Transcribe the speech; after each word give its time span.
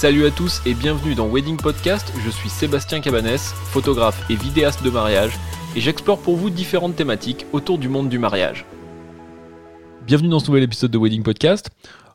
Salut 0.00 0.24
à 0.24 0.30
tous 0.30 0.62
et 0.64 0.72
bienvenue 0.72 1.14
dans 1.14 1.28
Wedding 1.28 1.58
Podcast, 1.58 2.10
je 2.24 2.30
suis 2.30 2.48
Sébastien 2.48 3.02
Cabanès, 3.02 3.52
photographe 3.66 4.18
et 4.30 4.34
vidéaste 4.34 4.82
de 4.82 4.88
mariage, 4.88 5.38
et 5.76 5.80
j'explore 5.82 6.18
pour 6.18 6.36
vous 6.36 6.48
différentes 6.48 6.96
thématiques 6.96 7.44
autour 7.52 7.76
du 7.76 7.90
monde 7.90 8.08
du 8.08 8.18
mariage. 8.18 8.64
Bienvenue 10.06 10.30
dans 10.30 10.38
ce 10.38 10.46
nouvel 10.46 10.62
épisode 10.62 10.90
de 10.90 10.96
Wedding 10.96 11.22
Podcast. 11.22 11.68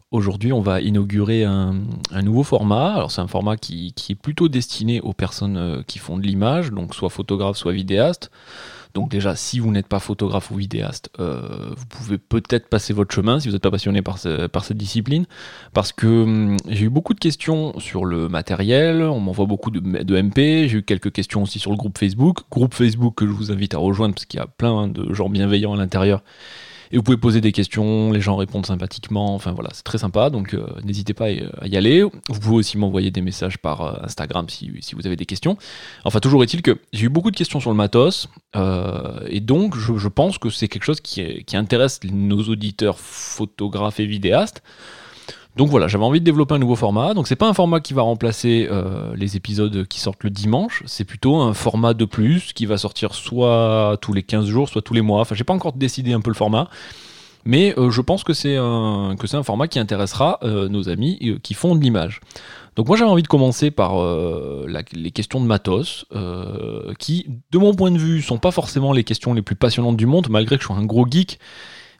Aujourd'hui, 0.09 0.51
on 0.51 0.61
va 0.61 0.81
inaugurer 0.81 1.43
un, 1.43 1.75
nouveau 2.23 2.41
format. 2.41 2.95
Alors, 2.95 3.11
c'est 3.11 3.21
un 3.21 3.27
format 3.27 3.55
qui, 3.55 3.93
qui, 3.93 4.13
est 4.13 4.15
plutôt 4.15 4.49
destiné 4.49 4.99
aux 5.01 5.13
personnes 5.13 5.57
euh, 5.57 5.83
qui 5.85 5.99
font 5.99 6.17
de 6.17 6.23
l'image, 6.23 6.71
donc 6.71 6.95
soit 6.95 7.11
photographe, 7.11 7.55
soit 7.55 7.73
vidéaste. 7.73 8.31
Donc 8.95 9.09
déjà, 9.09 9.35
si 9.35 9.59
vous 9.59 9.71
n'êtes 9.71 9.87
pas 9.87 9.99
photographe 9.99 10.51
ou 10.51 10.55
vidéaste, 10.55 11.09
euh, 11.19 11.73
vous 11.75 11.85
pouvez 11.85 12.17
peut-être 12.17 12.69
passer 12.69 12.93
votre 12.93 13.13
chemin 13.13 13.41
si 13.41 13.49
vous 13.49 13.53
n'êtes 13.53 13.61
pas 13.61 13.69
passionné 13.69 14.01
par, 14.01 14.17
cette 14.17 14.77
discipline. 14.77 15.25
Parce 15.73 15.91
que 15.91 16.07
hum, 16.07 16.57
j'ai 16.69 16.85
eu 16.85 16.89
beaucoup 16.89 17.13
de 17.13 17.19
questions 17.19 17.77
sur 17.77 18.05
le 18.05 18.29
matériel, 18.29 19.01
on 19.03 19.19
m'envoie 19.19 19.45
beaucoup 19.45 19.69
de 19.69 20.21
MP, 20.21 20.69
j'ai 20.69 20.77
eu 20.77 20.83
quelques 20.83 21.11
questions 21.11 21.43
aussi 21.43 21.59
sur 21.59 21.71
le 21.71 21.77
groupe 21.77 21.97
Facebook. 21.97 22.39
Groupe 22.49 22.73
Facebook 22.73 23.15
que 23.15 23.27
je 23.27 23.31
vous 23.31 23.51
invite 23.51 23.73
à 23.73 23.79
rejoindre 23.79 24.15
parce 24.15 24.25
qu'il 24.25 24.39
y 24.39 24.43
a 24.43 24.47
plein 24.47 24.87
de 24.87 25.13
gens 25.13 25.29
bienveillants 25.29 25.73
à 25.73 25.77
l'intérieur 25.77 26.23
et 26.91 26.97
vous 26.97 27.03
pouvez 27.03 27.17
poser 27.17 27.41
des 27.41 27.51
questions, 27.51 28.11
les 28.11 28.21
gens 28.21 28.35
répondent 28.35 28.65
sympathiquement, 28.65 29.35
enfin 29.35 29.51
voilà, 29.51 29.69
c'est 29.73 29.83
très 29.83 29.97
sympa, 29.97 30.29
donc 30.29 30.53
euh, 30.53 30.65
n'hésitez 30.83 31.13
pas 31.13 31.25
à 31.25 31.67
y 31.67 31.77
aller. 31.77 32.03
Vous 32.03 32.39
pouvez 32.39 32.55
aussi 32.55 32.77
m'envoyer 32.77 33.11
des 33.11 33.21
messages 33.21 33.57
par 33.57 33.81
euh, 33.81 33.93
Instagram 34.03 34.47
si, 34.49 34.71
vous 34.93 35.07
avez 35.07 35.15
des 35.15 35.25
questions. 35.25 35.57
Enfin, 36.03 36.19
toujours 36.19 36.43
est-il 36.43 36.61
que 36.61 36.79
j'ai 36.93 37.05
eu 37.05 37.09
beaucoup 37.09 37.31
de 37.31 37.37
questions 37.37 37.59
sur 37.59 37.71
le 37.71 37.77
matos, 37.77 38.29
euh, 38.55 39.19
et 39.27 39.39
donc 39.39 39.75
je, 39.77 40.07
pense 40.07 40.37
que 40.37 40.49
c'est 40.49 40.67
quelque 40.67 40.83
chose 40.83 41.01
qui, 41.01 41.43
qui 41.43 41.57
intéresse 41.57 41.99
nos 42.03 42.43
auditeurs 42.43 42.99
photographes 42.99 43.99
et 43.99 44.05
vidéastes. 44.05 44.61
Donc 45.55 45.69
voilà, 45.69 45.87
j'avais 45.87 46.03
envie 46.03 46.19
de 46.19 46.25
développer 46.25 46.55
un 46.55 46.59
nouveau 46.59 46.75
format. 46.75 47.13
Donc 47.13 47.27
c'est 47.27 47.37
pas 47.37 47.47
un 47.47 47.53
format 47.53 47.79
qui 47.79 47.93
va 47.93 48.01
remplacer 48.01 48.67
euh, 48.69 49.15
les 49.15 49.37
épisodes 49.37 49.87
qui 49.87 49.99
sortent 49.99 50.23
le 50.23 50.29
dimanche, 50.29 50.83
c'est 50.85 51.05
plutôt 51.05 51.37
un 51.37 51.53
format 51.53 51.93
de 51.93 52.05
plus 52.05 52.51
qui 52.53 52.65
va 52.65 52.77
sortir 52.77 53.13
soit 53.13 53.97
tous 54.01 54.11
les 54.11 54.23
15 54.23 54.45
jours, 54.45 54.67
soit 54.67 54.81
tous 54.81 54.93
les 54.93 55.01
mois. 55.01 55.21
Enfin, 55.21 55.35
j'ai 55.35 55.45
pas 55.45 55.53
encore 55.53 55.73
décidé 55.73 56.13
un 56.13 56.19
peu 56.19 56.29
le 56.29 56.35
format. 56.35 56.69
Mais 57.47 57.77
euh, 57.77 57.91
je 57.91 58.01
pense 58.01 58.23
que 58.23 58.33
c'est 58.33 58.57
un, 58.57 59.15
format 59.43 59.67
qui 59.67 59.77
intéressera 59.79 60.39
euh, 60.43 60.67
nos 60.67 60.89
amis 60.89 61.39
qui 61.43 61.53
font 61.53 61.75
de 61.75 61.81
l'image. 61.81 62.19
Donc 62.75 62.87
moi 62.87 62.97
j'avais 62.97 63.11
envie 63.11 63.23
de 63.23 63.27
commencer 63.27 63.71
par 63.71 63.93
les 64.67 65.11
questions 65.11 65.39
de 65.39 65.45
matos, 65.45 66.05
qui 66.99 67.25
de 67.51 67.57
mon 67.57 67.73
point 67.73 67.91
de 67.91 67.97
vue 67.97 68.21
sont 68.21 68.39
pas 68.39 68.51
forcément 68.51 68.91
les 68.91 69.05
questions 69.05 69.33
les 69.33 69.41
plus 69.41 69.55
passionnantes 69.55 69.95
du 69.95 70.05
monde, 70.05 70.27
malgré 70.29 70.57
que 70.57 70.63
je 70.63 70.67
sois 70.67 70.75
un 70.75 70.83
gros 70.83 71.07
geek. 71.09 71.39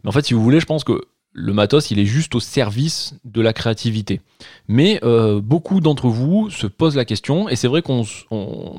Mais 0.03 0.09
en 0.09 0.11
fait 0.11 0.25
si 0.25 0.33
vous 0.33 0.43
voulez, 0.43 0.59
je 0.59 0.65
pense 0.65 0.83
que 0.83 0.99
le 1.37 1.51
matos, 1.51 1.91
il 1.91 1.99
est 1.99 2.05
juste 2.05 2.33
au 2.33 2.39
service 2.39 3.13
de 3.25 3.41
la 3.41 3.51
créativité. 3.51 4.21
Mais 4.69 5.01
euh, 5.03 5.41
beaucoup 5.41 5.81
d'entre 5.81 6.07
vous 6.07 6.49
se 6.49 6.65
posent 6.65 6.95
la 6.95 7.03
question, 7.03 7.49
et 7.49 7.57
c'est 7.57 7.67
vrai 7.67 7.81
qu'on, 7.81 8.05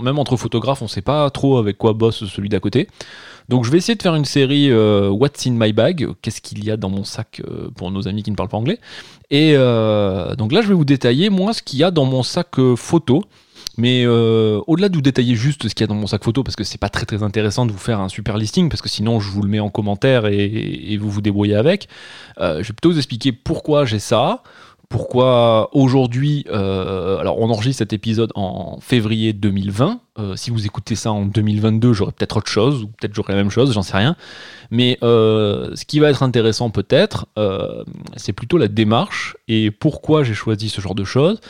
même 0.00 0.18
entre 0.18 0.38
photographes, 0.38 0.80
on 0.80 0.86
ne 0.86 0.90
sait 0.90 1.02
pas 1.02 1.28
trop 1.28 1.58
avec 1.58 1.76
quoi 1.76 1.92
bosse 1.92 2.24
celui 2.24 2.48
d'à 2.48 2.58
côté. 2.58 2.88
Donc 3.50 3.66
je 3.66 3.70
vais 3.70 3.76
essayer 3.76 3.94
de 3.94 4.02
faire 4.02 4.14
une 4.14 4.24
série 4.24 4.70
euh, 4.70 5.10
What's 5.10 5.46
in 5.46 5.52
my 5.52 5.74
bag 5.74 6.08
Qu'est-ce 6.22 6.40
qu'il 6.40 6.64
y 6.64 6.70
a 6.70 6.78
dans 6.78 6.88
mon 6.88 7.04
sac 7.04 7.42
euh, 7.46 7.68
pour 7.76 7.90
nos 7.90 8.08
amis 8.08 8.22
qui 8.22 8.30
ne 8.30 8.36
parlent 8.36 8.48
pas 8.48 8.56
anglais. 8.56 8.80
Et 9.30 9.52
donc 9.52 10.52
là, 10.52 10.62
je 10.62 10.68
vais 10.68 10.74
vous 10.74 10.84
détailler, 10.84 11.28
moi, 11.30 11.52
ce 11.52 11.60
qu'il 11.60 11.78
y 11.78 11.84
a 11.84 11.90
dans 11.90 12.06
mon 12.06 12.22
sac 12.22 12.58
photo. 12.76 13.22
Mais 13.76 14.04
euh, 14.04 14.60
au-delà 14.66 14.88
de 14.88 14.94
vous 14.94 15.02
détailler 15.02 15.34
juste 15.34 15.68
ce 15.68 15.74
qu'il 15.74 15.82
y 15.82 15.84
a 15.84 15.86
dans 15.86 15.94
mon 15.94 16.06
sac 16.06 16.24
photo, 16.24 16.42
parce 16.42 16.56
que 16.56 16.64
c'est 16.64 16.78
pas 16.78 16.88
très 16.88 17.04
très 17.04 17.22
intéressant 17.22 17.66
de 17.66 17.72
vous 17.72 17.78
faire 17.78 18.00
un 18.00 18.08
super 18.08 18.38
listing, 18.38 18.68
parce 18.68 18.82
que 18.82 18.88
sinon 18.88 19.20
je 19.20 19.30
vous 19.30 19.42
le 19.42 19.48
mets 19.48 19.60
en 19.60 19.68
commentaire 19.68 20.26
et, 20.26 20.96
vous 20.96 21.10
vous 21.10 21.20
débrouillez 21.20 21.56
avec, 21.56 21.88
euh, 22.40 22.62
je 22.62 22.68
vais 22.68 22.72
plutôt 22.72 22.90
vous 22.90 22.96
expliquer 22.96 23.32
pourquoi 23.32 23.84
j'ai 23.84 23.98
ça, 23.98 24.42
pourquoi 24.88 25.68
aujourd'hui, 25.76 26.46
euh, 26.48 27.18
alors 27.18 27.38
on 27.38 27.50
enregistre 27.50 27.78
cet 27.78 27.92
épisode 27.92 28.32
en 28.34 28.78
février 28.80 29.32
2020, 29.32 30.00
si 30.36 30.50
vous 30.50 30.64
écoutez 30.64 30.94
ça 30.94 31.12
en 31.12 31.26
2022, 31.26 31.92
j'aurai 31.92 32.12
peut-être 32.12 32.38
autre 32.38 32.50
chose, 32.50 32.84
ou 32.84 32.86
peut-être 32.86 33.12
j'aurai 33.12 33.34
la 33.34 33.42
même 33.42 33.50
chose, 33.50 33.74
j'en 33.74 33.82
sais 33.82 33.96
rien, 33.96 34.16
mais 34.70 34.96
ce 35.02 35.84
qui 35.84 35.98
va 35.98 36.08
être 36.08 36.22
intéressant 36.22 36.70
peut-être, 36.70 37.26
c'est 38.16 38.32
plutôt 38.32 38.56
la 38.56 38.68
démarche 38.68 39.36
et 39.48 39.70
pourquoi 39.70 40.24
j'ai 40.24 40.34
choisi 40.34 40.70
ce 40.70 40.80
genre 40.80 40.94
de 40.94 41.04
choses. 41.04 41.40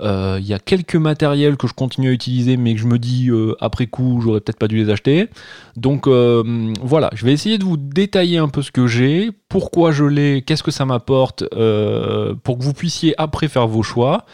Euh, 0.00 0.38
il 0.40 0.46
y 0.46 0.54
a 0.54 0.58
quelques 0.58 0.96
matériels 0.96 1.56
que 1.56 1.66
je 1.66 1.74
continue 1.74 2.08
à 2.08 2.12
utiliser, 2.12 2.56
mais 2.56 2.74
que 2.74 2.80
je 2.80 2.86
me 2.86 2.98
dis 2.98 3.28
euh, 3.28 3.54
après 3.60 3.86
coup, 3.86 4.20
j'aurais 4.22 4.40
peut-être 4.40 4.58
pas 4.58 4.68
dû 4.68 4.76
les 4.76 4.90
acheter. 4.90 5.28
Donc 5.76 6.06
euh, 6.06 6.72
voilà, 6.82 7.10
je 7.14 7.24
vais 7.24 7.32
essayer 7.32 7.58
de 7.58 7.64
vous 7.64 7.76
détailler 7.76 8.38
un 8.38 8.48
peu 8.48 8.62
ce 8.62 8.70
que 8.70 8.86
j'ai, 8.86 9.30
pourquoi 9.48 9.92
je 9.92 10.04
l'ai, 10.04 10.42
qu'est-ce 10.42 10.62
que 10.62 10.70
ça 10.70 10.84
m'apporte, 10.84 11.44
pour 11.50 12.58
que 12.58 12.62
vous 12.62 12.72
puissiez 12.72 13.14
après 13.20 13.48
faire 13.48 13.66
vos 13.66 13.82
choix. 13.82 14.24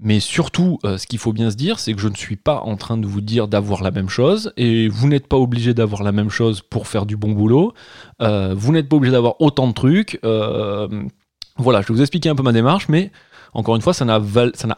Mais 0.00 0.18
surtout, 0.18 0.80
ce 0.82 1.06
qu'il 1.06 1.18
faut 1.18 1.32
bien 1.32 1.50
se 1.50 1.56
dire, 1.56 1.78
c'est 1.78 1.94
que 1.94 2.00
je 2.00 2.08
ne 2.08 2.16
suis 2.16 2.36
pas 2.36 2.60
en 2.60 2.76
train 2.76 2.98
de 2.98 3.06
vous 3.06 3.20
dire 3.20 3.46
d'avoir 3.46 3.82
la 3.82 3.90
même 3.90 4.08
chose, 4.08 4.52
et 4.56 4.88
vous 4.88 5.08
n'êtes 5.08 5.28
pas 5.28 5.36
obligé 5.36 5.72
d'avoir 5.72 6.02
la 6.02 6.12
même 6.12 6.30
chose 6.30 6.60
pour 6.62 6.88
faire 6.88 7.06
du 7.06 7.16
bon 7.16 7.32
boulot. 7.32 7.72
vous 8.20 8.72
n'êtes 8.72 8.88
pas 8.88 8.96
obligé 8.96 9.12
d'avoir 9.12 9.40
autant 9.40 9.68
de 9.68 9.72
trucs. 9.72 10.18
voilà, 10.22 11.80
je 11.80 11.86
vais 11.86 11.94
vous 11.94 12.00
expliquer 12.00 12.28
un 12.28 12.34
peu 12.34 12.42
ma 12.42 12.52
démarche, 12.52 12.88
mais 12.88 13.12
encore 13.54 13.76
une 13.76 13.82
fois, 13.82 13.94
ça 13.94 14.04
n'a 14.04 14.20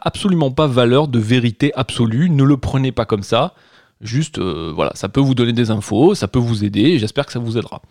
absolument 0.01 0.51
pas 0.51 0.67
valeur 0.67 1.07
de 1.07 1.19
vérité 1.19 1.73
absolue. 1.75 2.29
Ne 2.29 2.43
le 2.43 2.57
prenez 2.57 2.91
pas 2.91 3.05
comme 3.05 3.23
ça. 3.23 3.53
Juste, 4.01 4.37
euh, 4.37 4.71
voilà, 4.75 4.91
ça 4.93 5.09
peut 5.09 5.19
vous 5.19 5.33
donner 5.33 5.53
des 5.53 5.71
infos, 5.71 6.13
ça 6.13 6.27
peut 6.27 6.39
vous 6.39 6.63
aider, 6.63 6.99
j'espère 6.99 7.25
que 7.25 7.31
ça 7.31 7.39
vous 7.39 7.57
aidera. 7.57 7.81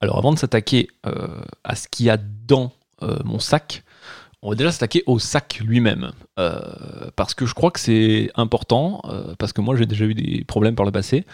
Alors 0.00 0.16
avant 0.16 0.32
de 0.32 0.38
s'attaquer 0.38 0.88
euh, 1.06 1.40
à 1.64 1.74
ce 1.74 1.88
qu'il 1.88 2.06
y 2.06 2.10
a 2.10 2.16
dans 2.16 2.72
euh, 3.02 3.18
mon 3.24 3.40
sac, 3.40 3.82
on 4.42 4.50
va 4.50 4.56
déjà 4.56 4.72
s'attaquer 4.72 5.02
au 5.06 5.18
sac 5.18 5.60
lui-même. 5.64 6.12
parce 7.16 7.34
que 7.34 7.44
je 7.46 7.54
crois 7.54 7.70
que 7.70 7.80
c'est 7.80 8.30
important, 8.36 9.02
parce 9.38 9.52
que 9.52 9.60
moi 9.60 9.76
j'ai 9.76 9.86
déjà 9.86 10.06
eu 10.06 10.14
des 10.14 10.44
problèmes 10.44 10.74
par 10.74 10.86
le 10.86 10.92
passé. 10.92 11.24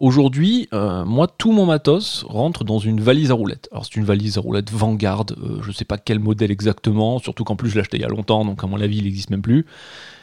Aujourd'hui, 0.00 0.66
euh, 0.72 1.04
moi, 1.04 1.28
tout 1.28 1.52
mon 1.52 1.66
matos 1.66 2.24
rentre 2.26 2.64
dans 2.64 2.78
une 2.78 3.02
valise 3.02 3.30
à 3.30 3.34
roulettes. 3.34 3.68
Alors, 3.70 3.84
c'est 3.84 3.96
une 3.96 4.04
valise 4.06 4.38
à 4.38 4.40
roulettes 4.40 4.72
Vanguard, 4.72 5.26
euh, 5.32 5.60
je 5.60 5.68
ne 5.68 5.72
sais 5.74 5.84
pas 5.84 5.98
quel 5.98 6.18
modèle 6.18 6.50
exactement, 6.50 7.18
surtout 7.18 7.44
qu'en 7.44 7.54
plus, 7.54 7.68
je 7.68 7.74
l'ai 7.74 7.82
acheté 7.82 7.98
il 7.98 8.00
y 8.00 8.04
a 8.06 8.08
longtemps, 8.08 8.46
donc 8.46 8.64
à 8.64 8.66
mon 8.66 8.80
avis, 8.80 8.96
il 8.96 9.04
n'existe 9.04 9.28
même 9.28 9.42
plus. 9.42 9.66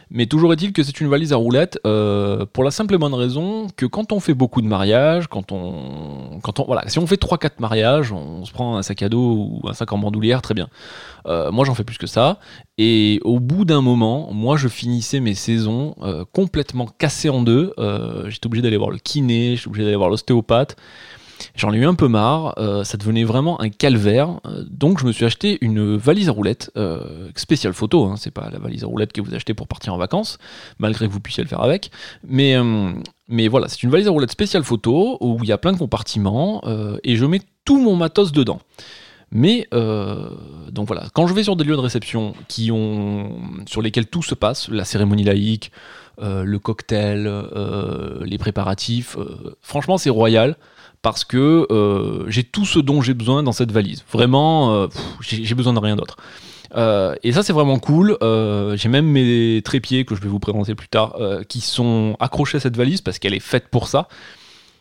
Mais 0.09 0.25
toujours 0.25 0.53
est-il 0.53 0.71
que 0.71 0.83
c'est 0.83 1.01
une 1.01 1.09
valise 1.09 1.33
à 1.33 1.35
roulettes 1.35 1.79
euh, 1.85 2.45
pour 2.45 2.63
la 2.63 2.71
simple 2.71 2.95
et 2.95 2.97
bonne 2.97 3.13
raison 3.13 3.67
que 3.75 3.85
quand 3.85 4.11
on 4.11 4.19
fait 4.19 4.33
beaucoup 4.33 4.61
de 4.61 4.67
mariages, 4.67 5.27
quand 5.27 5.51
on, 5.51 6.39
quand 6.41 6.65
voilà, 6.65 6.87
si 6.87 6.97
on 6.99 7.07
fait 7.07 7.21
3-4 7.21 7.51
mariages, 7.59 8.11
on 8.13 8.45
se 8.45 8.51
prend 8.51 8.77
un 8.77 8.83
sac 8.83 9.01
à 9.01 9.09
dos 9.09 9.61
ou 9.61 9.67
un 9.67 9.73
sac 9.73 9.91
en 9.91 9.97
bandoulière, 9.97 10.41
très 10.41 10.53
bien. 10.53 10.69
Euh, 11.25 11.51
moi, 11.51 11.65
j'en 11.65 11.75
fais 11.75 11.83
plus 11.83 11.97
que 11.97 12.07
ça. 12.07 12.39
Et 12.77 13.19
au 13.23 13.39
bout 13.39 13.65
d'un 13.65 13.81
moment, 13.81 14.31
moi, 14.31 14.55
je 14.55 14.69
finissais 14.69 15.19
mes 15.19 15.33
saisons 15.35 15.95
euh, 16.01 16.23
complètement 16.31 16.85
cassées 16.85 17.29
en 17.29 17.41
deux. 17.41 17.73
j'étais 18.27 18.47
obligé 18.47 18.61
d'aller 18.61 18.77
voir 18.77 18.91
le 18.91 18.97
kiné, 18.97 19.55
j'étais 19.55 19.67
obligé 19.67 19.83
d'aller 19.83 19.97
voir 19.97 20.09
l'ostéopathe. 20.09 20.77
J'en 21.55 21.73
ai 21.73 21.77
eu 21.77 21.85
un 21.85 21.95
peu 21.95 22.07
marre, 22.07 22.53
euh, 22.57 22.83
ça 22.83 22.97
devenait 22.97 23.23
vraiment 23.23 23.59
un 23.61 23.69
calvaire. 23.69 24.39
Euh, 24.45 24.63
donc 24.69 24.99
je 24.99 25.05
me 25.05 25.11
suis 25.11 25.25
acheté 25.25 25.57
une 25.61 25.97
valise 25.97 26.29
à 26.29 26.31
roulettes, 26.31 26.71
euh, 26.77 27.29
spéciale 27.35 27.73
photo, 27.73 28.05
hein, 28.05 28.15
c'est 28.17 28.31
pas 28.31 28.49
la 28.51 28.59
valise 28.59 28.83
à 28.83 28.87
roulettes 28.87 29.13
que 29.13 29.21
vous 29.21 29.33
achetez 29.33 29.53
pour 29.53 29.67
partir 29.67 29.93
en 29.93 29.97
vacances, 29.97 30.37
malgré 30.79 31.07
que 31.07 31.13
vous 31.13 31.19
puissiez 31.19 31.43
le 31.43 31.49
faire 31.49 31.61
avec. 31.61 31.91
Mais, 32.27 32.55
mais 33.27 33.47
voilà, 33.47 33.67
c'est 33.67 33.83
une 33.83 33.89
valise 33.89 34.07
à 34.07 34.11
roulettes 34.11 34.31
spéciale 34.31 34.63
photo 34.63 35.17
où 35.21 35.39
il 35.41 35.49
y 35.49 35.51
a 35.51 35.57
plein 35.57 35.71
de 35.71 35.77
compartiments 35.77 36.61
et 37.03 37.15
je 37.15 37.25
mets 37.25 37.41
tout 37.65 37.79
mon 37.79 37.95
matos 37.95 38.31
dedans. 38.31 38.59
Mais 39.31 39.67
donc 39.71 40.87
voilà, 40.87 41.07
quand 41.13 41.27
je 41.27 41.33
vais 41.33 41.43
sur 41.43 41.55
des 41.55 41.63
lieux 41.63 41.75
de 41.75 41.81
réception 41.81 42.33
qui 42.47 42.71
ont, 42.71 43.39
sur 43.67 43.81
lesquels 43.81 44.07
tout 44.07 44.23
se 44.23 44.35
passe, 44.35 44.69
la 44.69 44.85
cérémonie 44.85 45.23
laïque, 45.23 45.71
le 46.21 46.57
cocktail, 46.57 47.31
les 48.23 48.37
préparatifs, 48.37 49.17
franchement 49.61 49.97
c'est 49.97 50.09
royal 50.09 50.55
parce 51.01 51.23
que 51.23 51.67
euh, 51.71 52.25
j'ai 52.27 52.43
tout 52.43 52.65
ce 52.65 52.79
dont 52.79 53.01
j'ai 53.01 53.13
besoin 53.13 53.43
dans 53.43 53.51
cette 53.51 53.71
valise. 53.71 54.03
Vraiment, 54.11 54.73
euh, 54.73 54.87
j'ai 55.21 55.55
besoin 55.55 55.73
de 55.73 55.79
rien 55.79 55.95
d'autre. 55.95 56.17
Euh, 56.75 57.15
et 57.23 57.31
ça 57.31 57.43
c'est 57.43 57.53
vraiment 57.53 57.79
cool. 57.79 58.17
j'ai 58.75 58.89
même 58.89 59.05
mes 59.05 59.61
trépieds 59.63 60.05
que 60.05 60.15
je 60.15 60.21
vais 60.21 60.27
vous 60.27 60.39
présenter 60.39 60.75
plus 60.75 60.89
tard 60.89 61.17
qui 61.47 61.61
sont 61.61 62.17
accrochés 62.19 62.57
à 62.57 62.59
cette 62.59 62.75
valise 62.75 63.01
parce 63.01 63.19
qu'elle 63.19 63.33
est 63.33 63.39
faite 63.39 63.69
pour 63.69 63.87
ça. 63.87 64.07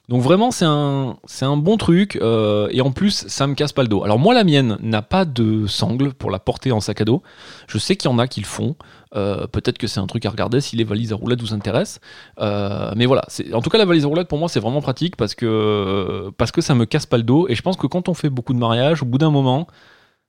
Donc 0.08 0.22
vraiment 0.22 0.50
c'est 0.52 0.64
un, 0.64 1.16
un 1.42 1.56
bon 1.56 1.76
truc 1.76 2.16
et 2.16 2.80
en 2.80 2.92
plus 2.92 3.26
ça 3.26 3.46
me 3.46 3.54
casse 3.54 3.72
pas 3.72 3.82
le 3.82 3.88
dos. 3.88 4.04
Alors 4.04 4.18
moi 4.18 4.34
la 4.34 4.44
mienne 4.44 4.78
n'a 4.80 5.02
pas 5.02 5.24
de 5.24 5.66
sangle 5.66 6.12
pour 6.12 6.30
la 6.30 6.38
porter 6.38 6.70
en 6.70 6.80
sac 6.80 7.00
à 7.00 7.04
dos. 7.04 7.22
Je 7.66 7.78
sais 7.78 7.96
qu'il 7.96 8.10
y 8.10 8.14
en 8.14 8.18
a 8.18 8.28
qui 8.28 8.40
le 8.40 8.46
font. 8.46 8.76
Euh, 9.14 9.46
peut-être 9.46 9.78
que 9.78 9.86
c'est 9.86 10.00
un 10.00 10.06
truc 10.06 10.26
à 10.26 10.30
regarder 10.30 10.60
si 10.60 10.76
les 10.76 10.84
valises 10.84 11.12
à 11.12 11.16
roulettes 11.16 11.40
vous 11.40 11.54
intéressent. 11.54 12.00
Euh, 12.40 12.92
mais 12.96 13.06
voilà, 13.06 13.24
en 13.52 13.62
tout 13.62 13.70
cas 13.70 13.78
la 13.78 13.84
valise 13.84 14.04
à 14.04 14.08
roulettes 14.08 14.28
pour 14.28 14.38
moi 14.38 14.48
c'est 14.48 14.60
vraiment 14.60 14.80
pratique 14.80 15.16
parce 15.16 15.34
que, 15.34 16.30
parce 16.36 16.52
que 16.52 16.60
ça 16.60 16.74
me 16.74 16.84
casse 16.84 17.06
pas 17.06 17.16
le 17.16 17.22
dos. 17.22 17.46
Et 17.48 17.54
je 17.54 17.62
pense 17.62 17.76
que 17.76 17.86
quand 17.86 18.08
on 18.08 18.14
fait 18.14 18.30
beaucoup 18.30 18.52
de 18.52 18.58
mariages, 18.58 19.02
au 19.02 19.06
bout 19.06 19.18
d'un 19.18 19.30
moment, 19.30 19.66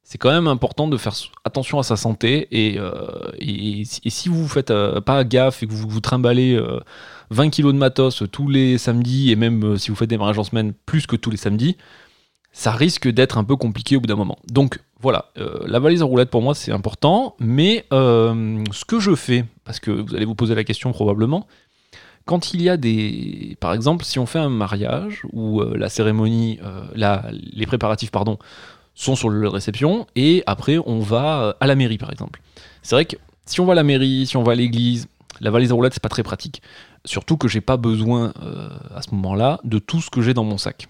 c'est 0.03 0.17
quand 0.17 0.31
même 0.31 0.47
important 0.47 0.87
de 0.87 0.95
faire 0.95 1.13
attention 1.43 1.79
à 1.79 1.83
sa 1.83 1.97
santé. 1.97 2.47
Et, 2.51 2.79
euh, 2.79 3.31
et, 3.39 3.83
si 3.85 4.29
vous 4.29 4.47
faites 4.47 4.73
pas 5.01 5.23
gaffe 5.25 5.63
et 5.63 5.67
que 5.67 5.73
vous 5.73 5.89
vous 5.89 5.99
trimballez 5.99 6.57
20 7.29 7.49
kilos 7.49 7.73
de 7.73 7.77
matos 7.77 8.23
tous 8.31 8.47
les 8.47 8.77
samedis, 8.77 9.31
et 9.31 9.35
même 9.35 9.77
si 9.77 9.89
vous 9.89 9.95
faites 9.95 10.09
des 10.09 10.17
mariages 10.17 10.39
en 10.39 10.43
semaine 10.43 10.73
plus 10.85 11.07
que 11.07 11.15
tous 11.15 11.29
les 11.29 11.37
samedis, 11.37 11.77
ça 12.57 12.71
risque 12.71 13.07
d'être 13.07 13.37
un 13.37 13.43
peu 13.43 13.55
compliqué 13.55 13.97
au 13.97 14.01
bout 14.01 14.07
d'un 14.07 14.15
moment. 14.15 14.39
Donc 14.51 14.79
voilà, 14.99 15.25
euh, 15.37 15.59
la 15.67 15.77
valise 15.79 16.01
en 16.01 16.07
roulette 16.07 16.31
pour 16.31 16.41
moi 16.41 16.55
c'est 16.55 16.71
important, 16.71 17.35
mais 17.39 17.85
euh, 17.93 18.63
ce 18.71 18.83
que 18.83 18.99
je 18.99 19.13
fais, 19.13 19.45
parce 19.63 19.79
que 19.79 19.91
vous 19.91 20.15
allez 20.15 20.25
vous 20.25 20.33
poser 20.33 20.55
la 20.55 20.63
question 20.63 20.91
probablement, 20.91 21.45
quand 22.25 22.55
il 22.55 22.63
y 22.63 22.69
a 22.69 22.75
des. 22.75 23.55
Par 23.59 23.73
exemple, 23.73 24.03
si 24.03 24.17
on 24.17 24.25
fait 24.25 24.39
un 24.39 24.49
mariage 24.49 25.21
où 25.31 25.61
euh, 25.61 25.77
la 25.77 25.87
cérémonie, 25.87 26.59
les 26.95 27.65
préparatifs, 27.67 28.09
pardon, 28.11 28.39
sont 28.95 29.15
sur 29.15 29.29
le 29.29 29.47
réception, 29.47 30.07
et 30.15 30.41
après 30.47 30.79
on 30.83 30.99
va 30.99 31.55
à 31.59 31.67
la 31.67 31.75
mairie 31.75 31.99
par 31.99 32.11
exemple. 32.11 32.41
C'est 32.81 32.95
vrai 32.95 33.05
que 33.05 33.17
si 33.45 33.61
on 33.61 33.65
va 33.65 33.73
à 33.73 33.75
la 33.75 33.83
mairie, 33.83 34.25
si 34.25 34.35
on 34.35 34.43
va 34.43 34.53
à 34.53 34.55
l'église, 34.55 35.07
la 35.41 35.51
valise 35.51 35.71
en 35.71 35.75
roulette 35.75 35.93
c'est 35.93 36.01
pas 36.01 36.09
très 36.09 36.23
pratique. 36.23 36.63
Surtout 37.07 37.37
que 37.37 37.47
j'ai 37.47 37.61
pas 37.61 37.77
besoin 37.77 38.33
à 38.93 39.01
ce 39.01 39.15
moment-là 39.15 39.59
de 39.63 39.79
tout 39.79 40.01
ce 40.01 40.09
que 40.09 40.21
j'ai 40.21 40.33
dans 40.33 40.43
mon 40.43 40.57
sac. 40.57 40.87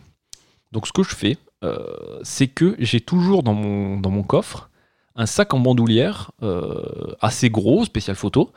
Donc 0.71 0.87
ce 0.87 0.91
que 0.91 1.03
je 1.03 1.15
fais, 1.15 1.37
euh, 1.63 2.19
c'est 2.21 2.47
que 2.47 2.75
j'ai 2.79 3.01
toujours 3.01 3.41
dans 3.41 3.53
mon, 3.53 3.99
dans 3.99 4.11
mon 4.11 4.23
coffre 4.23 4.69
un 5.15 5.25
sac 5.25 5.55
en 5.55 5.59
bandoulière 5.59 6.31
euh, 6.43 7.15
assez 7.19 7.49
gros, 7.49 7.83
spécial 7.85 8.15
photo, 8.15 8.51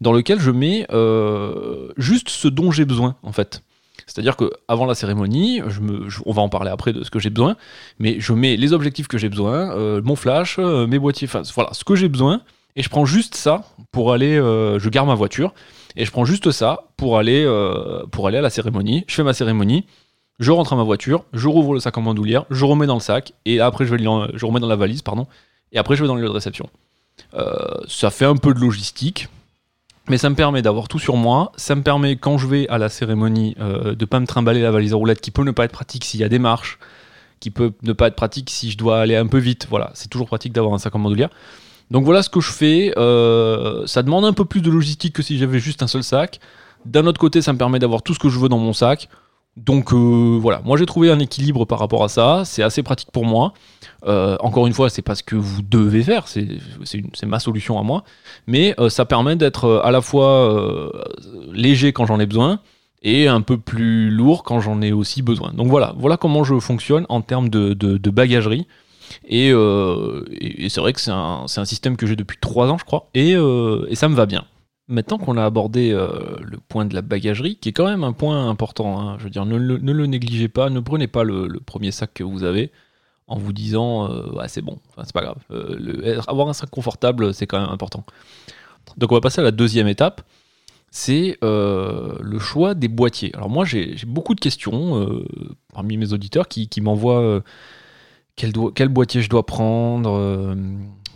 dans 0.00 0.14
lequel 0.14 0.40
je 0.40 0.50
mets 0.50 0.86
euh, 0.90 1.92
juste 1.98 2.30
ce 2.30 2.48
dont 2.48 2.70
j'ai 2.70 2.86
besoin 2.86 3.16
en 3.22 3.32
fait. 3.32 3.62
C'est-à-dire 4.06 4.36
que 4.36 4.50
avant 4.66 4.86
la 4.86 4.94
cérémonie, 4.94 5.60
on 6.24 6.32
va 6.32 6.40
en 6.40 6.48
parler 6.48 6.70
après 6.70 6.94
de 6.94 7.04
ce 7.04 7.10
que 7.10 7.18
j'ai 7.18 7.28
besoin, 7.28 7.56
mais 7.98 8.18
je 8.18 8.32
mets 8.32 8.56
les 8.56 8.72
objectifs 8.72 9.08
que 9.08 9.18
j'ai 9.18 9.28
besoin, 9.28 10.00
mon 10.00 10.16
flash, 10.16 10.56
mes 10.56 10.98
boîtiers, 10.98 11.28
enfin 11.28 11.42
voilà, 11.54 11.74
ce 11.74 11.84
que 11.84 11.94
j'ai 11.94 12.08
besoin, 12.08 12.40
et 12.76 12.82
je 12.82 12.88
prends 12.88 13.04
juste 13.04 13.34
ça 13.34 13.64
pour 13.92 14.12
aller, 14.12 14.36
je 14.36 14.88
garde 14.88 15.08
ma 15.08 15.14
voiture, 15.14 15.52
et 15.96 16.04
je 16.04 16.10
prends 16.10 16.24
juste 16.24 16.50
ça 16.50 16.84
pour 16.96 17.18
aller, 17.18 17.44
pour 18.12 18.28
aller 18.28 18.38
à 18.38 18.42
la 18.42 18.50
cérémonie. 18.50 19.04
Je 19.08 19.14
fais 19.14 19.24
ma 19.24 19.32
cérémonie, 19.32 19.84
je 20.38 20.50
rentre 20.50 20.72
à 20.72 20.76
ma 20.76 20.84
voiture, 20.84 21.24
je 21.32 21.48
rouvre 21.48 21.74
le 21.74 21.80
sac 21.80 21.98
en 21.98 22.02
bandoulière, 22.02 22.44
je 22.50 22.64
remets 22.64 22.86
dans 22.86 22.94
le 22.94 23.00
sac, 23.00 23.32
et 23.44 23.60
après 23.60 23.86
je, 23.86 23.94
vais 23.94 24.02
je 24.34 24.46
remets 24.46 24.60
dans 24.60 24.68
la 24.68 24.76
valise, 24.76 25.02
pardon, 25.02 25.26
et 25.72 25.78
après 25.78 25.96
je 25.96 26.02
vais 26.02 26.08
dans 26.08 26.14
le 26.14 26.22
lieu 26.22 26.28
de 26.28 26.32
réception. 26.32 26.68
Euh, 27.34 27.54
ça 27.86 28.10
fait 28.10 28.24
un 28.24 28.36
peu 28.36 28.54
de 28.54 28.60
logistique, 28.60 29.28
mais 30.08 30.18
ça 30.18 30.30
me 30.30 30.34
permet 30.34 30.62
d'avoir 30.62 30.88
tout 30.88 30.98
sur 30.98 31.16
moi. 31.16 31.52
Ça 31.56 31.74
me 31.74 31.82
permet, 31.82 32.16
quand 32.16 32.38
je 32.38 32.46
vais 32.46 32.68
à 32.68 32.78
la 32.78 32.88
cérémonie, 32.88 33.54
euh, 33.60 33.94
de 33.94 34.04
pas 34.04 34.18
me 34.20 34.26
trimballer 34.26 34.62
la 34.62 34.70
valise 34.70 34.94
en 34.94 34.98
roulette, 34.98 35.20
qui 35.20 35.30
peut 35.30 35.44
ne 35.44 35.50
pas 35.50 35.64
être 35.64 35.72
pratique 35.72 36.04
s'il 36.04 36.20
y 36.20 36.24
a 36.24 36.28
des 36.28 36.38
marches, 36.38 36.78
qui 37.38 37.50
peut 37.50 37.72
ne 37.82 37.92
pas 37.92 38.08
être 38.08 38.16
pratique 38.16 38.50
si 38.50 38.70
je 38.70 38.78
dois 38.78 39.00
aller 39.00 39.16
un 39.16 39.26
peu 39.26 39.38
vite. 39.38 39.66
Voilà, 39.70 39.90
c'est 39.94 40.08
toujours 40.08 40.26
pratique 40.26 40.52
d'avoir 40.52 40.74
un 40.74 40.78
sac 40.78 40.94
en 40.94 40.98
bandoulière. 40.98 41.30
Donc 41.90 42.04
voilà 42.04 42.22
ce 42.22 42.30
que 42.30 42.40
je 42.40 42.50
fais. 42.50 42.92
Euh, 42.96 43.86
ça 43.86 44.02
demande 44.02 44.24
un 44.24 44.32
peu 44.32 44.44
plus 44.44 44.60
de 44.60 44.70
logistique 44.70 45.14
que 45.14 45.22
si 45.22 45.38
j'avais 45.38 45.58
juste 45.58 45.82
un 45.82 45.86
seul 45.86 46.02
sac. 46.02 46.40
D'un 46.84 47.06
autre 47.06 47.20
côté, 47.20 47.42
ça 47.42 47.52
me 47.52 47.58
permet 47.58 47.78
d'avoir 47.78 48.02
tout 48.02 48.14
ce 48.14 48.18
que 48.18 48.28
je 48.28 48.38
veux 48.38 48.48
dans 48.48 48.58
mon 48.58 48.72
sac. 48.72 49.08
Donc 49.56 49.92
euh, 49.92 50.38
voilà, 50.40 50.62
moi 50.64 50.78
j'ai 50.78 50.86
trouvé 50.86 51.10
un 51.10 51.18
équilibre 51.18 51.64
par 51.64 51.80
rapport 51.80 52.04
à 52.04 52.08
ça, 52.08 52.44
c'est 52.44 52.62
assez 52.62 52.84
pratique 52.84 53.10
pour 53.10 53.26
moi. 53.26 53.52
Euh, 54.06 54.36
encore 54.40 54.68
une 54.68 54.72
fois, 54.72 54.88
c'est 54.88 55.02
pas 55.02 55.16
ce 55.16 55.24
que 55.24 55.34
vous 55.34 55.60
devez 55.60 56.04
faire, 56.04 56.28
c'est 56.28 57.26
ma 57.26 57.40
solution 57.40 57.78
à 57.78 57.82
moi, 57.82 58.04
mais 58.46 58.76
ça 58.88 59.04
permet 59.04 59.34
d'être 59.34 59.82
à 59.84 59.90
la 59.90 60.00
fois 60.00 60.92
léger 61.52 61.92
quand 61.92 62.06
j'en 62.06 62.20
ai 62.20 62.26
besoin 62.26 62.60
et 63.02 63.28
un 63.28 63.40
peu 63.40 63.58
plus 63.58 64.10
lourd 64.10 64.42
quand 64.42 64.60
j'en 64.60 64.82
ai 64.82 64.92
aussi 64.92 65.22
besoin. 65.22 65.52
Donc 65.52 65.68
voilà, 65.68 65.94
voilà 65.96 66.16
comment 66.16 66.44
je 66.44 66.58
fonctionne 66.58 67.06
en 67.08 67.22
termes 67.22 67.48
de, 67.48 68.10
bagagerie. 68.10 68.66
Et, 69.28 69.50
c'est 70.68 70.80
vrai 70.80 70.92
que 70.92 71.00
c'est 71.00 71.10
un, 71.10 71.46
système 71.64 71.96
que 71.96 72.06
j'ai 72.06 72.16
depuis 72.16 72.38
3 72.40 72.68
ans, 72.68 72.78
je 72.78 72.84
crois, 72.84 73.08
et 73.14 73.34
ça 73.94 74.08
me 74.08 74.14
va 74.14 74.26
bien. 74.26 74.44
Maintenant 74.90 75.18
qu'on 75.18 75.36
a 75.36 75.44
abordé 75.44 75.92
euh, 75.92 76.36
le 76.42 76.58
point 76.58 76.84
de 76.84 76.94
la 76.94 77.00
bagagerie, 77.00 77.54
qui 77.54 77.68
est 77.68 77.72
quand 77.72 77.86
même 77.86 78.02
un 78.02 78.12
point 78.12 78.48
important, 78.48 79.00
hein, 79.00 79.16
je 79.20 79.24
veux 79.24 79.30
dire, 79.30 79.46
ne, 79.46 79.56
le 79.56 80.06
négligez 80.06 80.48
pas, 80.48 80.68
ne 80.68 80.80
prenez 80.80 81.06
pas 81.06 81.22
le, 81.22 81.60
premier 81.64 81.92
sac 81.92 82.10
que 82.12 82.24
vous 82.24 82.42
avez 82.42 82.72
en 83.28 83.38
vous 83.38 83.52
disant 83.52 84.10
euh, 84.10 84.28
ouais, 84.32 84.48
c'est 84.48 84.62
bon, 84.62 84.80
c'est 84.96 85.12
pas 85.12 85.22
grave. 85.22 85.38
Euh, 85.52 86.20
avoir 86.26 86.48
un 86.48 86.52
sac 86.54 86.70
confortable, 86.70 87.32
c'est 87.32 87.46
quand 87.46 87.60
même 87.60 87.70
important. 87.70 88.04
Donc 88.96 89.12
on 89.12 89.14
va 89.14 89.20
passer 89.20 89.40
à 89.40 89.44
la 89.44 89.52
deuxième 89.52 89.86
étape, 89.86 90.22
c'est 90.90 91.38
le 91.40 92.38
choix 92.40 92.74
des 92.74 92.88
boîtiers. 92.88 93.30
Alors 93.36 93.48
moi 93.48 93.64
j'ai 93.64 93.94
beaucoup 94.08 94.34
de 94.34 94.40
questions 94.40 95.22
parmi 95.72 95.98
mes 95.98 96.12
auditeurs 96.12 96.48
qui, 96.48 96.80
m'envoient 96.80 97.44
quel, 98.36 98.88
boîtier 98.88 99.22
je 99.22 99.28
dois 99.28 99.44
prendre 99.44 100.54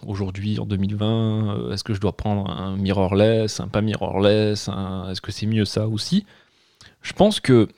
aujourd'hui 0.06 0.58
en 0.58 0.66
2020 0.66 1.06
euh, 1.06 1.72
Est-ce 1.72 1.84
que 1.84 1.94
je 1.94 2.00
dois 2.00 2.16
prendre 2.16 2.50
un 2.50 2.76
mirrorless, 2.76 3.60
un 3.60 3.68
pas 3.68 3.80
mirrorless 3.80 4.68
Est-ce 4.68 5.20
que 5.20 5.32
c'est 5.32 5.46
mieux 5.46 5.64
ça 5.64 5.88
aussi? 5.88 6.26
Je 7.02 7.12
pense 7.12 7.40
que 7.40 7.68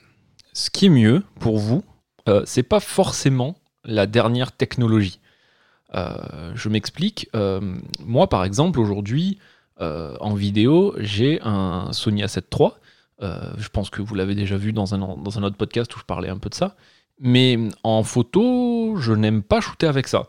ce 0.53 0.69
qui 0.69 0.87
est 0.87 0.89
mieux 0.89 1.23
pour 1.39 1.57
vous, 1.57 1.83
euh, 2.27 2.43
c'est 2.45 2.63
pas 2.63 2.79
forcément 2.79 3.57
la 3.83 4.07
dernière 4.07 4.51
technologie. 4.51 5.19
Euh, 5.95 6.51
je 6.55 6.69
m'explique. 6.69 7.29
moi, 7.99 8.27
par 8.27 8.43
exemple, 8.43 8.79
aujourd'hui, 8.79 9.39
en 9.79 10.33
vidéo, 10.33 10.95
j'ai 10.97 11.39
un 11.43 11.93
Sony 11.93 12.23
A7 12.23 12.43
III. 12.57 12.69
je 13.57 13.69
pense 13.69 13.89
que 13.89 14.01
vous 14.01 14.15
l'avez 14.15 14.35
déjà 14.35 14.57
vu 14.57 14.73
dans 14.73 14.95
un, 14.95 14.97
dans 14.97 15.39
un 15.39 15.43
autre 15.43 15.57
podcast 15.57 15.95
où 15.95 15.99
je 15.99 16.03
parlais 16.03 16.29
un 16.29 16.37
peu 16.37 16.49
de 16.49 16.55
ça. 16.55 16.75
Mais 17.19 17.57
en 17.83 18.03
photo, 18.03 18.95
je 18.97 19.13
n'aime 19.13 19.41
pas 19.41 19.61
shooter 19.61 19.87
avec 19.87 20.07
ça. 20.07 20.27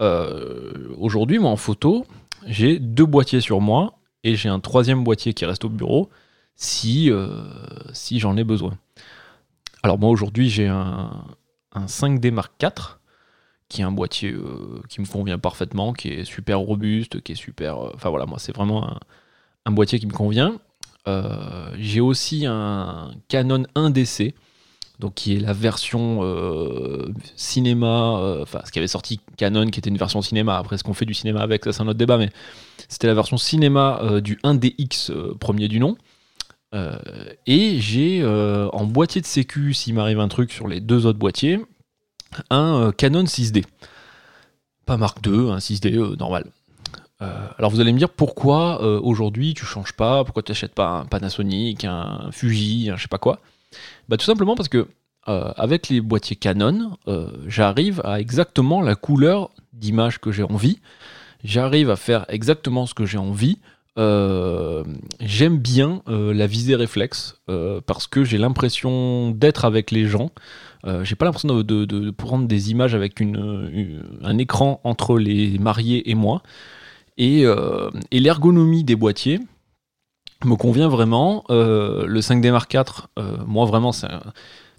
Euh, 0.00 0.94
aujourd'hui, 0.98 1.38
moi, 1.38 1.50
en 1.50 1.56
photo, 1.56 2.06
j'ai 2.46 2.78
deux 2.78 3.04
boîtiers 3.04 3.40
sur 3.40 3.60
moi 3.60 3.98
et 4.24 4.36
j'ai 4.36 4.48
un 4.48 4.60
troisième 4.60 5.04
boîtier 5.04 5.34
qui 5.34 5.44
reste 5.44 5.64
au 5.64 5.68
bureau 5.68 6.08
si, 6.54 7.10
euh, 7.10 7.42
j'en 8.12 8.36
ai 8.36 8.44
besoin. 8.44 8.76
Alors 9.82 9.98
moi 9.98 10.10
aujourd'hui 10.10 10.50
j'ai 10.50 10.68
un, 10.68 11.24
5D 11.74 12.30
Mark 12.32 12.52
IV 12.62 12.98
qui 13.70 13.80
est 13.80 13.84
un 13.84 13.92
boîtier 13.92 14.32
euh, 14.32 14.82
qui 14.90 15.00
me 15.00 15.06
convient 15.06 15.38
parfaitement, 15.38 15.94
qui 15.94 16.08
est 16.08 16.24
super 16.24 16.58
robuste, 16.58 17.22
qui 17.22 17.32
est 17.32 17.36
super... 17.36 17.78
Enfin 17.78 18.10
voilà, 18.10 18.26
moi 18.26 18.38
c'est 18.38 18.54
vraiment 18.54 18.98
un, 19.64 19.72
boîtier 19.72 19.98
qui 19.98 20.06
me 20.06 20.12
convient. 20.12 20.58
j'ai 21.78 22.00
aussi 22.00 22.44
un 22.46 23.12
Canon 23.28 23.62
1DC 23.74 24.34
donc 25.00 25.14
qui 25.14 25.34
est 25.34 25.40
la 25.40 25.52
version 25.52 26.20
euh, 26.22 27.12
cinéma, 27.34 28.18
euh, 28.18 28.42
enfin 28.42 28.60
ce 28.64 28.70
qui 28.70 28.78
avait 28.78 28.86
sorti 28.86 29.18
Canon, 29.36 29.66
qui 29.66 29.80
était 29.80 29.90
une 29.90 29.96
version 29.96 30.22
cinéma. 30.22 30.58
Après, 30.58 30.78
ce 30.78 30.84
qu'on 30.84 30.94
fait 30.94 31.06
du 31.06 31.14
cinéma 31.14 31.40
avec, 31.40 31.64
ça 31.64 31.72
c'est 31.72 31.82
un 31.82 31.88
autre 31.88 31.98
débat, 31.98 32.18
mais 32.18 32.30
c'était 32.88 33.06
la 33.06 33.14
version 33.14 33.38
cinéma 33.38 34.00
euh, 34.02 34.20
du 34.20 34.36
1DX 34.44 35.34
premier 35.38 35.68
du 35.68 35.80
nom. 35.80 35.96
et 37.46 37.80
j'ai 37.80 38.24
en 38.24 38.84
boîtier 38.84 39.20
de 39.20 39.26
sécu, 39.26 39.74
s'il 39.74 39.94
m'arrive 39.94 40.20
un 40.20 40.28
truc 40.28 40.52
sur 40.52 40.68
les 40.68 40.80
deux 40.80 41.06
autres 41.06 41.18
boîtiers, 41.18 41.58
un 42.50 42.92
Canon 42.96 43.24
6D. 43.24 43.64
Pas 44.86 44.96
Mark 44.96 45.18
II, 45.26 45.50
un 45.50 45.58
6D 45.58 46.16
normal. 46.16 46.44
alors 47.18 47.70
vous 47.70 47.80
allez 47.80 47.92
me 47.92 47.98
dire 47.98 48.10
pourquoi 48.10 48.80
aujourd'hui 49.02 49.54
tu 49.54 49.64
changes 49.64 49.94
pas, 49.94 50.22
pourquoi 50.24 50.42
tu 50.44 50.52
n'achètes 50.52 50.74
pas 50.74 51.00
un 51.00 51.06
Panasonic, 51.06 51.84
un 51.84 52.30
Fuji, 52.30 52.90
un 52.90 52.96
je 52.96 53.02
sais 53.02 53.08
pas 53.08 53.18
quoi? 53.18 53.40
Bah, 54.08 54.16
tout 54.16 54.24
simplement 54.24 54.54
parce 54.54 54.68
que 54.68 54.88
euh, 55.28 55.52
avec 55.56 55.88
les 55.88 56.00
boîtiers 56.00 56.36
Canon, 56.36 56.96
euh, 57.06 57.30
j'arrive 57.46 58.00
à 58.04 58.20
exactement 58.20 58.80
la 58.80 58.94
couleur 58.94 59.50
d'image 59.72 60.18
que 60.18 60.32
j'ai 60.32 60.42
envie. 60.42 60.78
J'arrive 61.44 61.90
à 61.90 61.96
faire 61.96 62.24
exactement 62.28 62.86
ce 62.86 62.94
que 62.94 63.04
j'ai 63.04 63.18
envie. 63.18 63.58
Euh, 63.98 64.82
j'aime 65.20 65.58
bien 65.58 66.02
la 66.06 66.46
visée 66.46 66.74
réflexe 66.74 67.40
parce 67.86 68.06
que 68.06 68.24
j'ai 68.24 68.38
l'impression 68.38 69.30
d'être 69.30 69.64
avec 69.64 69.90
les 69.90 70.06
gens. 70.06 70.30
j'ai 71.02 71.16
pas 71.16 71.24
l'impression 71.24 71.62
de, 71.62 72.10
prendre 72.10 72.46
des 72.46 72.70
images 72.70 72.94
avec 72.94 73.20
un 73.20 74.38
écran 74.38 74.80
entre 74.84 75.18
les 75.18 75.58
mariés 75.58 76.10
et 76.10 76.14
moi. 76.14 76.42
et 77.18 77.44
l'ergonomie 78.12 78.84
des 78.84 78.96
boîtiers, 78.96 79.40
me 80.44 80.56
convient 80.56 80.88
vraiment. 80.88 81.44
Euh, 81.50 82.06
le 82.06 82.20
5D 82.20 82.50
Mark 82.50 82.72
IV, 82.72 83.08
euh, 83.18 83.36
moi 83.46 83.66
vraiment, 83.66 83.92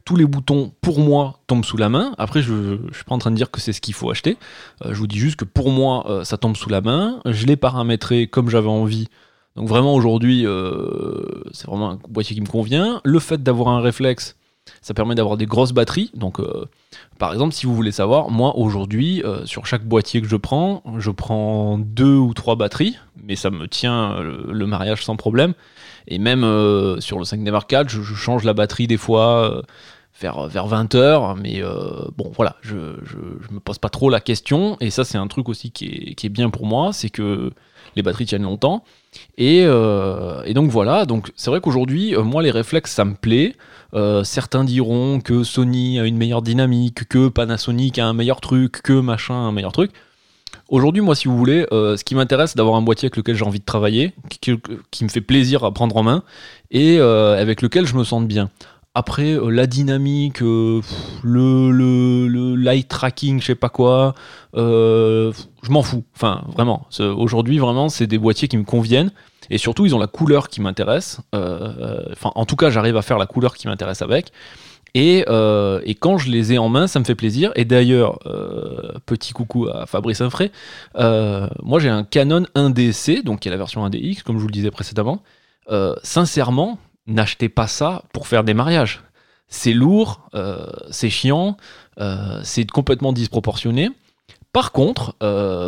tous 0.06 0.16
les 0.16 0.26
boutons 0.26 0.74
pour 0.82 1.00
moi 1.00 1.40
tombent 1.48 1.66
sous 1.66 1.78
la 1.78 1.90
main. 1.90 2.14
Après, 2.18 2.42
je 2.42 2.54
ne 2.54 2.94
suis 2.94 3.04
pas 3.04 3.16
en 3.16 3.20
train 3.20 3.32
de 3.32 3.36
dire 3.36 3.52
que 3.52 3.62
c'est 3.62 3.74
ce 3.74 3.82
qu'il 3.82 3.94
faut 3.94 4.10
acheter. 4.10 4.38
Euh, 4.86 4.94
je 4.94 5.00
vous 5.00 5.08
dis 5.08 5.20
juste 5.20 5.36
que 5.36 5.46
pour 5.46 5.70
moi, 5.70 6.22
ça 6.24 6.38
tombe 6.38 6.58
sous 6.58 6.70
la 6.70 6.82
main. 6.82 7.20
Je 7.26 7.46
l'ai 7.46 7.56
paramétré 7.56 8.28
comme 8.28 8.50
j'avais 8.50 8.70
envie. 8.70 9.08
Donc 9.56 9.68
vraiment 9.68 9.94
aujourd'hui, 9.94 10.46
c'est 11.52 11.68
vraiment 11.68 11.92
un 11.92 12.00
boîtier 12.08 12.36
qui 12.36 12.42
me 12.42 12.48
convient. 12.48 13.02
Le 13.04 13.20
fait 13.20 13.44
d'avoir 13.44 13.70
un 13.70 13.82
réflexe, 13.82 14.38
ça 14.82 14.94
permet 14.94 15.16
d'avoir 15.16 15.38
des 15.38 15.46
grosses 15.46 15.74
batteries. 15.74 16.12
Donc, 16.14 16.40
euh, 16.40 16.66
par 17.20 17.34
exemple, 17.34 17.54
si 17.54 17.66
vous 17.66 17.76
voulez 17.76 17.92
savoir, 17.92 18.30
moi 18.30 18.56
aujourd'hui, 18.58 19.24
euh, 19.24 19.46
sur 19.46 19.66
chaque 19.66 19.86
boîtier 19.86 20.22
que 20.22 20.28
je 20.28 20.36
prends, 20.36 20.84
je 20.98 21.12
prends 21.12 21.78
deux 21.78 22.16
ou 22.16 22.34
trois 22.34 22.56
batteries, 22.56 22.98
mais 23.24 23.36
ça 23.36 23.50
me 23.50 23.68
tient 23.68 24.20
le, 24.20 24.66
mariage 24.66 25.04
sans 25.04 25.16
problème. 25.16 25.54
Et 26.08 26.18
même 26.18 26.44
euh, 26.44 27.00
sur 27.00 27.20
le 27.20 27.26
5D 27.26 27.52
Mark 27.52 27.72
IV, 27.72 27.88
je, 27.88 28.02
change 28.02 28.44
la 28.44 28.54
batterie 28.54 28.88
des 28.88 28.98
fois 28.98 29.64
vers, 30.20 30.48
vers 30.48 30.68
20 30.68 30.96
heures, 30.96 31.36
mais 31.36 31.62
bon, 32.18 32.32
voilà, 32.36 32.58
je, 32.62 32.96
je, 33.04 33.54
me 33.54 33.60
pose 33.60 33.78
pas 33.78 33.90
trop 33.90 34.10
la 34.10 34.20
question. 34.20 34.78
Et 34.80 34.90
ça, 34.90 35.04
c'est 35.04 35.18
un 35.18 35.28
truc 35.28 35.50
aussi 35.50 35.72
qui 35.72 35.86
est, 35.86 36.16
qui 36.16 36.28
est 36.28 36.30
bien 36.30 36.50
pour 36.50 36.66
moi, 36.66 36.94
c'est 36.94 37.10
que 37.10 37.52
les 37.96 38.04
batteries 38.04 38.26
tiennent 38.26 38.44
longtemps. 38.44 38.84
Et, 39.38 39.60
et 39.60 40.54
donc 40.54 40.70
voilà, 40.70 41.06
c'est 41.36 41.50
vrai 41.50 41.60
qu'aujourd'hui, 41.62 42.16
moi, 42.18 42.42
les 42.42 42.52
réflexes, 42.52 42.92
ça 42.92 43.06
me 43.06 43.16
plaît. 43.16 43.56
Euh, 43.94 44.24
certains 44.24 44.64
diront 44.64 45.20
que 45.20 45.44
Sony 45.44 46.00
a 46.00 46.06
une 46.06 46.18
meilleure 46.18 46.42
dynamique, 46.42 47.08
que 47.08 47.28
Panasonic 47.28 48.00
a 48.00 48.06
un 48.06 48.14
meilleur 48.14 48.42
truc, 48.42 48.82
que 48.84 48.94
machin 48.94 49.34
a 49.34 49.38
un 49.38 49.52
meilleur 49.52 49.72
truc. 49.72 49.92
Aujourd'hui, 50.70 51.02
moi, 51.02 51.16
si 51.16 51.28
vous 51.28 51.38
voulez, 51.38 51.66
euh, 51.72 51.98
ce 51.98 52.04
qui 52.04 52.16
m'intéresse, 52.16 52.52
c'est 52.52 52.58
d'avoir 52.58 52.76
un 52.76 52.82
boîtier 52.82 53.08
avec 53.08 53.18
lequel 53.18 53.36
j'ai 53.36 53.46
envie 53.46 53.60
de 53.60 53.66
travailler, 53.66 54.14
qui, 54.40 54.54
me 55.04 55.10
fait 55.10 55.22
plaisir 55.22 55.64
à 55.66 55.74
prendre 55.74 55.96
en 55.98 56.04
main 56.04 56.24
et 56.72 56.98
euh, 57.00 57.40
avec 57.40 57.62
lequel 57.62 57.86
je 57.86 57.96
me 57.96 58.04
sente 58.04 58.28
bien. 58.28 58.50
Après, 58.94 59.34
euh, 59.34 59.50
la 59.50 59.68
dynamique, 59.68 60.42
le, 60.42 60.82
le, 61.24 62.56
light 62.56 62.88
tracking, 62.88 63.40
je 63.40 63.46
sais 63.48 63.56
pas 63.56 63.70
quoi, 63.70 64.14
je 64.54 65.32
m'en 65.70 65.82
fous. 65.82 66.04
Enfin, 66.16 66.44
vraiment. 66.54 66.88
Aujourd'hui, 67.00 67.58
vraiment, 67.58 67.90
c'est 67.90 68.08
des 68.08 68.18
boîtiers 68.18 68.48
qui 68.48 68.58
me 68.58 68.64
conviennent. 68.64 69.12
Et 69.50 69.58
surtout, 69.58 69.86
ils 69.86 69.96
ont 69.96 70.00
la 70.00 70.08
couleur 70.08 70.50
qui 70.50 70.62
m'intéresse. 70.62 71.20
Enfin, 71.34 72.32
en 72.36 72.46
tout 72.46 72.56
cas, 72.56 72.70
j'arrive 72.70 72.98
à 72.98 73.02
faire 73.02 73.18
la 73.18 73.26
couleur 73.26 73.56
qui 73.56 73.68
m'intéresse 73.68 74.02
avec. 74.02 74.32
Euh, 74.98 75.82
et, 75.86 75.96
quand 75.96 76.18
je 76.18 76.30
les 76.30 76.54
ai 76.54 76.58
en 76.58 76.70
main, 76.70 76.88
ça 76.88 77.00
me 77.00 77.06
fait 77.06 77.16
plaisir. 77.16 77.52
Et 77.56 77.66
d'ailleurs, 77.66 78.20
euh, 78.26 78.94
petit 79.06 79.34
coucou 79.34 79.68
à 79.68 79.86
Fabrice 79.86 80.22
Infray, 80.22 80.52
euh, 80.98 81.48
moi 81.64 81.80
j'ai 81.80 81.90
un 81.90 82.04
Canon 82.04 82.46
1DC, 82.56 83.24
donc 83.24 83.42
qui 83.42 83.48
est 83.48 83.52
la 83.52 83.58
version 83.58 83.86
1DX, 83.88 84.24
comme 84.24 84.38
je 84.38 84.42
vous 84.42 84.48
le 84.48 84.54
disais 84.54 84.72
précédemment. 84.72 85.24
sincèrement, 86.04 86.80
n'achetez 87.08 87.50
pas 87.50 87.68
ça 87.68 88.04
pour 88.14 88.28
faire 88.28 88.44
des 88.44 88.54
mariages. 88.54 89.02
C'est 89.48 89.74
lourd, 89.74 90.30
c'est 90.92 91.10
chiant, 91.10 91.58
c'est 92.44 92.70
complètement 92.72 93.12
disproportionné. 93.12 93.90
Par 94.54 94.72
contre, 94.72 95.16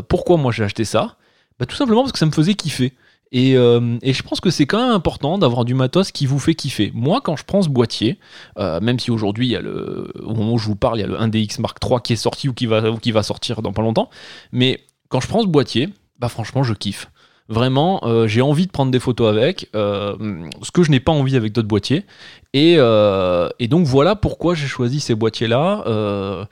pourquoi 0.08 0.38
moi 0.38 0.54
j'ai 0.54 0.64
acheté 0.64 0.86
ça? 0.86 1.18
Bah, 1.60 1.66
Tout 1.66 1.76
simplement 1.76 2.02
parce 2.02 2.14
que 2.14 2.20
ça 2.20 2.26
me 2.26 2.32
faisait 2.32 2.54
kiffer. 2.54 2.94
Euh, 3.36 3.98
et, 4.02 4.14
je 4.14 4.24
pense 4.24 4.40
que 4.40 4.50
c'est 4.50 4.66
quand 4.66 4.80
même 4.80 4.96
important 4.96 5.38
d'avoir 5.38 5.66
du 5.66 5.74
matos 5.74 6.12
qui 6.12 6.26
vous 6.26 6.40
fait 6.40 6.54
kiffer. 6.54 6.92
Moi, 6.94 7.22
quand 7.22 7.36
je 7.36 7.44
prends 7.44 7.62
ce 7.62 7.70
boîtier, 7.70 8.20
euh, 8.60 8.80
même 8.80 9.00
si 9.00 9.12
aujourd'hui, 9.12 9.48
il 9.48 9.52
y 9.52 9.56
a 9.56 9.62
le, 9.62 10.12
au 10.22 10.34
moment 10.36 10.54
où 10.54 10.58
je 10.58 10.68
vous 10.68 10.76
parle, 10.76 11.00
il 11.00 11.02
y 11.02 11.04
a 11.04 11.08
le 11.08 11.18
1DX 11.18 11.60
Mark 11.62 11.78
III 11.84 11.98
qui 12.04 12.14
est 12.14 12.18
sorti 12.18 12.48
ou 12.48 12.54
qui 12.54 12.68
va, 12.68 12.96
qui 13.02 13.12
va 13.12 13.24
sortir 13.24 13.62
dans 13.62 13.74
pas 13.74 13.82
longtemps, 13.82 14.10
mais 14.52 14.82
quand 15.10 15.20
je 15.20 15.28
prends 15.28 15.42
ce 15.42 15.48
boîtier, 15.48 15.90
bah 16.20 16.30
franchement, 16.30 16.64
je 16.64 16.74
kiffe. 16.74 17.10
Vraiment, 17.50 18.02
euh, 18.04 18.28
j'ai 18.28 18.42
envie 18.42 18.68
de 18.68 18.72
prendre 18.72 18.92
des 18.92 19.00
photos 19.00 19.30
avec, 19.30 19.70
ce 19.74 20.72
que 20.74 20.84
je 20.84 20.92
n'ai 20.92 21.00
pas 21.00 21.12
envie 21.12 21.36
avec 21.36 21.52
d'autres 21.52 21.68
boîtiers. 21.68 22.06
Et, 22.54 22.74
et, 22.76 23.68
donc 23.68 23.86
voilà 23.86 24.16
pourquoi 24.16 24.56
j'ai 24.56 24.68
choisi 24.68 25.00
ces 25.00 25.16
boîtiers-là 25.16 26.48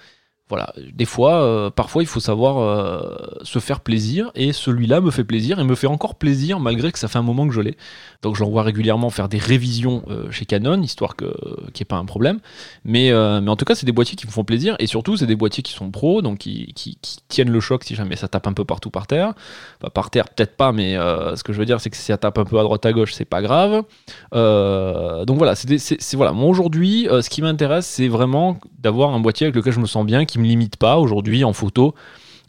voilà, 0.51 0.73
des 0.93 1.05
fois, 1.05 1.43
euh, 1.43 1.69
parfois 1.69 2.03
il 2.03 2.07
faut 2.07 2.19
savoir 2.19 2.57
euh, 2.57 3.15
se 3.41 3.59
faire 3.59 3.79
plaisir 3.79 4.31
et 4.35 4.51
celui-là 4.51 4.99
me 4.99 5.09
fait 5.09 5.23
plaisir 5.23 5.59
et 5.59 5.63
me 5.63 5.75
fait 5.75 5.87
encore 5.87 6.15
plaisir 6.15 6.59
malgré 6.59 6.91
que 6.91 6.99
ça 6.99 7.07
fait 7.07 7.19
un 7.19 7.23
moment 7.23 7.47
que 7.47 7.53
je 7.53 7.61
l'ai. 7.61 7.77
Donc 8.21 8.35
je 8.35 8.41
l'envoie 8.41 8.61
régulièrement 8.63 9.09
faire 9.11 9.29
des 9.29 9.37
révisions 9.37 10.03
euh, 10.09 10.29
chez 10.29 10.45
Canon, 10.45 10.81
histoire 10.81 11.15
que 11.15 11.33
qu'il 11.71 11.79
n'y 11.79 11.83
ait 11.83 11.85
pas 11.85 11.95
un 11.95 12.03
problème. 12.03 12.39
Mais, 12.83 13.11
mais 13.13 13.49
en 13.49 13.55
tout 13.55 13.63
cas, 13.63 13.75
c'est 13.75 13.85
des 13.85 13.93
boîtiers 13.93 14.17
qui 14.17 14.27
me 14.27 14.31
font 14.31 14.43
plaisir 14.43 14.75
et 14.79 14.87
surtout, 14.87 15.15
c'est 15.15 15.25
des 15.25 15.37
boîtiers 15.37 15.63
qui 15.63 15.71
sont 15.71 15.89
pros, 15.89 16.21
donc 16.21 16.39
qui, 16.39 16.73
tiennent 17.29 17.49
le 17.49 17.61
choc 17.61 17.85
si 17.85 17.95
jamais 17.95 18.17
ça 18.17 18.27
tape 18.27 18.47
un 18.47 18.53
peu 18.53 18.65
partout 18.65 18.89
par 18.89 19.07
terre. 19.07 19.33
par 19.93 20.09
terre, 20.09 20.27
peut-être 20.27 20.57
pas, 20.57 20.73
mais 20.73 20.95
ce 20.95 21.43
que 21.43 21.53
je 21.53 21.59
veux 21.59 21.65
dire, 21.65 21.79
c'est 21.79 21.89
que 21.89 21.95
si 21.95 22.03
ça 22.03 22.17
tape 22.17 22.37
un 22.37 22.43
peu 22.43 22.59
à 22.59 22.63
droite 22.63 22.85
à 22.85 22.91
gauche, 22.91 23.13
c'est 23.13 23.23
pas 23.23 23.41
grave. 23.41 23.83
donc 24.33 25.37
voilà, 25.37 25.55
c'est 25.55 26.15
voilà. 26.15 26.33
Moi 26.33 26.49
aujourd'hui, 26.49 27.07
ce 27.09 27.29
qui 27.29 27.41
m'intéresse, 27.41 27.87
c'est 27.87 28.09
vraiment 28.09 28.59
d'avoir 28.79 29.13
un 29.13 29.21
boîtier 29.21 29.45
avec 29.45 29.55
lequel 29.55 29.71
je 29.71 29.79
me 29.79 29.85
sens 29.85 30.05
bien, 30.05 30.25
qui 30.25 30.39
me 30.41 30.47
limite 30.47 30.77
pas 30.77 30.97
aujourd'hui 30.97 31.43
en 31.43 31.53
photo. 31.53 31.95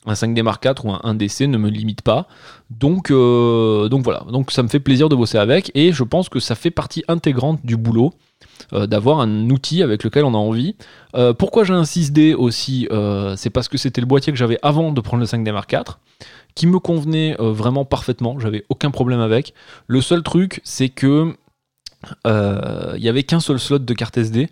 Un 0.05 0.15
5D 0.15 0.43
Mark 0.43 0.65
IV 0.65 0.85
ou 0.85 0.91
un 0.91 1.01
1DC 1.05 1.47
ne 1.47 1.59
me 1.59 1.71
limite 1.71 2.03
pas. 2.03 2.27
Donc, 2.71 3.11
euh, 3.11 3.89
donc 3.89 4.03
voilà, 4.03 4.25
donc 4.33 4.51
ça 4.51 4.65
me 4.65 4.69
fait 4.69 4.81
plaisir 4.81 5.09
de 5.09 5.15
bosser 5.15 5.39
avec 5.39 5.71
et 5.75 5.93
je 5.93 6.03
pense 6.03 6.29
que 6.29 6.41
ça 6.41 6.57
fait 6.57 6.73
partie 6.73 7.05
intégrante 7.09 7.61
du 7.65 7.77
boulot. 7.77 8.13
Euh, 8.73 8.87
d'avoir 8.87 9.21
un 9.21 9.51
outil 9.51 9.83
avec 9.83 10.03
lequel 10.03 10.25
on 10.25 10.35
a 10.35 10.39
envie. 10.39 10.77
Euh, 11.15 11.33
pourquoi 11.33 11.63
j'ai 11.65 11.75
un 11.75 11.83
6D 11.83 12.35
aussi 12.35 12.89
C'est 13.37 13.51
parce 13.51 13.69
que 13.69 13.79
c'était 13.79 14.01
le 14.01 14.07
boîtier 14.07 14.33
que 14.33 14.39
j'avais 14.39 14.59
avant 14.63 14.93
de 14.93 15.01
prendre 15.01 15.21
le 15.21 15.27
5D 15.27 15.53
Mark 15.53 15.73
IV, 15.73 15.97
qui 16.55 16.67
me 16.67 16.79
convenait 16.79 17.37
vraiment 17.39 17.85
parfaitement, 17.85 18.39
j'avais 18.41 18.65
aucun 18.69 18.91
problème 18.91 19.21
avec. 19.21 19.55
Le 19.87 20.01
seul 20.01 20.23
truc, 20.23 20.61
c'est 20.65 20.89
que 20.89 21.35
il 22.25 23.01
n'y 23.01 23.09
avait 23.09 23.23
qu'un 23.23 23.41
seul 23.41 23.61
slot 23.61 23.81
de 23.81 23.95
carte 23.95 24.19
SD 24.19 24.49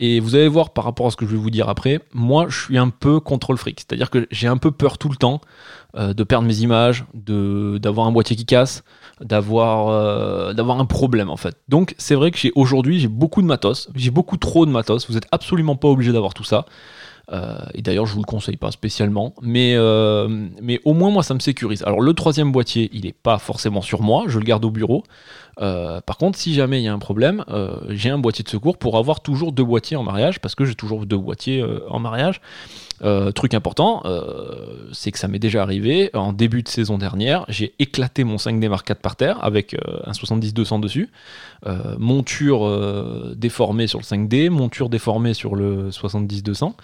et 0.00 0.18
vous 0.18 0.34
allez 0.34 0.48
voir 0.48 0.70
par 0.70 0.84
rapport 0.84 1.06
à 1.06 1.10
ce 1.10 1.16
que 1.16 1.26
je 1.26 1.30
vais 1.30 1.36
vous 1.36 1.50
dire 1.50 1.68
après, 1.68 2.00
moi 2.14 2.46
je 2.48 2.58
suis 2.58 2.78
un 2.78 2.88
peu 2.88 3.20
contrôle 3.20 3.58
fric, 3.58 3.80
c'est-à-dire 3.80 4.08
que 4.08 4.26
j'ai 4.30 4.48
un 4.48 4.56
peu 4.56 4.70
peur 4.70 4.96
tout 4.96 5.10
le 5.10 5.16
temps 5.16 5.42
euh, 5.94 6.14
de 6.14 6.24
perdre 6.24 6.48
mes 6.48 6.60
images, 6.60 7.04
d'avoir 7.14 8.06
un 8.06 8.12
boîtier 8.12 8.34
qui 8.34 8.46
casse, 8.46 8.82
d'avoir 9.20 9.88
euh, 9.88 10.54
d'avoir 10.54 10.80
un 10.80 10.86
problème 10.86 11.28
en 11.28 11.36
fait. 11.36 11.54
Donc 11.68 11.94
c'est 11.98 12.14
vrai 12.14 12.30
que 12.30 12.38
j'ai 12.38 12.50
aujourd'hui 12.54 12.98
j'ai 12.98 13.08
beaucoup 13.08 13.42
de 13.42 13.46
matos, 13.46 13.90
j'ai 13.94 14.10
beaucoup 14.10 14.38
trop 14.38 14.64
de 14.64 14.70
matos, 14.70 15.06
vous 15.06 15.14
n'êtes 15.14 15.28
absolument 15.32 15.76
pas 15.76 15.88
obligé 15.88 16.12
d'avoir 16.12 16.32
tout 16.32 16.44
ça. 16.44 16.64
Euh, 17.32 17.58
et 17.74 17.82
d'ailleurs, 17.82 18.06
je 18.06 18.14
vous 18.14 18.20
le 18.20 18.26
conseille 18.26 18.56
pas 18.56 18.72
spécialement, 18.72 19.34
mais, 19.40 19.76
mais 20.62 20.80
au 20.84 20.94
moins 20.94 21.10
moi 21.10 21.22
ça 21.22 21.34
me 21.34 21.40
sécurise. 21.40 21.82
Alors 21.82 22.00
le 22.00 22.14
troisième 22.14 22.52
boîtier, 22.52 22.88
il 22.94 23.04
n'est 23.04 23.12
pas 23.12 23.38
forcément 23.38 23.82
sur 23.82 24.00
moi, 24.00 24.24
je 24.28 24.38
le 24.38 24.44
garde 24.46 24.64
au 24.64 24.70
bureau. 24.70 25.04
Euh, 25.60 26.00
par 26.00 26.16
contre, 26.16 26.38
si 26.38 26.54
jamais 26.54 26.80
il 26.80 26.84
y 26.84 26.88
a 26.88 26.92
un 26.92 26.98
problème, 26.98 27.44
euh, 27.48 27.76
j'ai 27.90 28.10
un 28.10 28.18
boîtier 28.18 28.42
de 28.42 28.48
secours 28.48 28.78
pour 28.78 28.96
avoir 28.96 29.20
toujours 29.20 29.52
deux 29.52 29.64
boîtiers 29.64 29.96
en 29.96 30.02
mariage, 30.02 30.40
parce 30.40 30.54
que 30.54 30.64
j'ai 30.64 30.74
toujours 30.74 31.04
deux 31.06 31.18
boîtiers 31.18 31.60
euh, 31.60 31.80
en 31.88 31.98
mariage. 31.98 32.40
truc 33.34 33.54
important, 33.54 34.02
c'est 34.92 35.10
que 35.10 35.18
ça 35.18 35.26
m'est 35.26 35.38
déjà 35.38 35.62
arrivé. 35.62 36.10
En 36.14 36.34
début 36.34 36.62
de 36.62 36.68
saison 36.68 36.98
dernière, 36.98 37.46
j'ai 37.48 37.74
éclaté 37.78 38.24
mon 38.24 38.36
5D 38.36 38.68
Mark 38.68 38.88
IV 38.88 38.96
par 38.96 39.16
terre 39.16 39.42
avec 39.42 39.74
un 40.04 40.12
70-200 40.12 40.80
dessus. 40.80 41.08
monture 41.96 42.60
déformée 43.36 43.86
sur 43.86 44.00
le 44.00 44.04
5D, 44.04 44.50
monture 44.50 44.90
déformée 44.90 45.32
sur 45.32 45.56
le 45.56 45.88
70-200. 45.88 46.74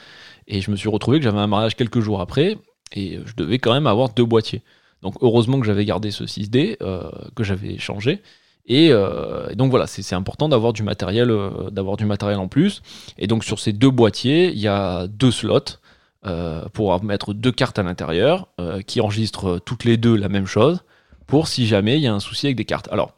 Et 0.49 0.63
je 0.63 0.71
me 0.71 0.77
suis 0.77 0.89
retrouvé 0.89 1.19
que 1.19 1.25
j'avais 1.25 1.39
un 1.39 1.49
mariage 1.49 1.77
quelques 1.77 2.01
jours 2.01 2.23
après, 2.23 2.57
et 2.93 3.19
je 3.27 3.35
devais 3.37 3.59
quand 3.59 3.75
même 3.75 3.87
avoir 3.87 4.09
deux 4.09 4.25
boîtiers. 4.25 4.63
Donc 5.03 5.17
heureusement 5.21 5.61
que 5.61 5.67
j'avais 5.67 5.85
gardé 5.85 6.11
ce 6.13 6.25
6D, 6.25 6.79
que 6.79 7.45
j'avais 7.45 7.77
changé. 7.77 8.23
Euh, 8.71 9.49
et, 9.51 9.57
donc 9.57 9.71
voilà, 9.71 9.87
c'est 9.87 10.15
important 10.15 10.49
d'avoir 10.49 10.73
du 10.73 10.83
matériel, 10.83 11.31
euh, 11.31 11.71
d'avoir 11.71 11.97
en 12.01 12.49
plus. 12.49 12.83
Et 13.19 13.27
donc 13.27 13.45
sur 13.45 13.59
ces 13.59 13.73
deux 13.73 13.91
boîtiers, 13.91 14.51
il 14.51 14.59
y 14.59 14.69
a 14.69 15.07
deux 15.07 15.31
slots 15.31 15.79
euh, 16.27 16.65
pour 16.73 17.03
mettre 17.05 17.35
deux 17.35 17.53
cartes 17.53 17.79
à 17.79 17.83
l'intérieur 17.83 18.49
qui 18.87 19.01
enregistrent 19.01 19.61
toutes 19.65 19.85
les 19.85 19.97
deux 19.97 20.17
la 20.17 20.29
même 20.29 20.47
chose 20.47 20.83
pour 21.27 21.49
si 21.49 21.67
jamais 21.67 21.97
il 21.97 22.03
y 22.03 22.07
a 22.07 22.15
un 22.15 22.21
souci 22.21 22.47
avec 22.47 22.57
des 22.57 22.65
cartes. 22.65 22.89
Alors, 22.93 23.13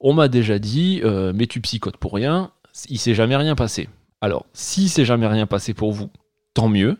on 0.00 0.12
m'a 0.12 0.28
déjà 0.28 0.58
dit, 0.58 1.02
mais 1.34 1.46
tu 1.46 1.60
psychotes 1.60 1.96
pour 1.96 2.12
rien, 2.12 2.50
il 2.88 2.98
s'est 2.98 3.14
jamais 3.14 3.36
rien 3.36 3.54
passé. 3.54 3.88
Alors, 4.20 4.46
si 4.52 4.88
c'est 4.88 5.04
jamais 5.04 5.26
rien 5.26 5.46
passé 5.46 5.72
pour 5.72 5.92
vous, 5.92 6.10
tant 6.52 6.68
mieux. 6.68 6.96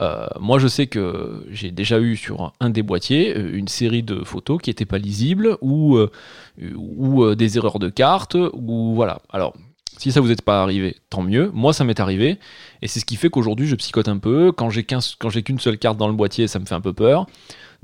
Euh, 0.00 0.26
moi, 0.40 0.58
je 0.58 0.66
sais 0.66 0.86
que 0.86 1.46
j'ai 1.50 1.70
déjà 1.70 2.00
eu 2.00 2.16
sur 2.16 2.52
un 2.60 2.70
des 2.70 2.82
boîtiers 2.82 3.36
euh, 3.36 3.56
une 3.56 3.68
série 3.68 4.02
de 4.02 4.24
photos 4.24 4.60
qui 4.60 4.70
n'étaient 4.70 4.84
pas 4.84 4.98
lisibles 4.98 5.56
ou, 5.60 5.96
euh, 5.98 7.34
des 7.36 7.56
erreurs 7.56 7.78
de 7.78 7.88
cartes 7.88 8.36
ou 8.52 8.94
voilà. 8.94 9.20
Alors, 9.30 9.54
si 9.98 10.10
ça 10.10 10.20
vous 10.20 10.30
est 10.32 10.42
pas 10.42 10.62
arrivé, 10.62 10.96
tant 11.10 11.22
mieux. 11.22 11.50
Moi, 11.54 11.72
ça 11.72 11.84
m'est 11.84 12.00
arrivé 12.00 12.38
et 12.82 12.88
c'est 12.88 12.98
ce 12.98 13.04
qui 13.04 13.16
fait 13.16 13.30
qu'aujourd'hui, 13.30 13.66
je 13.66 13.76
psychote 13.76 14.08
un 14.08 14.18
peu. 14.18 14.50
Quand 14.52 14.68
j'ai 14.68 14.84
qu'une 14.84 15.60
seule 15.60 15.78
carte 15.78 15.96
dans 15.96 16.08
le 16.08 16.14
boîtier, 16.14 16.48
ça 16.48 16.58
me 16.58 16.66
fait 16.66 16.74
un 16.74 16.80
peu 16.80 16.92
peur. 16.92 17.26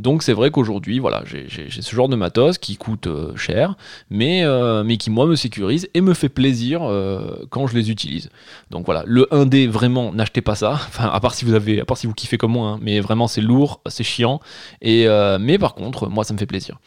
Donc 0.00 0.23
c'est 0.23 0.33
vrai 0.33 0.50
qu'aujourd'hui, 0.50 0.99
voilà, 0.99 1.23
j'ai 1.26 1.69
ce 1.69 1.95
genre 1.95 2.09
de 2.09 2.16
matos 2.16 2.57
qui 2.57 2.76
coûte 2.76 3.07
euh, 3.07 3.37
cher, 3.37 3.76
mais, 4.09 4.42
euh, 4.45 4.83
mais 4.83 4.97
qui 4.97 5.11
moi 5.11 5.26
me 5.26 5.37
sécurise 5.37 5.88
et 5.92 6.00
me 6.00 6.14
fait 6.14 6.30
plaisir 6.30 6.83
euh, 6.83 7.45
quand 7.50 7.66
je 7.66 7.75
les 7.75 7.90
utilise. 7.90 8.30
Donc 8.71 8.87
voilà, 8.87 9.04
le 9.07 9.25
1D 9.30 9.69
vraiment, 9.69 10.12
n'achetez 10.12 10.40
pas 10.40 10.54
ça. 10.54 10.71
Enfin, 10.90 11.09
à 11.12 11.21
part 11.21 11.35
si 11.35 11.45
vous 11.45 11.54
à 11.54 11.85
part 11.85 11.97
si 11.97 12.07
vous 12.07 12.14
kiffez 12.14 12.38
comme 12.38 12.52
moi, 12.52 12.71
hein. 12.71 12.78
mais 12.80 13.00
vraiment 13.00 13.28
c'est 13.28 13.40
lourd, 13.42 13.80
c'est 13.87 14.02
chiant. 14.02 14.40
Et 14.80 15.07
mais 15.38 15.59
par 15.59 15.75
contre, 15.75 16.09
moi 16.09 16.25
ça 16.25 16.33
me 16.33 16.38
fait 16.38 16.47
plaisir. 16.47 16.78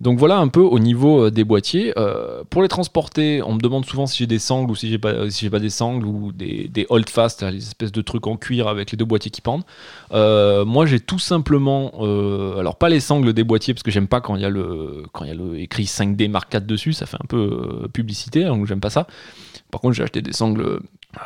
Donc 0.00 0.18
voilà 0.18 0.38
un 0.38 0.48
peu 0.48 0.60
au 0.60 0.78
niveau 0.78 1.26
euh, 1.26 1.30
des 1.30 1.44
boîtiers. 1.44 1.92
Euh, 1.98 2.42
pour 2.48 2.62
les 2.62 2.68
transporter, 2.68 3.42
on 3.42 3.54
me 3.54 3.60
demande 3.60 3.84
souvent 3.84 4.06
si 4.06 4.18
j'ai 4.18 4.26
des 4.26 4.38
sangles 4.38 4.70
ou 4.70 4.74
si 4.74 4.88
j'ai 4.88 4.98
pas, 4.98 5.30
si 5.30 5.44
j'ai 5.44 5.50
pas 5.50 5.58
des 5.58 5.68
sangles 5.68 6.06
ou 6.06 6.32
des, 6.32 6.68
des 6.68 6.86
hold 6.88 7.08
fast, 7.10 7.42
les 7.42 7.58
espèces 7.58 7.92
de 7.92 8.00
trucs 8.00 8.26
en 8.26 8.36
cuir 8.36 8.66
avec 8.66 8.92
les 8.92 8.96
deux 8.96 9.04
boîtiers 9.04 9.30
qui 9.30 9.42
pendent. 9.42 9.64
Euh, 10.12 10.64
moi 10.64 10.86
j'ai 10.86 11.00
tout 11.00 11.18
simplement, 11.18 11.92
alors 12.58 12.76
pas 12.76 12.88
les 12.88 13.00
sangles 13.00 13.32
des 13.34 13.44
boîtiers 13.44 13.74
parce 13.74 13.82
que 13.82 13.90
j'aime 13.90 14.08
pas 14.08 14.20
quand 14.20 14.36
il 14.36 14.42
y 14.42 14.44
a 14.44 14.50
le 14.50 15.04
y 15.22 15.30
a 15.30 15.34
le 15.34 15.58
écrit 15.58 15.84
5D 15.84 16.28
Mark 16.30 16.52
IV 16.52 16.62
dessus, 16.62 16.92
ça 16.94 17.04
fait 17.04 17.18
un 17.20 17.26
peu 17.28 17.88
publicité, 17.92 18.44
donc 18.44 18.66
j'aime 18.66 18.80
pas 18.80 18.90
ça. 18.90 19.06
Par 19.70 19.80
contre 19.80 19.94
j'ai 19.94 20.02
acheté 20.02 20.22
des 20.22 20.32
sangles 20.32 20.80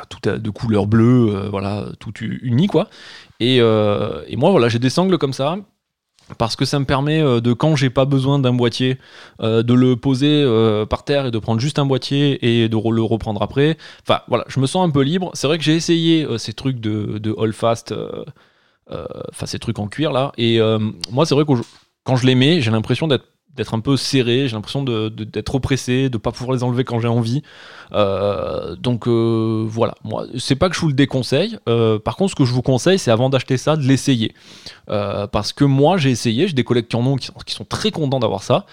tout 0.09 0.19
de 0.29 0.51
couleur 0.51 0.87
bleue, 0.87 1.49
voilà, 1.51 1.87
tout 2.01 2.13
uni 2.21 2.67
quoi. 2.67 2.89
Et, 3.39 3.59
et 3.59 4.37
moi 4.37 4.51
voilà 4.51 4.69
j'ai 4.69 4.81
des 4.81 4.91
sangles 4.91 5.19
comme 5.19 5.33
ça 5.33 5.59
parce 6.39 6.57
que 6.57 6.65
ça 6.65 6.79
me 6.79 6.85
permet 6.85 7.21
euh, 7.21 7.41
de 7.41 7.53
quand 7.53 7.77
j'ai 7.77 7.91
pas 7.91 8.05
besoin 8.05 8.39
d'un 8.39 8.53
boîtier 8.53 8.99
euh, 9.41 9.63
de 9.63 9.75
le 9.75 9.97
poser 9.97 10.43
euh, 10.43 10.87
par 10.87 11.05
terre 11.05 11.27
et 11.27 11.31
de 11.31 11.39
prendre 11.39 11.61
juste 11.61 11.79
un 11.79 11.87
boîtier 11.87 12.63
et 12.63 12.69
de 12.69 12.77
le 12.77 13.03
reprendre 13.03 13.43
après. 13.43 13.77
Enfin 14.03 14.21
voilà 14.29 14.45
je 14.49 14.61
me 14.61 14.67
sens 14.67 14.87
un 14.87 14.91
peu 14.91 15.03
libre. 15.03 15.31
C'est 15.35 15.47
vrai 15.47 15.59
que 15.59 15.65
j'ai 15.65 15.75
essayé 15.75 16.27
ces 16.39 16.53
trucs 16.53 16.81
de, 16.81 17.19
de 17.19 17.35
hold 17.37 17.55
fast 17.55 17.95
enfin 18.91 19.47
ces 19.47 19.59
trucs 19.59 19.79
en 19.79 19.89
cuir 19.89 20.13
là. 20.13 20.33
Et 20.39 20.61
moi 21.11 21.27
c'est 21.27 21.35
vrai 21.35 21.45
que 21.45 21.53
quand 22.05 22.17
je 22.17 22.27
les 22.27 22.35
mets 22.35 22.61
j'ai 22.61 22.71
l'impression 22.71 23.09
d'être 23.09 23.27
d'être 23.57 23.75
un 23.75 23.81
peu 23.81 23.97
serré, 23.97 24.49
j'ai 24.49 24.57
l'impression 24.57 24.83
d'être 24.83 25.55
oppressé, 25.55 26.09
de 26.09 26.19
pas 26.19 26.33
pouvoir 26.33 26.57
les 26.57 26.65
enlever 26.65 26.85
quand 26.85 26.99
j'ai 26.99 27.09
envie. 27.09 27.43
Euh, 27.93 28.75
donc 28.77 29.07
euh, 29.07 29.65
voilà, 29.69 29.95
moi, 30.03 30.27
c'est 30.39 30.57
pas 30.57 30.69
que 30.69 30.75
je 30.75 30.81
vous 30.81 30.89
le 30.89 30.95
déconseille. 30.95 31.59
Euh, 31.69 31.99
par 31.99 32.17
contre, 32.17 32.31
ce 32.31 32.37
que 32.37 32.45
je 32.45 32.53
vous 32.53 32.63
conseille, 32.63 32.99
c'est 32.99 33.13
avant 33.13 33.31
d'acheter 33.31 33.57
ça, 33.57 33.77
de 33.77 33.83
l'essayer. 33.83 34.35
parce 34.87 35.53
que 35.53 35.65
moi, 35.65 35.97
j'ai 35.97 36.11
essayé, 36.11 36.49
j'ai 36.49 36.55
des 36.55 36.65
collègues 36.65 36.89
qui 36.89 36.97
en 36.97 37.07
ont, 37.07 37.17
qui 37.17 37.55
sont 37.55 37.65
très 37.65 37.91
contents 37.91 38.21
d'avoir 38.21 38.43
ça. 38.43 38.67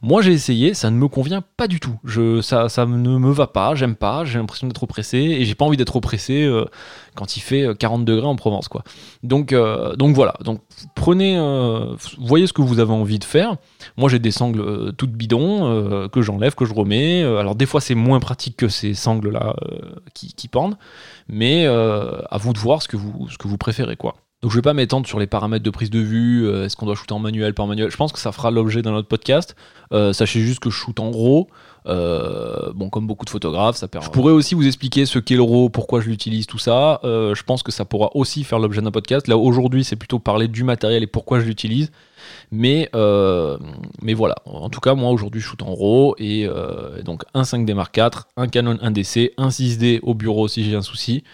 Moi, 0.00 0.22
j'ai 0.22 0.32
essayé, 0.32 0.74
ça 0.74 0.90
ne 0.90 0.96
me 0.96 1.08
convient 1.08 1.42
pas 1.56 1.66
du 1.66 1.80
tout. 1.80 1.98
Je, 2.04 2.40
ça, 2.40 2.68
ça 2.68 2.86
ne 2.86 3.18
me 3.18 3.32
va 3.32 3.48
pas, 3.48 3.74
j'aime 3.74 3.96
pas, 3.96 4.24
j'ai 4.24 4.38
l'impression 4.38 4.68
d'être 4.68 4.84
oppressé 4.84 5.18
et 5.18 5.44
j'ai 5.44 5.56
pas 5.56 5.64
envie 5.64 5.76
d'être 5.76 5.96
oppressé 5.96 6.44
euh, 6.44 6.66
quand 7.16 7.36
il 7.36 7.40
fait 7.40 7.66
40 7.76 8.02
euh, 8.02 8.04
degrés 8.04 8.26
en 8.28 8.36
Provence, 8.36 8.68
quoi. 8.68 8.84
Donc, 9.24 9.52
euh, 9.52 9.96
donc 9.96 10.14
voilà. 10.14 10.34
Donc 10.44 10.60
prenez, 10.94 11.36
voyez 12.16 12.46
ce 12.46 12.52
que 12.52 12.62
vous 12.62 12.78
avez 12.78 12.92
envie 12.92 13.18
de 13.18 13.24
faire. 13.24 13.56
Moi, 13.96 14.08
j'ai 14.08 14.20
des 14.20 14.30
sangles 14.30 14.92
toutes 14.94 15.12
bidons 15.12 16.08
que 16.12 16.22
j'enlève, 16.22 16.54
que 16.54 16.64
je 16.64 16.74
remets. 16.74 17.24
alors 17.24 17.56
des 17.56 17.66
fois, 17.66 17.80
c'est 17.80 17.96
moins 17.96 18.20
pratique 18.20 18.56
que 18.56 18.68
ces 18.68 18.94
sangles 18.94 19.30
là 19.30 19.56
qui, 20.14 20.32
qui, 20.32 20.46
pendent, 20.46 20.78
mais 21.28 21.66
à 21.66 22.38
vous 22.38 22.52
de 22.52 22.58
voir 22.58 22.82
ce 22.82 22.88
que 22.88 22.96
vous, 22.96 23.28
ce 23.30 23.36
que 23.36 23.48
vous 23.48 23.58
préférez, 23.58 23.96
quoi. 23.96 24.14
Donc 24.40 24.52
je 24.52 24.56
vais 24.56 24.62
pas 24.62 24.74
m'étendre 24.74 25.06
sur 25.08 25.18
les 25.18 25.26
paramètres 25.26 25.64
de 25.64 25.70
prise 25.70 25.90
de 25.90 25.98
vue, 25.98 26.46
euh, 26.46 26.64
est-ce 26.64 26.76
qu'on 26.76 26.86
doit 26.86 26.94
shooter 26.94 27.12
en 27.12 27.18
manuel, 27.18 27.54
par 27.54 27.66
manuel. 27.66 27.90
Je 27.90 27.96
pense 27.96 28.12
que 28.12 28.20
ça 28.20 28.30
fera 28.30 28.52
l'objet 28.52 28.82
d'un 28.82 28.94
autre 28.94 29.08
podcast. 29.08 29.56
Euh, 29.92 30.12
sachez 30.12 30.40
juste 30.40 30.60
que 30.60 30.70
je 30.70 30.76
shoot 30.76 31.00
en 31.00 31.10
RAW. 31.10 31.48
Euh, 31.86 32.72
bon, 32.72 32.88
comme 32.88 33.08
beaucoup 33.08 33.24
de 33.24 33.30
photographes, 33.30 33.76
ça 33.76 33.88
permet. 33.88 34.06
Je 34.06 34.12
pourrais 34.12 34.32
aussi 34.32 34.54
vous 34.54 34.66
expliquer 34.66 35.06
ce 35.06 35.18
qu'est 35.18 35.34
le 35.34 35.42
RAW, 35.42 35.70
pourquoi 35.70 36.00
je 36.00 36.08
l'utilise, 36.08 36.46
tout 36.46 36.58
ça. 36.58 37.00
je 37.02 37.42
pense 37.42 37.64
que 37.64 37.72
ça 37.72 37.84
pourra 37.84 38.10
aussi 38.14 38.44
faire 38.44 38.60
l'objet 38.60 38.80
d'un 38.80 38.92
podcast. 38.92 39.26
Là 39.26 39.36
aujourd'hui, 39.36 39.82
c'est 39.82 39.96
plutôt 39.96 40.20
parler 40.20 40.46
du 40.46 40.62
matériel 40.62 41.02
et 41.02 41.08
pourquoi 41.08 41.40
je 41.40 41.46
l'utilise. 41.46 41.90
Mais, 42.52 42.88
mais 42.94 44.14
voilà. 44.14 44.36
En 44.44 44.68
tout 44.68 44.80
cas, 44.80 44.94
moi 44.94 45.10
aujourd'hui, 45.10 45.40
je 45.40 45.46
shoot 45.48 45.62
en 45.62 45.74
RAW 45.74 46.14
et 46.18 46.48
donc 47.04 47.24
un 47.34 47.42
5D 47.42 47.74
Mark 47.74 47.96
IV, 47.96 48.10
un 48.36 48.46
Canon 48.46 48.74
1DC, 48.74 49.32
un 49.36 49.48
6D 49.48 49.98
au 50.04 50.14
bureau 50.14 50.46
si 50.46 50.62
j'ai 50.62 50.76
un 50.76 50.82
souci. 50.82 51.24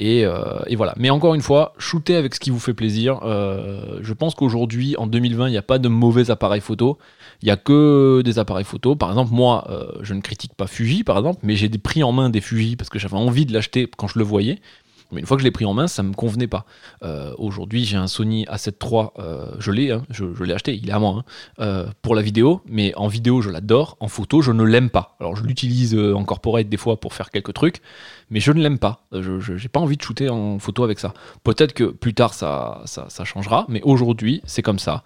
Euh, 0.00 0.60
et, 0.66 0.76
voilà. 0.76 0.94
Mais 0.98 1.10
encore 1.10 1.34
une 1.34 1.40
fois, 1.40 1.72
shootez 1.78 2.16
avec 2.16 2.34
ce 2.34 2.40
qui 2.40 2.50
vous 2.50 2.58
fait 2.58 2.74
plaisir. 2.74 3.20
Euh, 3.22 3.98
je 4.02 4.12
pense 4.12 4.34
qu'aujourd'hui, 4.34 4.96
en 4.98 5.06
2020, 5.06 5.48
il 5.48 5.52
n'y 5.52 5.56
a 5.56 5.62
pas 5.62 5.78
de 5.78 5.88
mauvais 5.88 6.30
appareils 6.30 6.60
photo. 6.60 6.98
Il 7.42 7.46
n'y 7.46 7.52
a 7.52 7.56
que 7.56 8.22
des 8.22 8.38
appareils 8.38 8.64
photo. 8.64 8.96
Par 8.96 9.10
exemple, 9.10 9.32
moi, 9.32 9.66
euh, 9.70 9.86
je 10.02 10.14
ne 10.14 10.20
critique 10.20 10.54
pas 10.54 10.66
Fuji, 10.66 11.04
par 11.04 11.18
exemple, 11.18 11.40
mais 11.42 11.56
j'ai 11.56 11.68
pris 11.68 12.02
en 12.02 12.12
main 12.12 12.30
des 12.30 12.40
Fuji 12.40 12.76
parce 12.76 12.90
que 12.90 12.98
j'avais 12.98 13.16
envie 13.16 13.46
de 13.46 13.52
l'acheter 13.52 13.88
quand 13.96 14.08
je 14.08 14.18
le 14.18 14.24
voyais. 14.24 14.58
Mais 15.12 15.20
une 15.20 15.26
fois 15.26 15.36
que 15.36 15.42
je 15.42 15.44
l'ai 15.44 15.50
pris 15.50 15.64
en 15.64 15.74
main, 15.74 15.86
ça 15.86 16.02
me 16.02 16.12
convenait 16.12 16.46
pas. 16.46 16.64
Euh, 17.02 17.34
aujourd'hui, 17.38 17.84
j'ai 17.84 17.96
un 17.96 18.06
Sony 18.06 18.44
A7 18.44 18.74
III, 18.82 19.08
euh, 19.18 19.54
je 19.58 19.70
l'ai, 19.70 19.90
hein, 19.90 20.02
je, 20.10 20.24
l'ai 20.42 20.54
acheté, 20.54 20.74
il 20.74 20.88
est 20.88 20.92
à 20.92 20.98
moi, 20.98 21.16
hein, 21.18 21.24
euh, 21.60 21.86
pour 22.02 22.14
la 22.14 22.22
vidéo, 22.22 22.62
mais 22.66 22.94
en 22.96 23.08
vidéo, 23.08 23.40
je 23.40 23.50
l'adore, 23.50 23.96
en 24.00 24.08
photo, 24.08 24.42
je 24.42 24.52
ne 24.52 24.64
l'aime 24.64 24.90
pas. 24.90 25.16
Alors, 25.20 25.36
je 25.36 25.44
l'utilise 25.44 25.94
en 25.96 26.24
corporate 26.24 26.68
des 26.68 26.76
fois 26.76 26.98
pour 26.98 27.14
faire 27.14 27.30
quelques 27.30 27.54
trucs, 27.54 27.80
mais 28.30 28.40
je 28.40 28.52
ne 28.52 28.62
l'aime 28.62 28.78
pas. 28.78 29.06
Je 29.12 29.52
n'ai 29.52 29.68
pas 29.68 29.80
envie 29.80 29.96
de 29.96 30.02
shooter 30.02 30.28
en 30.28 30.58
photo 30.58 30.84
avec 30.84 30.98
ça. 30.98 31.14
Peut-être 31.44 31.74
que 31.74 31.84
plus 31.84 32.14
tard, 32.14 32.34
ça, 32.34 32.84
changera, 33.24 33.66
mais 33.68 33.82
aujourd'hui, 33.82 34.40
c'est 34.44 34.62
comme 34.62 34.78
ça. 34.78 35.04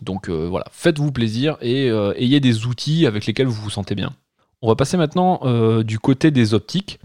Donc 0.00 0.28
voilà, 0.28 0.66
faites-vous 0.72 1.12
plaisir 1.12 1.56
et 1.60 1.88
ayez 2.16 2.40
des 2.40 2.66
outils 2.66 3.06
avec 3.06 3.26
lesquels 3.26 3.46
vous 3.46 3.62
vous 3.62 3.70
sentez 3.70 3.94
bien. 3.94 4.12
On 4.62 4.68
va 4.68 4.76
passer 4.76 4.96
maintenant 4.96 5.40
du 5.82 5.98
côté 5.98 6.30
des 6.30 6.54
optiques. 6.54 6.98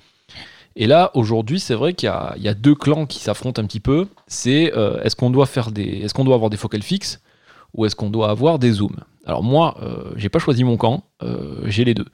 Et 0.79 0.85
là, 0.85 1.09
aujourd'hui, 1.15 1.59
c'est 1.59 1.73
vrai 1.73 1.95
qu'il 1.95 2.07
y, 2.07 2.47
a 2.47 2.53
deux 2.53 2.75
clans 2.75 3.07
qui 3.07 3.17
s'affrontent 3.17 3.59
un 3.59 3.65
petit 3.65 3.79
peu. 3.79 4.07
C'est 4.27 4.71
euh, 4.77 5.01
est-ce 5.01 5.15
qu'on 5.15 5.31
doit 5.31 5.47
faire 5.47 5.71
des, 5.71 5.81
est-ce 5.81 6.13
qu'on 6.13 6.23
doit 6.23 6.35
avoir 6.35 6.51
des 6.51 6.57
focales 6.57 6.83
fixes 6.83 7.19
ou 7.73 7.87
est-ce 7.87 7.95
qu'on 7.95 8.11
doit 8.11 8.29
avoir 8.29 8.59
des 8.59 8.73
zooms? 8.73 9.03
Alors 9.25 9.41
moi, 9.41 9.75
euh, 9.81 10.11
j'ai 10.17 10.29
pas 10.29 10.37
choisi 10.37 10.63
mon 10.63 10.77
camp, 10.77 11.03
euh, 11.23 11.61
j'ai 11.65 11.83
les 11.83 11.95
deux. 11.95 12.05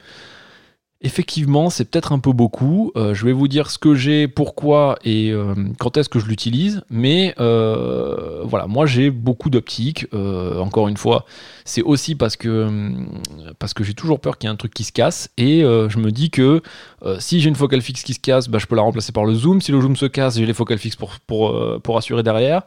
Effectivement, 1.05 1.69
c'est 1.69 1.83
peut-être 1.83 2.13
un 2.13 2.19
peu 2.19 2.31
beaucoup. 2.31 2.93
Euh, 2.95 3.13
je 3.13 3.25
vais 3.25 3.33
vous 3.33 3.50
dire 3.50 3.69
ce 3.69 3.77
que 3.77 3.93
j'ai, 3.93 4.29
pourquoi 4.29 4.98
et 5.03 5.31
euh, 5.31 5.53
quand 5.77 5.98
est-ce 5.98 6.07
que 6.07 6.17
je 6.17 6.27
l'utilise. 6.27 6.81
Mais 6.89 7.36
euh, 7.41 8.41
voilà, 8.45 8.67
moi 8.67 8.86
j'ai 8.86 9.12
beaucoup 9.12 9.50
d'optique. 9.50 10.07
encore 10.13 10.88
une 10.88 10.95
fois, 10.95 11.25
c'est 11.65 11.81
aussi 11.81 12.15
parce 12.15 12.38
que, 12.38 12.69
j'ai 13.81 13.93
toujours 13.93 14.22
peur 14.22 14.38
qu'il 14.38 14.48
y 14.48 14.50
ait 14.50 14.53
un 14.53 14.55
truc 14.55 14.74
qui 14.74 14.86
se 14.86 14.93
casse. 14.93 15.29
Et 15.38 15.60
je 15.62 15.98
me 15.98 16.12
dis 16.12 16.29
que 16.29 16.62
si 17.19 17.41
j'ai 17.41 17.50
une 17.50 17.55
focale 17.55 17.81
fixe 17.81 18.03
qui 18.03 18.13
se 18.13 18.19
casse, 18.22 18.48
bah, 18.48 18.59
je 18.59 18.66
peux 18.66 18.77
la 18.77 18.81
remplacer 18.81 19.11
par 19.11 19.25
le 19.25 19.35
zoom. 19.35 19.59
Si 19.59 19.74
le 19.74 19.81
zoom 19.81 19.98
se 19.98 20.05
casse, 20.05 20.37
j'ai 20.37 20.46
les 20.46 20.53
focales 20.53 20.77
fixes 20.77 20.96
pour 20.96 21.98
assurer 21.98 22.24
derrière. 22.24 22.63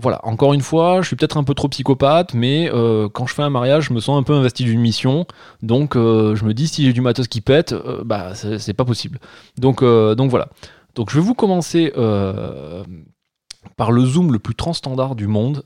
Voilà, 0.00 0.20
encore 0.24 0.54
une 0.54 0.60
fois, 0.60 1.02
je 1.02 1.06
suis 1.06 1.16
peut-être 1.16 1.36
un 1.36 1.44
peu 1.44 1.54
trop 1.54 1.68
psychopathe, 1.68 2.34
mais 2.34 2.68
euh, 2.72 3.08
quand 3.08 3.26
je 3.26 3.34
fais 3.34 3.42
un 3.42 3.50
mariage, 3.50 3.84
je 3.84 3.92
me 3.92 4.00
sens 4.00 4.18
un 4.18 4.24
peu 4.24 4.32
investi 4.32 4.64
d'une 4.64 4.80
mission. 4.80 5.26
Donc 5.62 5.94
euh, 5.94 6.34
je 6.34 6.44
me 6.44 6.52
dis, 6.52 6.66
si 6.66 6.84
j'ai 6.84 6.92
du 6.92 7.00
matos 7.00 7.28
qui 7.28 7.40
pète, 7.40 7.72
euh, 7.72 8.02
bah 8.04 8.34
c'est 8.34 8.74
pas 8.74 8.84
possible. 8.84 9.20
Donc, 9.56 9.84
donc 9.84 10.30
voilà. 10.30 10.48
Donc 10.96 11.10
je 11.10 11.16
vais 11.16 11.24
vous 11.24 11.34
commencer 11.34 11.92
par 13.76 13.92
le 13.92 14.04
zoom 14.04 14.32
le 14.32 14.38
plus 14.38 14.54
transstandard 14.54 15.14
du 15.14 15.28
monde. 15.28 15.62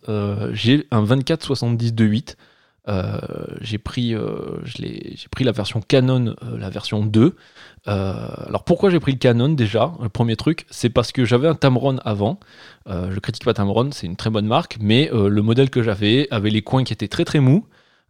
j'ai 0.52 0.86
un 0.90 1.04
24-70 1.04 1.94
2.8. 2.88 3.59
j'ai 3.61 3.79
pris, 3.79 4.14
j'ai 4.64 5.29
pris 5.31 5.44
la 5.44 5.53
version 5.53 5.81
Canon, 5.81 6.35
la 6.57 6.70
version 6.70 7.05
2. 7.05 7.37
alors 7.87 8.64
pourquoi 8.64 8.90
j'ai 8.90 9.01
pris 9.01 9.12
le 9.12 9.18
Canon 9.18 9.51
déjà 9.51 9.92
Le 10.03 10.09
premier 10.09 10.37
truc, 10.37 10.66
c'est 10.70 10.90
parce 10.90 11.12
que 11.12 11.24
j'avais 11.24 11.48
un 11.48 11.55
Tamron 11.55 11.98
avant. 12.05 12.38
Euh, 12.88 13.11
je 13.12 13.18
critique 13.20 13.44
pas 13.44 13.55
Tamron, 13.55 13.90
c'est 13.92 14.07
une 14.07 14.16
très 14.16 14.31
bonne 14.31 14.46
marque, 14.46 14.79
mais 14.81 15.11
euh, 15.12 15.29
le 15.29 15.42
modèle 15.42 15.70
que 15.70 15.83
j'avais 15.83 16.27
avait 16.31 16.51
les 16.51 16.62
coins 16.62 16.85
qui 16.85 16.92
étaient 16.92 17.09
très 17.09 17.24
très 17.24 17.40
mous. 17.40 17.66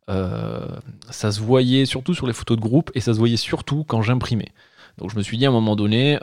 Euh, 0.09 0.67
ça 1.11 1.33
se 1.33 1.41
voyait 1.41 1.85
surtout 1.85 2.15
sur 2.15 2.27
les 2.27 2.33
photos 2.33 2.57
de 2.57 2.63
groupe 2.63 2.91
et 2.95 3.01
ça 3.01 3.13
se 3.13 3.19
voyait 3.19 3.37
surtout 3.37 3.85
quand 3.85 4.01
j'imprimais. 4.03 4.53
Donc 4.97 5.11
je 5.11 5.17
me 5.17 5.23
suis 5.23 5.37
dit 5.37 5.45
à 5.47 5.49
un 5.49 5.53
moment 5.53 5.77
donné, 5.77 6.19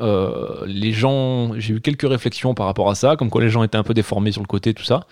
les 0.66 0.92
gens, 0.92 1.58
j'ai 1.58 1.76
eu 1.76 1.82
quelques 1.82 2.08
réflexions 2.10 2.54
par 2.54 2.66
rapport 2.66 2.90
à 2.90 2.96
ça, 2.96 3.16
comme 3.16 3.30
quoi 3.30 3.42
les 3.42 3.50
gens 3.50 3.64
étaient 3.64 3.78
un 3.78 3.84
peu 3.84 3.94
déformés 3.94 4.34
sur 4.34 4.42
le 4.42 4.48
côté, 4.48 4.74
tout 4.74 4.84
ça. 4.84 5.08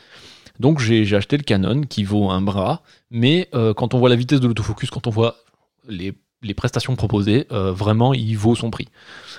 Donc 0.59 0.79
j'ai 0.79 1.15
acheté 1.15 1.37
le 1.37 1.43
Canon 1.43 1.81
qui 1.81 2.03
vaut 2.03 2.29
un 2.29 2.41
bras, 2.41 2.83
mais 3.09 3.49
quand 3.75 3.93
on 3.93 3.99
voit 3.99 4.09
la 4.09 4.15
vitesse 4.15 4.39
de 4.39 4.47
l'autofocus, 4.47 4.89
quand 4.89 5.07
on 5.07 5.11
voit 5.11 5.35
les 6.43 6.53
prestations 6.53 6.95
proposées, 6.95 7.47
euh, 7.51 7.71
vraiment, 7.71 8.13
il 8.13 8.37
vaut 8.37 8.55
son 8.55 8.69
prix. 8.69 8.89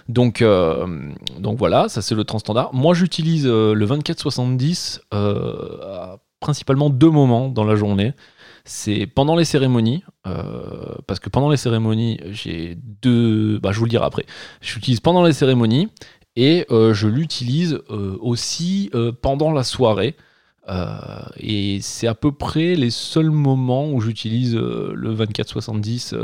Donc, 0.09 0.43
euh, 0.43 1.13
donc 1.39 1.59
voilà, 1.59 1.89
ça 1.89 2.03
c'est 2.03 2.15
le 2.15 2.25
temps 2.25 2.39
standard. 2.39 2.73
Moi, 2.73 2.95
j'utilise 2.95 3.47
euh, 3.47 3.75
le 3.75 3.87
2470 3.87 5.03
à 5.13 6.19
principalement 6.41 6.91
deux 6.91 7.11
moments 7.11 7.49
dans 7.49 7.65
la 7.65 7.77
journée. 7.77 8.13
C'est 8.67 9.07
pendant 9.07 9.37
les 9.37 9.45
cérémonies, 9.45 10.05
parce 11.07 11.21
que 11.21 11.29
pendant 11.29 11.51
les 11.51 11.59
cérémonies, 11.59 12.19
j'ai 12.31 12.79
deux. 13.03 13.59
Bah, 13.59 13.73
je 13.73 13.79
vous 13.79 13.85
le 13.85 13.91
dirai 13.91 14.05
après. 14.07 14.25
J'utilise 14.63 15.01
pendant 15.01 15.23
les 15.23 15.35
cérémonies 15.35 15.89
et 16.35 16.67
je 16.71 17.07
l'utilise 17.07 17.79
aussi 17.89 18.91
pendant 19.21 19.53
la 19.53 19.65
soirée. 19.65 20.17
Et 21.37 21.79
c'est 21.83 22.07
à 22.07 22.15
peu 22.15 22.33
près 22.33 22.75
les 22.75 22.91
seuls 22.91 23.31
moments 23.31 23.91
où 23.91 24.01
j'utilise 24.01 24.55
le 24.55 25.15
2470 25.15 26.15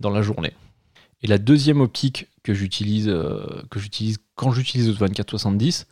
dans 0.00 0.10
la 0.10 0.22
journée. 0.22 0.52
Et 1.22 1.26
la 1.26 1.38
deuxième 1.38 1.80
optique 1.80 2.28
que 2.42 2.54
j'utilise, 2.54 3.08
euh, 3.08 3.62
quand 4.34 4.50
j'utilise 4.52 4.88
le 4.88 5.06
24-70, 5.06 5.86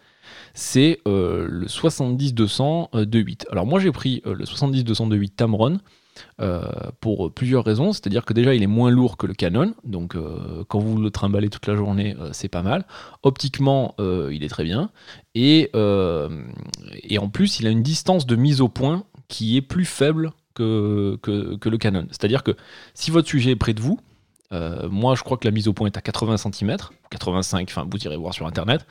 c'est 0.54 1.00
euh, 1.06 1.46
le 1.48 1.66
70-200 1.66 2.90
2.8. 2.92 3.46
Alors 3.50 3.66
moi 3.66 3.80
j'ai 3.80 3.92
pris 3.92 4.22
euh, 4.26 4.34
le 4.34 4.44
70-200 4.44 5.08
2.8 5.10 5.30
Tamron 5.30 5.80
pour 7.00 7.32
plusieurs 7.32 7.64
raisons, 7.64 7.92
c'est-à-dire 7.92 8.24
que 8.24 8.32
déjà 8.32 8.54
il 8.54 8.62
est 8.62 8.68
moins 8.68 8.90
lourd 8.90 9.16
que 9.16 9.26
le 9.26 9.34
Canon, 9.34 9.74
donc 9.84 10.16
quand 10.68 10.78
vous 10.78 10.98
le 10.98 11.10
trimballez 11.10 11.48
toute 11.48 11.66
la 11.66 11.74
journée 11.74 12.16
c'est 12.32 12.48
pas 12.48 12.62
mal. 12.62 12.84
Optiquement 13.22 13.94
il 13.98 14.44
est 14.44 14.48
très 14.48 14.64
bien, 14.64 14.90
et, 15.34 15.70
en 15.74 17.28
plus 17.32 17.60
il 17.60 17.66
a 17.66 17.70
une 17.70 17.82
distance 17.82 18.26
de 18.26 18.36
mise 18.36 18.60
au 18.60 18.68
point 18.68 19.04
qui 19.28 19.56
est 19.56 19.62
plus 19.62 19.84
faible 19.84 20.32
que, 20.54 21.68
le 21.68 21.76
Canon. 21.78 22.06
C'est-à-dire 22.10 22.42
que 22.42 22.52
si 22.94 23.10
votre 23.10 23.28
sujet 23.28 23.52
est 23.52 23.56
près 23.56 23.74
de 23.74 23.80
vous, 23.80 24.00
euh, 24.52 24.88
moi 24.88 25.14
je 25.14 25.22
crois 25.22 25.36
que 25.36 25.46
la 25.46 25.50
mise 25.50 25.68
au 25.68 25.72
point 25.72 25.86
est 25.86 25.96
à 25.96 26.00
80 26.00 26.36
cm, 26.38 26.76
85, 27.10 27.68
enfin 27.70 27.86
vous 27.90 27.98
irez 27.98 28.16
voir 28.16 28.32
sur 28.34 28.46
internet, 28.46 28.86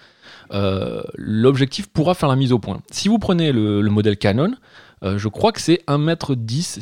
euh, 0.54 1.02
l'objectif 1.16 1.88
pourra 1.88 2.14
faire 2.14 2.30
la 2.30 2.36
mise 2.36 2.52
au 2.52 2.60
point. 2.60 2.82
Si 2.92 3.08
vous 3.08 3.20
prenez 3.20 3.52
le, 3.52 3.82
modèle 3.90 4.18
Canon, 4.18 4.54
euh, 5.04 5.18
je 5.18 5.28
crois 5.28 5.52
que 5.52 5.62
c'est 5.62 5.84
1m10 5.88 6.82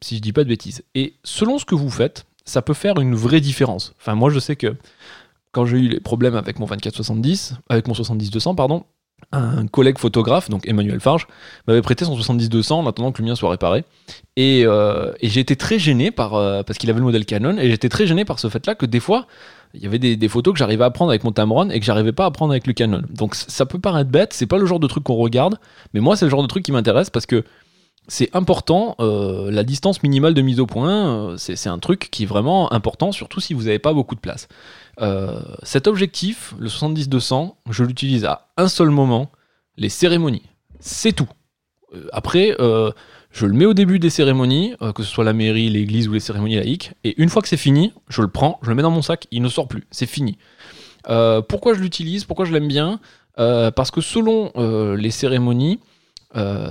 si 0.00 0.16
je 0.16 0.20
dis 0.20 0.32
pas 0.32 0.44
de 0.44 0.48
bêtises. 0.48 0.82
Et 0.94 1.14
selon 1.24 1.58
ce 1.58 1.64
que 1.64 1.74
vous 1.74 1.90
faites, 1.90 2.26
ça 2.44 2.62
peut 2.62 2.74
faire 2.74 2.98
une 3.00 3.14
vraie 3.14 3.40
différence. 3.40 3.94
Enfin 3.98 4.14
moi 4.14 4.30
je 4.30 4.38
sais 4.38 4.56
que 4.56 4.76
quand 5.52 5.64
j'ai 5.64 5.78
eu 5.78 5.88
les 5.88 6.00
problèmes 6.00 6.34
avec 6.34 6.58
mon 6.58 6.66
24-70, 6.66 7.54
avec 7.68 7.86
mon 7.86 7.94
70-200, 7.94 8.56
pardon, 8.56 8.84
un 9.32 9.66
collègue 9.66 9.98
photographe, 9.98 10.50
donc 10.50 10.66
Emmanuel 10.68 11.00
Farge, 11.00 11.26
m'avait 11.66 11.82
prêté 11.82 12.04
son 12.04 12.16
70-200 12.16 12.72
en 12.72 12.86
attendant 12.86 13.12
que 13.12 13.22
le 13.22 13.28
mien 13.28 13.34
soit 13.34 13.50
réparé. 13.50 13.84
Et, 14.36 14.64
euh, 14.66 15.12
j'ai 15.22 15.40
été 15.40 15.56
très 15.56 15.78
gêné 15.78 16.10
par, 16.10 16.34
euh, 16.34 16.62
parce 16.62 16.78
qu'il 16.78 16.90
avait 16.90 16.98
le 16.98 17.04
modèle 17.04 17.24
Canon, 17.24 17.56
et 17.58 17.70
j'étais 17.70 17.88
très 17.88 18.06
gêné 18.06 18.24
par 18.24 18.38
ce 18.38 18.48
fait-là 18.48 18.74
que 18.74 18.86
des 18.86 19.00
fois, 19.00 19.26
il 19.74 19.82
y 19.82 19.86
avait 19.86 19.98
des, 19.98 20.28
photos 20.28 20.54
que 20.54 20.58
j'arrivais 20.58 20.84
à 20.84 20.90
prendre 20.90 21.10
avec 21.10 21.24
mon 21.24 21.32
Tamron 21.32 21.68
et 21.70 21.80
que 21.80 21.86
j'arrivais 21.86 22.12
pas 22.12 22.26
à 22.26 22.30
prendre 22.30 22.52
avec 22.52 22.66
le 22.66 22.72
Canon. 22.72 23.02
Donc 23.10 23.34
ça 23.34 23.66
peut 23.66 23.78
paraître 23.78 24.10
bête, 24.10 24.32
c'est 24.32 24.46
pas 24.46 24.58
le 24.58 24.66
genre 24.66 24.80
de 24.80 24.86
truc 24.86 25.04
qu'on 25.04 25.16
regarde, 25.16 25.58
mais 25.92 26.00
moi 26.00 26.16
c'est 26.16 26.24
le 26.24 26.30
genre 26.30 26.42
de 26.42 26.46
truc 26.46 26.64
qui 26.64 26.72
m'intéresse 26.72 27.10
parce 27.10 27.26
que 27.26 27.44
c'est 28.06 28.34
important, 28.36 28.96
euh, 29.00 29.50
la 29.50 29.64
distance 29.64 30.02
minimale 30.02 30.34
de 30.34 30.42
mise 30.42 30.60
au 30.60 30.66
point, 30.66 31.30
euh, 31.30 31.36
c'est 31.38 31.68
un 31.68 31.78
truc 31.78 32.08
qui 32.10 32.24
est 32.24 32.26
vraiment 32.26 32.72
important, 32.72 33.12
surtout 33.12 33.40
si 33.40 33.54
vous 33.54 33.62
n'avez 33.62 33.78
pas 33.78 33.94
beaucoup 33.94 34.14
de 34.14 34.20
place. 34.20 34.46
Euh, 35.00 35.40
cet 35.62 35.86
objectif, 35.86 36.54
le 36.58 36.68
70-200, 36.68 37.54
je 37.70 37.82
l'utilise 37.82 38.26
à 38.26 38.48
un 38.56 38.68
seul 38.68 38.90
moment, 38.90 39.32
les 39.76 39.88
cérémonies. 39.88 40.44
C'est 40.80 41.12
tout. 41.12 41.28
après, 42.12 42.54
je 43.34 43.46
le 43.46 43.52
mets 43.52 43.66
au 43.66 43.74
début 43.74 43.98
des 43.98 44.10
cérémonies, 44.10 44.74
que 44.94 45.02
ce 45.02 45.10
soit 45.10 45.24
la 45.24 45.32
mairie, 45.32 45.68
l'église 45.68 46.08
ou 46.08 46.12
les 46.14 46.20
cérémonies 46.20 46.56
laïques, 46.56 46.92
et 47.04 47.20
une 47.20 47.28
fois 47.28 47.42
que 47.42 47.48
c'est 47.48 47.56
fini, 47.56 47.92
je 48.08 48.22
le 48.22 48.28
prends, 48.28 48.58
je 48.62 48.70
le 48.70 48.74
mets 48.74 48.82
dans 48.82 48.90
mon 48.90 49.02
sac, 49.02 49.26
il 49.30 49.42
ne 49.42 49.48
sort 49.48 49.68
plus, 49.68 49.84
c'est 49.90 50.06
fini. 50.06 50.38
pourquoi 51.48 51.74
je 51.74 51.80
l'utilise 51.80 52.24
Pourquoi 52.24 52.44
je 52.44 52.52
l'aime 52.52 52.68
bien 52.68 53.00
Parce 53.36 53.90
que 53.90 54.00
selon 54.00 54.52
les 54.94 55.10
cérémonies, 55.10 55.80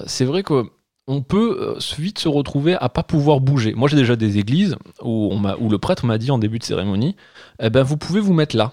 c'est 0.05 0.25
vrai 0.25 0.43
que 0.43 0.65
on 1.07 1.21
peut 1.21 1.75
euh, 1.75 1.79
vite 1.97 2.19
se 2.19 2.27
retrouver 2.27 2.75
à 2.75 2.89
pas 2.89 3.03
pouvoir 3.03 3.39
bouger. 3.39 3.73
Moi, 3.73 3.89
j'ai 3.89 3.97
déjà 3.97 4.15
des 4.15 4.37
églises 4.37 4.77
où, 5.01 5.37
le 5.69 5.77
prêtre 5.77 6.05
m'a 6.05 6.17
dit 6.17 6.31
en 6.31 6.37
début 6.37 6.59
de 6.59 6.63
cérémonie, 6.63 7.15
eh 7.59 7.69
ben, 7.69 7.83
vous 7.83 7.97
pouvez 7.97 8.21
vous 8.21 8.33
mettre 8.33 8.55
là. 8.55 8.71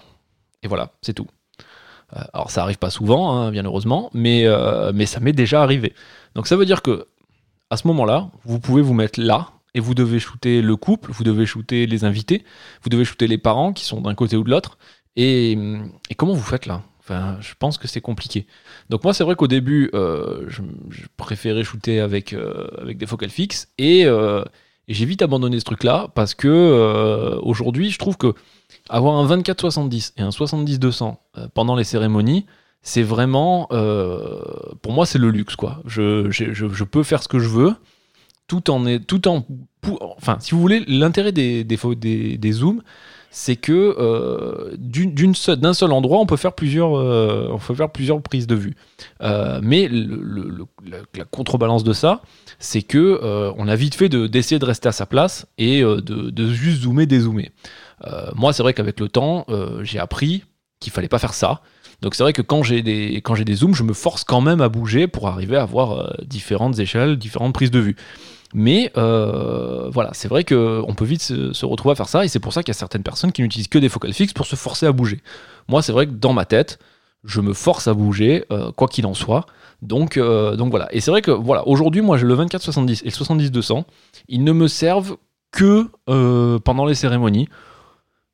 Et 0.63 0.67
voilà, 0.67 0.91
c'est 1.01 1.13
tout. 1.13 1.27
Euh, 2.15 2.21
alors, 2.33 2.51
ça 2.51 2.63
arrive 2.63 2.77
pas 2.77 2.89
souvent, 2.89 3.31
hein, 3.31 3.51
bien 3.51 3.65
heureusement, 3.65 4.09
mais, 4.13 4.45
euh, 4.45 4.91
mais 4.93 5.05
ça 5.05 5.19
m'est 5.19 5.33
déjà 5.33 5.61
arrivé. 5.61 5.93
Donc, 6.35 6.47
ça 6.47 6.55
veut 6.55 6.65
dire 6.65 6.81
que 6.81 7.07
à 7.71 7.77
ce 7.77 7.87
moment-là, 7.87 8.29
vous 8.43 8.59
pouvez 8.59 8.83
vous 8.83 8.93
mettre 8.93 9.19
là 9.19 9.49
et 9.73 9.79
vous 9.79 9.95
devez 9.95 10.19
shooter 10.19 10.61
le 10.61 10.75
couple, 10.75 11.11
vous 11.11 11.23
devez 11.23 11.45
shooter 11.45 11.87
les 11.87 12.03
invités, 12.03 12.43
vous 12.83 12.89
devez 12.89 13.05
shooter 13.05 13.27
les 13.27 13.37
parents 13.37 13.71
qui 13.71 13.85
sont 13.85 14.01
d'un 14.01 14.13
côté 14.13 14.35
ou 14.35 14.43
de 14.43 14.51
l'autre. 14.51 14.77
Et, 15.15 15.53
et 16.09 16.15
comment 16.15 16.33
vous 16.33 16.43
faites 16.43 16.65
là? 16.65 16.83
Enfin, 16.99 17.37
je 17.39 17.53
pense 17.57 17.77
que 17.77 17.87
c'est 17.87 18.01
compliqué. 18.01 18.45
Donc 18.89 19.03
moi, 19.03 19.13
c'est 19.13 19.23
vrai 19.23 19.35
qu'au 19.35 19.47
début, 19.47 19.89
euh, 19.93 20.45
je, 20.49 20.61
préférais 21.17 21.63
shooter 21.63 21.99
avec, 21.99 22.33
euh, 22.33 22.67
avec 22.77 22.97
des 22.97 23.07
focales 23.07 23.31
fixes 23.31 23.69
euh, 23.79 24.43
et, 24.87 24.93
j'ai 24.93 25.05
vite 25.05 25.21
abandonné 25.21 25.59
ce 25.59 25.65
truc-là 25.65 26.09
parce 26.13 26.35
que 26.35 27.39
aujourd'hui, 27.41 27.89
je 27.89 27.97
trouve 27.97 28.17
que 28.17 28.33
avoir 28.89 29.15
un 29.15 29.37
24-70 29.37 30.13
et 30.17 30.21
un 30.21 30.29
70-200 30.29 31.15
pendant 31.53 31.75
les 31.75 31.85
cérémonies, 31.85 32.45
c'est 32.81 33.03
vraiment, 33.03 33.67
pour 34.81 34.93
moi, 34.93 35.05
c'est 35.05 35.19
le 35.19 35.29
luxe 35.29 35.55
quoi. 35.55 35.81
Je, 35.85 36.29
je, 36.31 36.83
peux 36.83 37.03
faire 37.03 37.21
ce 37.23 37.27
que 37.27 37.39
je 37.39 37.47
veux 37.47 37.75
tout 38.47 38.69
en, 38.69 38.83
tout 38.99 39.27
en, 39.27 39.45
enfin, 40.17 40.37
si 40.39 40.51
vous 40.51 40.59
voulez, 40.59 40.83
l'intérêt 40.87 41.31
des, 41.31 41.63
des, 41.63 42.37
des, 42.37 42.51
zooms 42.51 42.81
c'est 43.33 43.55
que 43.55 43.95
euh, 43.97 44.75
d'un 45.55 45.73
seul 45.73 45.91
endroit, 45.93 46.19
on 46.19 46.25
peut 46.25 46.35
faire 46.35 46.51
plusieurs, 46.51 46.97
euh, 46.97 47.47
on 47.49 47.57
peut 47.57 47.73
faire 47.73 47.89
plusieurs 47.89 48.21
prises 48.21 48.45
de 48.45 48.55
vue. 48.55 48.75
Euh, 49.21 49.61
mais 49.63 49.89
la, 49.89 51.23
contrebalance 51.31 51.85
de 51.85 51.93
ça, 51.93 52.21
c'est 52.59 52.81
que 52.81 53.21
on 53.57 53.69
a 53.69 53.75
vite 53.75 53.95
fait 53.95 54.09
d'essayer 54.09 54.59
de, 54.59 54.65
rester 54.65 54.89
à 54.89 54.91
sa 54.91 55.05
place 55.05 55.47
et 55.57 55.81
de, 55.81 56.51
juste 56.51 56.81
zoomer, 56.81 57.05
dézoomer. 57.05 57.51
moi, 58.35 58.51
c'est 58.51 58.63
vrai 58.63 58.73
qu'avec 58.73 58.99
le 58.99 59.07
temps, 59.07 59.45
j'ai 59.81 59.97
appris 59.97 60.43
qu'il 60.81 60.91
fallait 60.91 61.07
pas 61.07 61.19
faire 61.19 61.33
ça. 61.33 61.61
Donc 62.01 62.15
c'est 62.15 62.23
vrai 62.23 62.33
que 62.33 62.41
quand 62.41 62.63
j'ai 62.63 62.81
des 62.81 63.17
quand 63.17 63.35
j'ai 63.35 63.45
des 63.45 63.55
zooms, 63.55 63.75
je 63.75 63.83
me 63.83 63.93
force 63.93 64.23
quand 64.23 64.41
même 64.41 64.61
à 64.61 64.69
bouger 64.69 65.07
pour 65.07 65.27
arriver 65.27 65.55
à 65.55 65.63
avoir 65.63 66.15
différentes 66.25 66.79
échelles, 66.79 67.17
différentes 67.17 67.53
prises 67.53 67.71
de 67.71 67.79
vue. 67.79 67.95
Mais 68.53 68.91
euh, 68.97 69.89
voilà, 69.91 70.09
c'est 70.13 70.27
vrai 70.27 70.43
qu'on 70.43 70.93
peut 70.95 71.05
vite 71.05 71.21
se, 71.21 71.65
retrouver 71.65 71.93
à 71.93 71.95
faire 71.95 72.09
ça, 72.09 72.25
et 72.25 72.27
c'est 72.27 72.39
pour 72.39 72.53
ça 72.53 72.63
qu'il 72.63 72.73
y 72.73 72.75
a 72.75 72.79
certaines 72.79 73.03
personnes 73.03 73.31
qui 73.31 73.41
n'utilisent 73.41 73.67
que 73.67 73.79
des 73.79 73.89
focales 73.89 74.13
fixes 74.13 74.33
pour 74.33 74.45
se 74.45 74.55
forcer 74.55 74.85
à 74.85 74.91
bouger. 74.91 75.21
Moi, 75.67 75.81
c'est 75.81 75.91
vrai 75.91 76.05
que 76.05 76.11
dans 76.11 76.33
ma 76.33 76.45
tête, 76.45 76.79
je 77.23 77.39
me 77.39 77.53
force 77.53 77.87
à 77.87 77.93
bouger, 77.93 78.45
euh, 78.51 78.71
quoi 78.71 78.87
qu'il 78.87 79.05
en 79.05 79.13
soit. 79.13 79.45
Donc, 79.81 80.17
euh, 80.17 80.55
donc 80.55 80.71
voilà. 80.71 80.87
Et 80.91 80.99
c'est 80.99 81.11
vrai 81.11 81.21
que 81.21 81.31
voilà, 81.31 81.67
aujourd'hui, 81.67 82.01
moi, 82.01 82.17
j'ai 82.17 82.25
le 82.25 82.35
24-70 82.35 83.01
et 83.03 83.05
le 83.05 83.11
70-200. 83.11 83.85
Ils 84.27 84.43
ne 84.43 84.51
me 84.51 84.67
servent 84.67 85.17
que 85.51 85.87
pendant 86.59 86.85
les 86.85 86.95
cérémonies. 86.95 87.47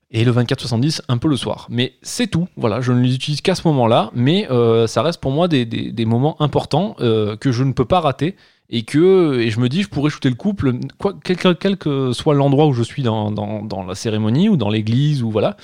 Et 0.10 0.24
le 0.24 0.32
24-70 0.32 1.02
un 1.10 1.18
peu 1.18 1.28
le 1.28 1.36
soir. 1.36 1.68
Mais 1.70 1.96
c'est 2.02 2.28
tout, 2.28 2.48
voilà, 2.56 2.80
je 2.80 2.94
ne 2.94 3.02
les 3.02 3.14
utilise 3.14 3.42
qu'à 3.42 3.56
ce 3.56 3.68
moment-là, 3.68 4.10
mais 4.14 4.48
ça 4.88 5.02
reste 5.02 5.20
pour 5.20 5.32
moi 5.32 5.50
des, 5.50 5.66
des 5.66 6.06
moments 6.06 6.42
importants 6.42 6.96
que 6.98 7.52
je 7.52 7.64
ne 7.64 7.74
peux 7.74 7.84
pas 7.84 8.00
rater. 8.00 8.36
Et 8.70 8.84
que 8.84 9.40
et 9.40 9.50
je 9.50 9.62
me 9.62 9.70
dis 9.70 9.82
je 9.82 9.88
pourrais 9.88 10.10
shooter 10.10 10.30
le 10.30 10.36
couple 10.36 10.74
quoi, 10.98 11.14
quel, 11.24 11.78
que 11.78 12.12
soit 12.12 12.34
l'endroit 12.36 12.68
où 12.68 12.74
je 12.74 12.84
suis 12.84 13.02
dans, 13.02 13.32
dans, 13.32 13.86
la 13.86 13.96
cérémonie 13.96 14.50
ou 14.50 14.58
dans 14.58 14.70
l'église 14.70 15.24
ou 15.24 15.32
voilà 15.32 15.56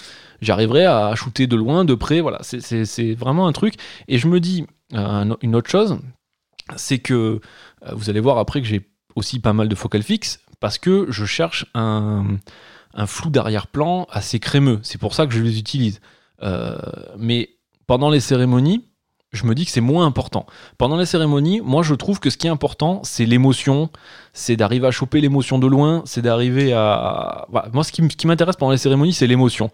j'arriverai 0.41 0.86
à 0.86 1.13
shooter 1.13 1.45
de 1.45 1.58
loin 1.58 1.84
de 1.84 1.95
près. 1.95 2.21
Voilà 2.21 2.39
c'est 2.43 3.13
vraiment 3.13 3.47
un 3.47 3.51
truc. 3.51 3.75
Et 4.08 4.17
je 4.17 4.27
me 4.27 4.39
dis 4.39 4.65
euh, 4.93 5.36
une 5.41 5.56
autre 5.56 5.69
chose 5.69 5.99
c'est 6.77 6.99
que 6.99 7.13
euh, 7.13 7.91
vous 7.91 8.10
allez 8.10 8.21
voir 8.21 8.38
après 8.38 8.62
que 8.62 8.67
j'ai 8.67 8.89
aussi 9.15 9.39
pas 9.39 9.51
mal 9.51 9.67
de 9.67 9.75
focales 9.75 10.03
fixes 10.03 10.39
parce 10.62 10.77
que 10.77 11.08
je 11.10 11.25
cherche 11.25 11.65
un, 11.73 12.38
un 12.93 13.08
flou 13.08 13.29
d'arrière-plan 13.29 14.08
assez 14.10 14.39
crémeux 14.39 14.79
c'est 14.84 14.99
pour 14.99 15.13
ça 15.13 15.25
que 15.27 15.34
je 15.34 15.41
les 15.41 15.60
utilise 15.60 15.99
euh, 16.41 16.77
mais 17.17 17.49
pendant 17.88 18.10
les 18.10 18.19
cérémonies 18.19 18.86
je 19.34 19.45
me 19.45 19.56
dis 19.56 19.65
que 19.65 19.71
c'est 19.71 19.82
moins 19.82 20.06
important. 20.06 20.45
Pendant 20.77 20.95
les 20.95 21.08
cérémonies, 21.08 21.60
moi 21.60 21.82
je 21.82 21.95
trouve 21.95 22.19
que 22.19 22.29
ce 22.29 22.38
qui 22.38 22.47
est 22.47 22.51
important, 22.51 23.01
c'est 23.03 23.25
l'émotion, 23.25 23.89
c'est 24.36 24.56
d'arriver 24.56 24.88
à 24.88 24.91
choper 24.91 25.22
l'émotion 25.22 25.60
de 25.60 25.67
loin, 25.67 26.02
c'est 26.06 26.24
d'arriver 26.24 26.74
à... 26.74 27.48
moi 27.72 27.84
ce 27.84 27.91
qui, 27.91 28.28
m'intéresse 28.28 28.56
pendant 28.56 28.72
les 28.72 28.80
cérémonies, 28.80 29.13
c'est 29.13 29.28
l'émotion. 29.28 29.69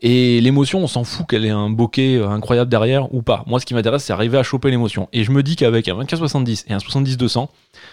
Et 0.00 0.40
l'émotion, 0.40 0.80
on 0.80 0.88
s'en 0.88 1.04
fout 1.04 1.26
qu'elle 1.28 1.44
ait 1.44 1.50
un 1.50 1.70
bokeh 1.70 2.16
euh, 2.16 2.28
incroyable 2.28 2.68
derrière 2.68 3.14
ou 3.14 3.22
pas. 3.22 3.44
Moi 3.46 3.60
ce 3.60 3.66
qui 3.66 3.72
m'intéresse, 3.72 4.02
c'est 4.02 4.12
arriver 4.12 4.36
à 4.36 4.42
choper 4.42 4.70
l'émotion. 4.70 5.08
Et 5.12 5.22
je 5.22 5.30
me 5.30 5.44
dis 5.44 5.54
qu'avec 5.54 5.86
un 5.88 5.94
24-70 5.94 6.64
et 6.66 6.72
un 6.72 6.78
70-200, 6.78 7.48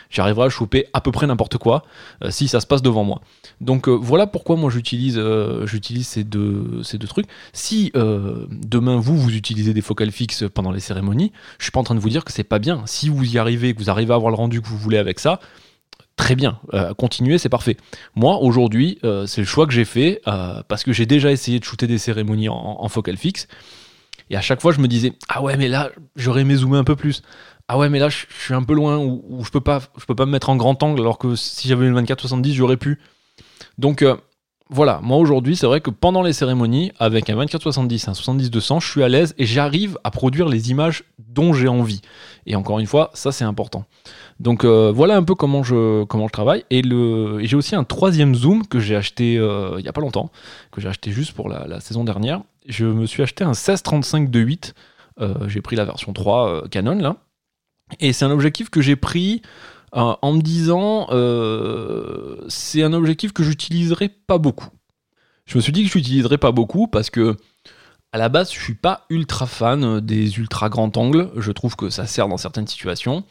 j'arriverai 0.09 0.47
à 0.47 0.49
choper 0.49 0.87
à 0.93 1.01
peu 1.01 1.11
près 1.11 1.27
n'importe 1.27 1.59
quoi 1.59 1.83
euh, 2.23 2.31
si 2.31 2.47
ça 2.47 2.61
se 2.61 2.65
passe 2.65 2.81
devant 2.81 3.03
moi. 3.03 3.21
Donc 3.61 3.87
euh, 3.87 3.91
voilà 3.91 4.25
pourquoi 4.25 4.55
moi 4.55 4.71
j'utilise 4.71 5.21
j'utilise 5.65 6.07
ces 6.07 6.23
deux, 6.23 6.81
ces 6.83 6.97
deux 6.97 7.07
trucs. 7.07 7.27
Si 7.53 7.91
demain 7.93 8.97
vous, 8.97 9.17
vous 9.17 9.35
utilisez 9.35 9.73
des 9.73 9.81
focales 9.81 10.11
fixes 10.11 10.45
pendant 10.51 10.71
les 10.71 10.79
cérémonies, 10.79 11.31
je 11.59 11.65
suis 11.65 11.71
pas 11.71 11.79
en 11.79 11.83
train 11.83 11.95
de 11.95 11.99
vous 11.99 12.09
dire 12.09 12.25
que 12.25 12.31
c'est 12.31 12.43
pas 12.43 12.59
bien. 12.59 12.81
Si 12.85 13.09
vous 13.09 13.23
y 13.23 13.37
arrivez, 13.37 13.73
que 13.73 13.79
vous 13.79 13.89
arrivez 13.91 14.13
à 14.13 14.15
avoir 14.15 14.31
le 14.31 14.37
rendu 14.37 14.61
que 14.61 14.67
vous 14.67 14.77
voulez 14.77 14.97
avec 14.97 15.19
ça, 15.19 15.39
très 16.17 16.35
bien, 16.35 16.59
euh, 16.73 16.93
continuez, 16.93 17.37
c'est 17.37 17.47
parfait. 17.47 17.77
Moi, 18.15 18.37
aujourd'hui, 18.39 18.99
euh, 19.05 19.25
c'est 19.25 19.39
le 19.39 19.47
choix 19.47 19.65
que 19.65 19.71
j'ai 19.71 19.85
fait 19.85 20.21
euh, 20.27 20.61
parce 20.67 20.83
que 20.83 20.91
j'ai 20.91 21.05
déjà 21.05 21.31
essayé 21.31 21.59
de 21.59 21.63
shooter 21.63 21.87
des 21.87 21.99
cérémonies 21.99 22.49
en, 22.49 22.87
focal 22.89 23.15
fixe. 23.15 23.47
Et 24.29 24.35
à 24.35 24.41
chaque 24.41 24.59
fois, 24.59 24.73
je 24.73 24.81
me 24.81 24.89
disais, 24.89 25.13
ah 25.29 25.41
ouais, 25.41 25.55
mais 25.55 25.69
là, 25.69 25.91
j'aurais 26.17 26.41
aimé 26.41 26.55
zoomer 26.55 26.79
un 26.79 26.83
peu 26.83 26.97
plus. 26.97 27.21
Ah 27.69 27.77
ouais, 27.77 27.87
mais 27.87 27.99
là, 27.99 28.09
je, 28.09 28.25
suis 28.39 28.53
un 28.53 28.63
peu 28.63 28.73
loin 28.73 28.97
ou, 28.97 29.41
je 29.43 29.51
peux 29.51 29.61
pas, 29.61 29.79
peux 30.05 30.15
pas 30.15 30.25
me 30.25 30.31
mettre 30.31 30.49
en 30.49 30.57
grand 30.57 30.81
angle 30.83 30.99
alors 30.99 31.17
que 31.17 31.35
si 31.35 31.67
j'avais 31.67 31.87
une 31.87 31.97
24-70, 31.97 32.53
j'aurais 32.53 32.77
pu. 32.77 32.99
Donc, 33.77 34.03
voilà, 34.69 34.99
moi 35.01 35.17
aujourd'hui, 35.17 35.55
c'est 35.55 35.65
vrai 35.65 35.79
que 35.79 35.89
pendant 35.89 36.21
les 36.21 36.33
cérémonies, 36.33 36.91
avec 36.99 37.29
un 37.29 37.37
24-70, 37.37 38.09
un 38.09 38.13
70-200, 38.13 38.81
je 38.81 38.91
suis 38.91 39.03
à 39.03 39.07
l'aise 39.07 39.33
et 39.37 39.45
j'arrive 39.45 39.97
à 40.03 40.11
produire 40.11 40.49
les 40.49 40.71
images 40.71 41.03
dont 41.19 41.53
j'ai 41.53 41.69
envie. 41.69 42.01
Et 42.45 42.55
encore 42.55 42.79
une 42.79 42.85
fois, 42.85 43.09
ça 43.13 43.31
c'est 43.31 43.45
important. 43.45 43.85
Donc 44.39 44.65
euh, 44.65 44.91
voilà 44.93 45.15
un 45.15 45.23
peu 45.23 45.35
comment 45.35 45.63
je, 45.63 46.03
travaille. 46.27 46.65
Et, 46.69 46.81
j'ai 46.83 47.55
aussi 47.55 47.75
un 47.75 47.85
troisième 47.85 48.35
zoom 48.35 48.67
que 48.67 48.79
j'ai 48.79 48.95
acheté 48.95 49.37
euh, 49.37 49.75
il 49.77 49.83
n'y 49.83 49.89
a 49.89 49.93
pas 49.93 50.01
longtemps, 50.01 50.31
que 50.71 50.81
j'ai 50.81 50.89
acheté 50.89 51.11
juste 51.11 51.31
pour 51.31 51.47
la, 51.47 51.79
saison 51.79 52.03
dernière. 52.03 52.41
Je 52.67 52.85
me 52.85 53.05
suis 53.05 53.23
acheté 53.23 53.43
un 53.45 53.53
16-35 53.53 54.29
de 54.29 54.39
8. 54.39 54.75
Euh, 55.19 55.33
j'ai 55.47 55.61
pris 55.61 55.75
la 55.75 55.85
version 55.85 56.11
3 56.11 56.67
Canon 56.69 56.97
là. 56.97 57.17
Et 58.01 58.11
c'est 58.11 58.25
un 58.25 58.31
objectif 58.31 58.69
que 58.69 58.81
j'ai 58.81 58.97
pris 58.97 59.41
euh, 59.97 60.13
en 60.21 60.33
me 60.33 60.41
disant 60.41 61.07
euh, 61.11 62.37
c'est 62.49 62.83
un 62.83 62.93
objectif 62.93 63.33
que 63.33 63.43
j'utiliserai 63.43 64.09
pas 64.09 64.37
beaucoup. 64.37 64.69
Je 65.45 65.57
me 65.57 65.61
suis 65.61 65.71
dit 65.71 65.87
que 65.87 65.99
je 65.99 66.35
pas 66.35 66.51
beaucoup 66.51 66.87
parce 66.87 67.09
que 67.09 67.35
à 68.13 68.17
la 68.17 68.29
base, 68.29 68.53
je 68.53 68.59
suis 68.59 68.73
pas 68.73 69.05
ultra 69.09 69.47
fan 69.47 69.99
des 69.99 70.37
ultra 70.37 70.69
grands 70.69 70.91
angles. 70.95 71.29
Je 71.35 71.51
trouve 71.51 71.75
que 71.75 71.89
ça 71.89 72.05
sert 72.05 72.27
dans 72.29 72.37
certaines 72.37 72.67
situations. 72.67 73.23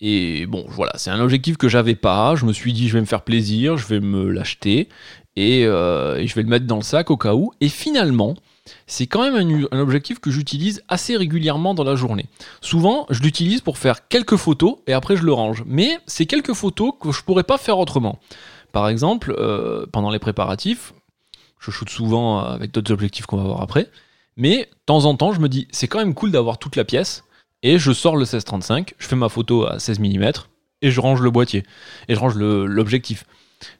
Et 0.00 0.46
bon, 0.46 0.64
voilà, 0.68 0.92
c'est 0.96 1.10
un 1.10 1.20
objectif 1.20 1.56
que 1.56 1.68
j'avais 1.68 1.94
pas. 1.94 2.34
Je 2.34 2.46
me 2.46 2.52
suis 2.52 2.72
dit, 2.72 2.88
je 2.88 2.94
vais 2.94 3.00
me 3.00 3.06
faire 3.06 3.22
plaisir, 3.22 3.76
je 3.76 3.86
vais 3.86 4.00
me 4.00 4.30
l'acheter 4.30 4.88
et, 5.36 5.64
euh, 5.66 6.16
et, 6.16 6.26
je 6.26 6.34
vais 6.34 6.42
le 6.42 6.48
mettre 6.48 6.66
dans 6.66 6.76
le 6.76 6.82
sac 6.82 7.10
au 7.10 7.16
cas 7.16 7.34
où. 7.34 7.52
Et 7.60 7.68
finalement, 7.68 8.34
c'est 8.86 9.06
quand 9.06 9.22
même 9.22 9.68
un, 9.72 9.78
objectif 9.78 10.20
que 10.20 10.30
j'utilise 10.30 10.82
assez 10.88 11.16
régulièrement 11.16 11.74
dans 11.74 11.84
la 11.84 11.96
journée. 11.96 12.26
Souvent, 12.60 13.06
je 13.10 13.20
l'utilise 13.22 13.60
pour 13.60 13.78
faire 13.78 14.08
quelques 14.08 14.36
photos 14.36 14.76
et 14.86 14.92
après 14.92 15.16
je 15.16 15.22
le 15.22 15.32
range. 15.32 15.64
Mais 15.66 15.98
c'est 16.06 16.26
quelques 16.26 16.54
photos 16.54 16.92
que 17.00 17.12
je 17.12 17.22
pourrais 17.22 17.44
pas 17.44 17.58
faire 17.58 17.78
autrement. 17.78 18.18
Par 18.72 18.88
exemple, 18.88 19.34
euh, 19.38 19.86
pendant 19.92 20.10
les 20.10 20.18
préparatifs, 20.18 20.94
je 21.60 21.70
shoote 21.70 21.90
souvent 21.90 22.40
avec 22.40 22.72
d'autres 22.72 22.92
objectifs 22.92 23.26
qu'on 23.26 23.36
va 23.36 23.44
voir 23.44 23.62
après. 23.62 23.88
Mais 24.36 24.68
de 24.70 24.76
temps 24.86 25.04
en 25.04 25.14
temps, 25.14 25.32
je 25.32 25.40
me 25.40 25.48
dis, 25.48 25.68
c'est 25.70 25.86
quand 25.86 25.98
même 25.98 26.14
cool 26.14 26.30
d'avoir 26.30 26.58
toute 26.58 26.76
la 26.76 26.84
pièce. 26.84 27.24
Et 27.62 27.78
je 27.78 27.92
sors 27.92 28.16
le 28.16 28.22
1635, 28.22 28.94
je 28.98 29.06
fais 29.06 29.16
ma 29.16 29.30
photo 29.30 29.64
à 29.66 29.78
16 29.78 29.98
mm 30.00 30.32
et 30.82 30.90
je 30.90 31.00
range 31.00 31.22
le 31.22 31.30
boîtier. 31.30 31.62
Et 32.08 32.14
je 32.14 32.20
range 32.20 32.36
l'objectif. 32.36 33.24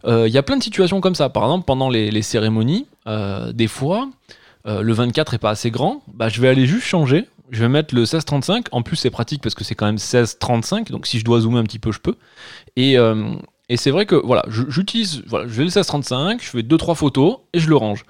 Il 0.05 0.11
euh, 0.11 0.29
y 0.29 0.39
a 0.39 0.43
plein 0.43 0.57
de 0.57 0.63
situations 0.63 1.01
comme 1.01 1.15
ça. 1.15 1.29
Par 1.29 1.43
exemple, 1.43 1.67
pendant 1.67 1.91
les, 1.91 2.23
cérémonies, 2.23 2.87
euh, 3.07 3.53
des 3.53 3.67
fois, 3.67 4.09
euh, 4.67 4.83
le 4.83 4.93
24 4.93 5.35
est 5.35 5.39
pas 5.39 5.51
assez 5.51 5.71
grand, 5.71 6.03
bah, 6.13 6.29
je 6.29 6.41
vais 6.41 6.49
aller 6.49 6.67
juste 6.67 6.87
changer. 6.87 7.27
je 7.51 7.61
vais 7.61 7.69
mettre 7.69 7.95
le 7.95 8.05
16-35. 8.05 8.67
En 8.73 8.83
plus, 8.83 8.97
c'est 8.97 9.11
pratique 9.11 9.43
parce 9.43 9.55
que 9.55 9.65
c'est 9.65 9.75
quand 9.75 9.87
même 9.87 9.97
16-35. 9.97 10.91
Donc, 10.91 11.07
si 11.07 11.19
je 11.19 11.25
dois 11.25 11.41
zoomer 11.41 11.59
un 11.59 11.65
petit 11.65 11.79
peu, 11.79 11.93
je 11.93 12.01
peux. 12.01 12.17
Et, 12.77 12.97
et 13.69 13.77
c'est 13.77 13.91
vrai 13.91 14.05
que 14.05 14.15
voilà, 14.15 14.45
j'utilise, 14.49 15.23
voilà, 15.27 15.47
je 15.47 15.53
vais 15.55 15.65
le 15.65 15.71
16-35, 15.71 16.43
je 16.43 16.51
fais 16.51 16.63
2-3 16.63 16.95
photos 16.95 17.39
et 17.53 17.61
je 17.61 17.69
le 17.69 17.77
range. 17.77 18.05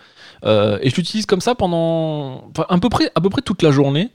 Euh, 0.44 0.78
et 0.82 0.90
je 0.90 0.96
l'utilise 0.96 1.26
comme 1.26 1.40
ça 1.40 1.54
pendant 1.54 2.50
à, 2.68 2.78
peu 2.78 2.88
près, 2.88 3.10
à 3.14 3.20
peu 3.20 3.30
près 3.30 3.40
toute 3.40 3.62
la 3.62 3.70
journée. 3.70 4.10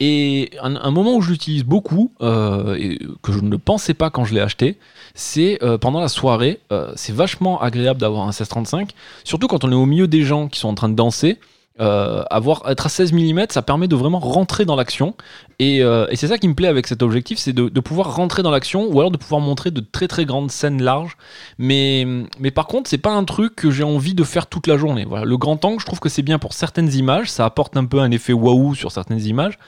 Et 0.00 0.50
un, 0.62 0.90
moment 0.90 1.16
où 1.16 1.20
je 1.20 1.30
l'utilise 1.30 1.64
beaucoup, 1.64 2.12
euh, 2.20 2.74
et 2.76 2.98
que 3.22 3.32
je 3.32 3.40
ne 3.40 3.56
pensais 3.56 3.94
pas 3.94 4.10
quand 4.10 4.24
je 4.24 4.34
l'ai 4.34 4.40
acheté, 4.40 4.78
c'est 5.14 5.62
euh, 5.62 5.78
pendant 5.78 6.00
la 6.00 6.08
soirée. 6.08 6.60
c'est 6.96 7.14
vachement 7.14 7.60
agréable 7.60 8.00
d'avoir 8.00 8.22
un 8.22 8.28
1635, 8.28 8.92
surtout 9.24 9.46
quand 9.46 9.64
on 9.64 9.72
est 9.72 9.76
au 9.76 9.86
milieu 9.86 10.08
des 10.08 10.22
gens 10.22 10.48
qui 10.48 10.58
sont 10.58 10.68
en 10.68 10.74
train 10.74 10.88
de 10.88 10.94
danser. 10.94 11.38
Euh, 11.80 12.24
avoir, 12.28 12.62
être 12.68 12.86
à 12.86 12.88
16 12.88 13.12
mm, 13.12 13.46
ça 13.50 13.62
permet 13.62 13.86
de 13.86 13.94
vraiment 13.94 14.18
rentrer 14.18 14.64
dans 14.64 14.74
l'action. 14.74 15.14
Et, 15.60 15.82
euh, 15.82 16.06
et 16.10 16.16
c'est 16.16 16.26
ça 16.26 16.36
qui 16.36 16.48
me 16.48 16.54
plaît 16.54 16.68
avec 16.68 16.88
cet 16.88 17.02
objectif, 17.02 17.38
c'est 17.38 17.52
de, 17.52 17.80
pouvoir 17.80 18.16
rentrer 18.16 18.42
dans 18.42 18.50
l'action 18.50 18.86
ou 18.88 18.98
alors 18.98 19.12
de 19.12 19.16
pouvoir 19.16 19.40
montrer 19.40 19.70
de 19.70 19.80
très 19.80 20.08
très 20.08 20.24
grandes 20.24 20.50
scènes 20.50 20.82
larges. 20.82 21.16
Mais, 21.58 22.06
mais 22.40 22.50
par 22.50 22.66
contre, 22.66 22.90
c'est 22.90 22.98
pas 22.98 23.12
un 23.12 23.24
truc 23.24 23.54
que 23.54 23.70
j'ai 23.70 23.84
envie 23.84 24.14
de 24.14 24.24
faire 24.24 24.46
toute 24.46 24.66
la 24.66 24.76
journée. 24.76 25.06
Le 25.24 25.36
grand 25.36 25.64
angle, 25.64 25.80
je 25.80 25.86
trouve 25.86 26.00
que 26.00 26.08
c'est 26.08 26.22
bien 26.22 26.38
pour 26.38 26.52
certaines 26.52 26.92
images, 26.92 27.30
ça 27.30 27.44
apporte 27.44 27.76
un 27.76 27.84
peu 27.84 28.00
un 28.00 28.10
effet 28.10 28.32
waouh 28.32 28.74
sur 28.74 28.90
certaines 28.90 29.24
images. 29.24 29.58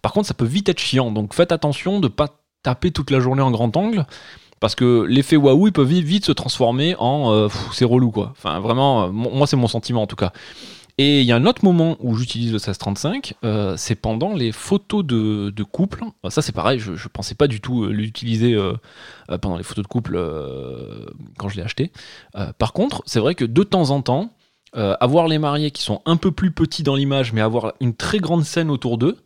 Par 0.00 0.12
contre, 0.12 0.28
ça 0.28 0.34
peut 0.34 0.46
vite 0.46 0.68
être 0.68 0.80
chiant, 0.80 1.10
donc 1.10 1.34
faites 1.34 1.52
attention 1.52 2.00
de 2.00 2.08
pas 2.08 2.28
taper 2.62 2.90
toute 2.92 3.10
la 3.10 3.20
journée 3.20 3.42
en 3.42 3.50
grand 3.50 3.76
angle. 3.76 4.06
Parce 4.60 4.74
que 4.74 5.04
l'effet 5.08 5.36
waouh, 5.36 5.68
il 5.68 5.72
peut 5.72 5.82
vite, 5.82 6.04
vite 6.04 6.24
se 6.24 6.32
transformer 6.32 6.96
en 6.98 7.32
euh, 7.32 7.48
c'est 7.72 7.84
relou 7.84 8.10
quoi. 8.10 8.32
Enfin, 8.32 8.58
vraiment, 8.58 9.12
moi 9.12 9.46
c'est 9.46 9.56
mon 9.56 9.68
sentiment 9.68 10.02
en 10.02 10.06
tout 10.06 10.16
cas. 10.16 10.32
Et 11.00 11.20
il 11.20 11.26
y 11.26 11.30
a 11.30 11.36
un 11.36 11.46
autre 11.46 11.64
moment 11.64 11.96
où 12.00 12.16
j'utilise 12.16 12.48
le 12.48 12.56
1635, 12.56 13.34
euh, 13.44 13.76
c'est 13.76 13.94
pendant 13.94 14.34
les 14.34 14.50
photos 14.50 15.04
de, 15.04 15.62
couple. 15.62 16.02
Ça, 16.28 16.42
c'est 16.42 16.52
pareil, 16.52 16.80
je 16.80 16.90
ne 16.90 17.08
pensais 17.12 17.36
pas 17.36 17.46
du 17.46 17.60
tout 17.60 17.84
euh, 17.84 17.92
l'utiliser 17.92 18.54
euh, 18.54 18.74
pendant 19.40 19.56
les 19.56 19.62
photos 19.62 19.84
de 19.84 19.88
couple 19.88 20.18
quand 21.38 21.48
je 21.48 21.56
l'ai 21.56 21.62
acheté. 21.62 21.92
par 22.58 22.72
contre, 22.72 23.02
c'est 23.06 23.20
vrai 23.20 23.36
que 23.36 23.44
de 23.44 23.62
temps 23.62 23.90
en 23.90 24.02
temps, 24.02 24.32
avoir 24.74 25.28
les 25.28 25.38
mariés 25.38 25.70
qui 25.70 25.82
sont 25.82 26.02
un 26.04 26.16
peu 26.16 26.32
plus 26.32 26.50
petits 26.50 26.82
dans 26.82 26.96
l'image, 26.96 27.32
mais 27.32 27.40
avoir 27.40 27.74
une 27.80 27.94
très 27.94 28.18
grande 28.18 28.44
scène 28.44 28.68
autour 28.68 28.98
d'eux, 28.98 29.18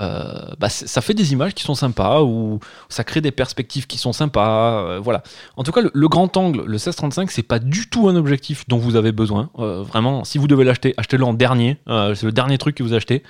euh, 0.00 0.54
bah, 0.58 0.68
ça 0.68 1.00
fait 1.00 1.14
des 1.14 1.32
images 1.32 1.54
qui 1.54 1.64
sont 1.64 1.74
sympas 1.74 2.22
ou 2.22 2.60
ça 2.88 3.02
crée 3.02 3.20
des 3.20 3.32
perspectives 3.32 3.86
qui 3.86 3.98
sont 3.98 4.12
sympas. 4.12 4.84
Euh, 4.84 5.00
voilà. 5.00 5.22
En 5.56 5.64
tout 5.64 5.72
cas, 5.72 5.80
le, 5.92 6.08
grand 6.08 6.36
angle, 6.36 6.60
le 6.60 6.72
1635, 6.72 7.30
c'est 7.30 7.42
pas 7.42 7.58
du 7.58 7.88
tout 7.88 8.08
un 8.08 8.16
objectif 8.16 8.66
dont 8.68 8.78
vous 8.78 8.96
avez 8.96 9.12
besoin. 9.12 9.50
Euh, 9.58 9.82
vraiment, 9.82 10.24
si 10.24 10.38
vous 10.38 10.46
devez 10.46 10.64
l'acheter, 10.64 10.94
achetez-le 10.96 11.24
en 11.24 11.34
dernier. 11.34 11.78
c'est 11.86 12.24
le 12.24 12.32
dernier 12.32 12.58
truc 12.58 12.76
que 12.76 12.82
vous 12.82 12.94
achetez. 12.94 13.22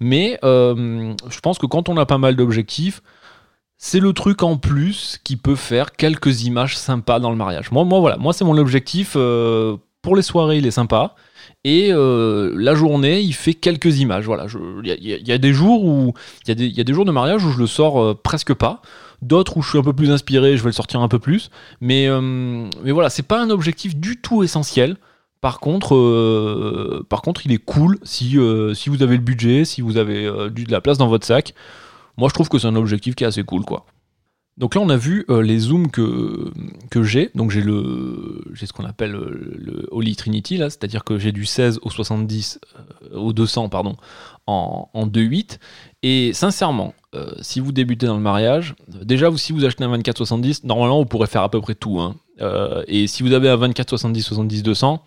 Mais 0.00 0.38
je 0.42 1.40
pense 1.42 1.58
que 1.58 1.66
quand 1.66 1.88
on 1.88 1.96
a 1.96 2.06
pas 2.06 2.18
mal 2.18 2.36
d'objectifs, 2.36 3.02
c'est 3.78 4.00
le 4.00 4.12
truc 4.12 4.44
en 4.44 4.56
plus 4.56 5.18
qui 5.24 5.36
peut 5.36 5.56
faire 5.56 5.92
quelques 5.92 6.44
images 6.44 6.78
sympas 6.78 7.18
dans 7.18 7.30
le 7.30 7.36
mariage. 7.36 7.72
Moi, 7.72 7.84
moi 7.84 7.98
voilà, 7.98 8.16
moi 8.16 8.32
c'est 8.32 8.44
mon 8.44 8.56
objectif. 8.58 9.14
pour 9.14 10.16
les 10.16 10.22
soirées, 10.22 10.58
il 10.58 10.66
est 10.66 10.72
sympa. 10.72 11.16
Et 11.64 11.92
euh, 11.92 12.52
la 12.56 12.74
journée, 12.74 13.20
il 13.20 13.34
fait 13.34 13.54
quelques 13.54 14.00
images. 14.00 14.24
Voilà, 14.24 14.46
il 14.82 14.88
y, 14.88 15.32
a 15.32 15.38
des 15.38 15.52
jours 15.52 15.84
où 15.84 16.14
il 16.46 16.76
y, 16.76 16.80
a 16.80 16.84
des 16.84 16.92
jours 16.92 17.04
de 17.04 17.12
mariage 17.12 17.44
où 17.44 17.50
je 17.50 17.58
le 17.58 17.66
sors 17.66 18.00
euh, 18.00 18.14
presque 18.20 18.54
pas. 18.54 18.82
D'autres 19.20 19.56
où 19.56 19.62
je 19.62 19.68
suis 19.68 19.78
un 19.78 19.82
peu 19.82 19.92
plus 19.92 20.10
inspiré, 20.10 20.56
je 20.56 20.62
vais 20.62 20.70
le 20.70 20.74
sortir 20.74 21.00
un 21.00 21.08
peu 21.08 21.20
plus. 21.20 21.50
Mais, 21.80 22.08
euh, 22.08 22.20
mais 22.82 22.90
voilà, 22.90 23.10
c'est 23.10 23.22
pas 23.22 23.40
un 23.40 23.50
objectif 23.50 23.96
du 23.96 24.20
tout 24.20 24.42
essentiel. 24.42 24.96
Par 25.40 25.60
contre, 25.60 25.96
contre, 27.24 27.46
il 27.46 27.52
est 27.52 27.64
cool 27.64 27.98
si, 28.04 28.38
si 28.74 28.90
vous 28.90 29.02
avez 29.02 29.16
le 29.16 29.22
budget, 29.22 29.64
si 29.64 29.80
vous 29.80 29.96
avez 29.96 30.24
de 30.24 30.70
la 30.70 30.80
place 30.80 30.98
dans 30.98 31.08
votre 31.08 31.26
sac. 31.26 31.52
Moi, 32.16 32.28
je 32.28 32.34
trouve 32.34 32.48
que 32.48 32.58
c'est 32.58 32.68
un 32.68 32.76
objectif 32.76 33.16
qui 33.16 33.24
est 33.24 33.26
assez 33.26 33.42
cool, 33.42 33.64
quoi. 33.64 33.86
Donc 34.58 34.74
là, 34.74 34.82
on 34.82 34.90
a 34.90 34.96
vu 34.96 35.24
euh, 35.30 35.42
les 35.42 35.58
zooms 35.58 35.90
que, 35.90 36.52
que 36.90 37.02
j'ai. 37.02 37.30
Donc 37.34 37.50
j'ai 37.50 37.62
le 37.62 38.44
j'ai 38.52 38.66
ce 38.66 38.72
qu'on 38.72 38.84
appelle 38.84 39.14
euh, 39.14 39.56
le, 39.58 39.88
Holy 39.90 40.14
Trinity 40.14 40.58
c'est-à-dire 40.58 41.04
que 41.04 41.18
j'ai 41.18 41.32
du 41.32 41.46
16 41.46 41.80
au 41.82 41.90
70 41.90 42.60
euh, 43.12 43.16
au 43.16 43.32
200 43.32 43.70
pardon 43.70 43.96
en, 44.46 44.90
en 44.92 45.06
2.8 45.06 45.58
et 46.02 46.32
sincèrement, 46.32 46.94
si 47.40 47.60
vous 47.60 47.70
débutez 47.70 48.06
dans 48.06 48.16
le 48.16 48.20
mariage, 48.20 48.74
déjà 48.88 49.30
si 49.36 49.52
vous 49.52 49.64
achetez 49.64 49.84
un 49.84 49.96
24-70, 49.96 50.66
normalement 50.66 50.98
vous 50.98 51.06
pourrez 51.06 51.28
faire 51.28 51.42
à 51.42 51.50
peu 51.50 51.60
près 51.60 51.76
tout. 51.76 52.00
Hein. 52.00 52.16
et 52.88 53.06
si 53.06 53.22
vous 53.22 53.32
avez 53.32 53.48
un 53.48 53.56
24-70 53.56 54.20
70 54.22 54.62
200 54.64 55.04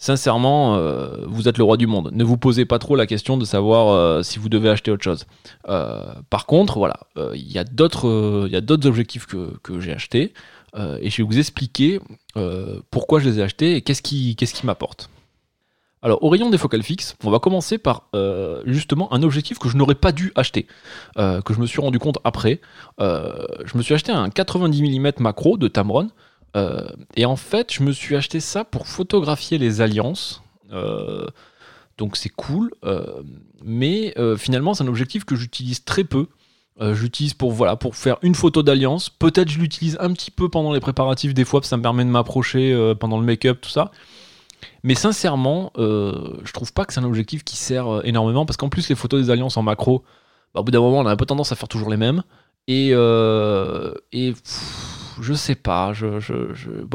sincèrement, 0.00 0.76
euh, 0.76 1.26
vous 1.28 1.46
êtes 1.46 1.58
le 1.58 1.64
roi 1.64 1.76
du 1.76 1.86
monde. 1.86 2.10
Ne 2.12 2.24
vous 2.24 2.38
posez 2.38 2.64
pas 2.64 2.80
trop 2.80 2.96
la 2.96 3.06
question 3.06 3.36
de 3.36 3.44
savoir 3.44 3.88
euh, 3.88 4.22
si 4.22 4.40
vous 4.40 4.48
devez 4.48 4.70
acheter 4.70 4.90
autre 4.90 5.04
chose. 5.04 5.26
Euh, 5.68 6.12
par 6.30 6.46
contre, 6.46 6.78
voilà, 6.78 7.00
il 7.34 7.52
y 7.52 7.58
a 7.58 7.64
d'autres 7.64 8.86
objectifs 8.86 9.26
que, 9.26 9.80
j'ai 9.80 9.92
achetés 9.92 10.32
et 10.76 11.10
je 11.10 11.16
vais 11.18 11.22
vous 11.22 11.38
expliquer 11.38 12.00
pourquoi 12.90 13.20
je 13.20 13.28
les 13.28 13.38
ai 13.38 13.42
achetés 13.42 13.76
et 13.76 13.82
qu'est-ce 13.82 14.02
qui, 14.02 14.36
m'apporte. 14.64 15.10
Alors, 16.02 16.24
au 16.24 16.30
rayon 16.30 16.48
des 16.48 16.56
focales 16.56 16.82
fixes, 16.82 17.14
on 17.22 17.30
va 17.30 17.38
commencer 17.38 17.76
par 17.76 18.08
justement 18.64 19.12
un 19.12 19.22
objectif 19.22 19.58
que 19.58 19.68
je 19.68 19.76
n'aurais 19.76 19.94
pas 19.94 20.12
dû 20.12 20.32
acheter, 20.34 20.66
que 21.16 21.52
je 21.52 21.60
me 21.60 21.66
suis 21.66 21.80
rendu 21.80 21.98
compte 21.98 22.18
après. 22.24 22.60
je 22.98 23.76
me 23.76 23.82
suis 23.82 23.94
acheté 23.94 24.12
un 24.12 24.30
90 24.30 24.98
mm 24.98 25.12
macro 25.18 25.58
de 25.58 25.68
Tamron, 25.68 26.08
euh, 26.56 26.88
et 27.16 27.24
en 27.24 27.36
fait, 27.36 27.72
je 27.72 27.82
me 27.82 27.92
suis 27.92 28.16
acheté 28.16 28.40
ça 28.40 28.64
pour 28.64 28.86
photographier 28.86 29.58
les 29.58 29.80
alliances. 29.80 30.42
Euh, 30.72 31.26
donc 31.98 32.16
c'est 32.16 32.30
cool. 32.30 32.70
Euh, 32.84 33.22
mais 33.64 34.14
finalement, 34.38 34.74
c'est 34.74 34.84
un 34.84 34.88
objectif 34.88 35.24
que 35.24 35.36
j'utilise 35.36 35.84
très 35.84 36.04
peu. 36.04 36.26
j'utilise 36.92 37.34
pour, 37.34 37.52
voilà, 37.52 37.76
pour 37.76 37.94
faire 37.94 38.16
une 38.22 38.34
photo 38.34 38.62
d'alliance. 38.62 39.10
Peut-être 39.10 39.50
je 39.50 39.58
l'utilise 39.58 39.98
un 40.00 40.12
petit 40.12 40.30
peu 40.30 40.48
pendant 40.48 40.72
les 40.72 40.80
préparatifs 40.80 41.34
des 41.34 41.44
fois, 41.44 41.60
parce 41.60 41.68
que 41.68 41.70
ça 41.70 41.76
me 41.76 41.82
permet 41.82 42.04
de 42.04 42.10
m'approcher 42.10 42.94
pendant 42.98 43.18
le 43.18 43.26
make-up, 43.26 43.60
tout 43.60 43.70
ça. 43.70 43.90
Mais 44.82 44.94
sincèrement, 44.94 45.72
je 45.76 46.52
trouve 46.52 46.72
pas 46.72 46.86
que 46.86 46.94
c'est 46.94 47.00
un 47.00 47.04
objectif 47.04 47.44
qui 47.44 47.56
sert 47.56 48.00
énormément, 48.04 48.46
parce 48.46 48.56
qu'en 48.56 48.70
plus, 48.70 48.88
les 48.88 48.94
photos 48.94 49.20
des 49.20 49.30
alliances 49.30 49.58
en 49.58 49.62
macro, 49.62 50.04
bah, 50.54 50.62
au 50.62 50.64
bout 50.64 50.70
d'un 50.70 50.80
moment, 50.80 51.00
on 51.00 51.06
a 51.06 51.12
un 51.12 51.16
peu 51.16 51.26
tendance 51.26 51.52
à 51.52 51.54
faire 51.54 51.68
toujours 51.68 51.90
les 51.90 51.98
mêmes. 51.98 52.22
Et, 52.66 52.92
et 52.92 54.34
je 55.20 55.34
sais 55.34 55.54
pas. 55.54 55.92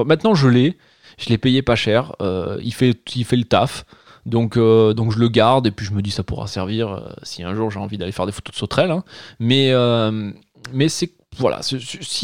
Maintenant, 0.06 0.36
je 0.36 0.48
l'ai. 0.48 0.78
Je 1.18 1.30
l'ai 1.30 1.38
payé 1.38 1.62
pas 1.62 1.76
cher. 1.76 2.16
Euh, 2.22 2.58
il, 2.62 2.74
fait, 2.74 2.98
il 3.16 3.26
fait 3.26 3.38
le 3.38 3.46
taf. 3.46 3.86
Donc, 4.26 4.58
euh, 4.58 4.94
donc 4.94 5.12
je 5.12 5.20
le 5.20 5.30
garde 5.30 5.68
et 5.68 5.72
puis 5.72 5.86
je 5.86 5.94
me 5.94 6.02
dis 6.02 6.10
ça 6.10 6.24
pourra 6.24 6.48
servir 6.48 6.90
euh, 6.90 7.10
si 7.22 7.44
un 7.44 7.54
jour 7.54 7.70
j'ai 7.70 7.78
envie 7.78 8.00
d'aller 8.00 8.12
faire 8.12 8.26
des 8.26 8.32
photos 8.32 8.54
de 8.54 8.58
sauterelles. 8.58 8.92
Hein. 8.92 9.04
Mais, 9.40 9.72
mais 10.74 10.90
c'est 10.90 11.12
voilà, 11.38 11.62
si 11.62 11.76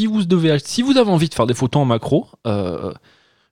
vous 0.08 0.22
si 0.58 0.82
vous 0.82 0.98
avez 0.98 1.12
envie 1.12 1.30
de 1.30 1.34
faire 1.34 1.46
des 1.46 1.54
photos 1.54 1.82
en 1.82 1.86
macro, 1.86 2.28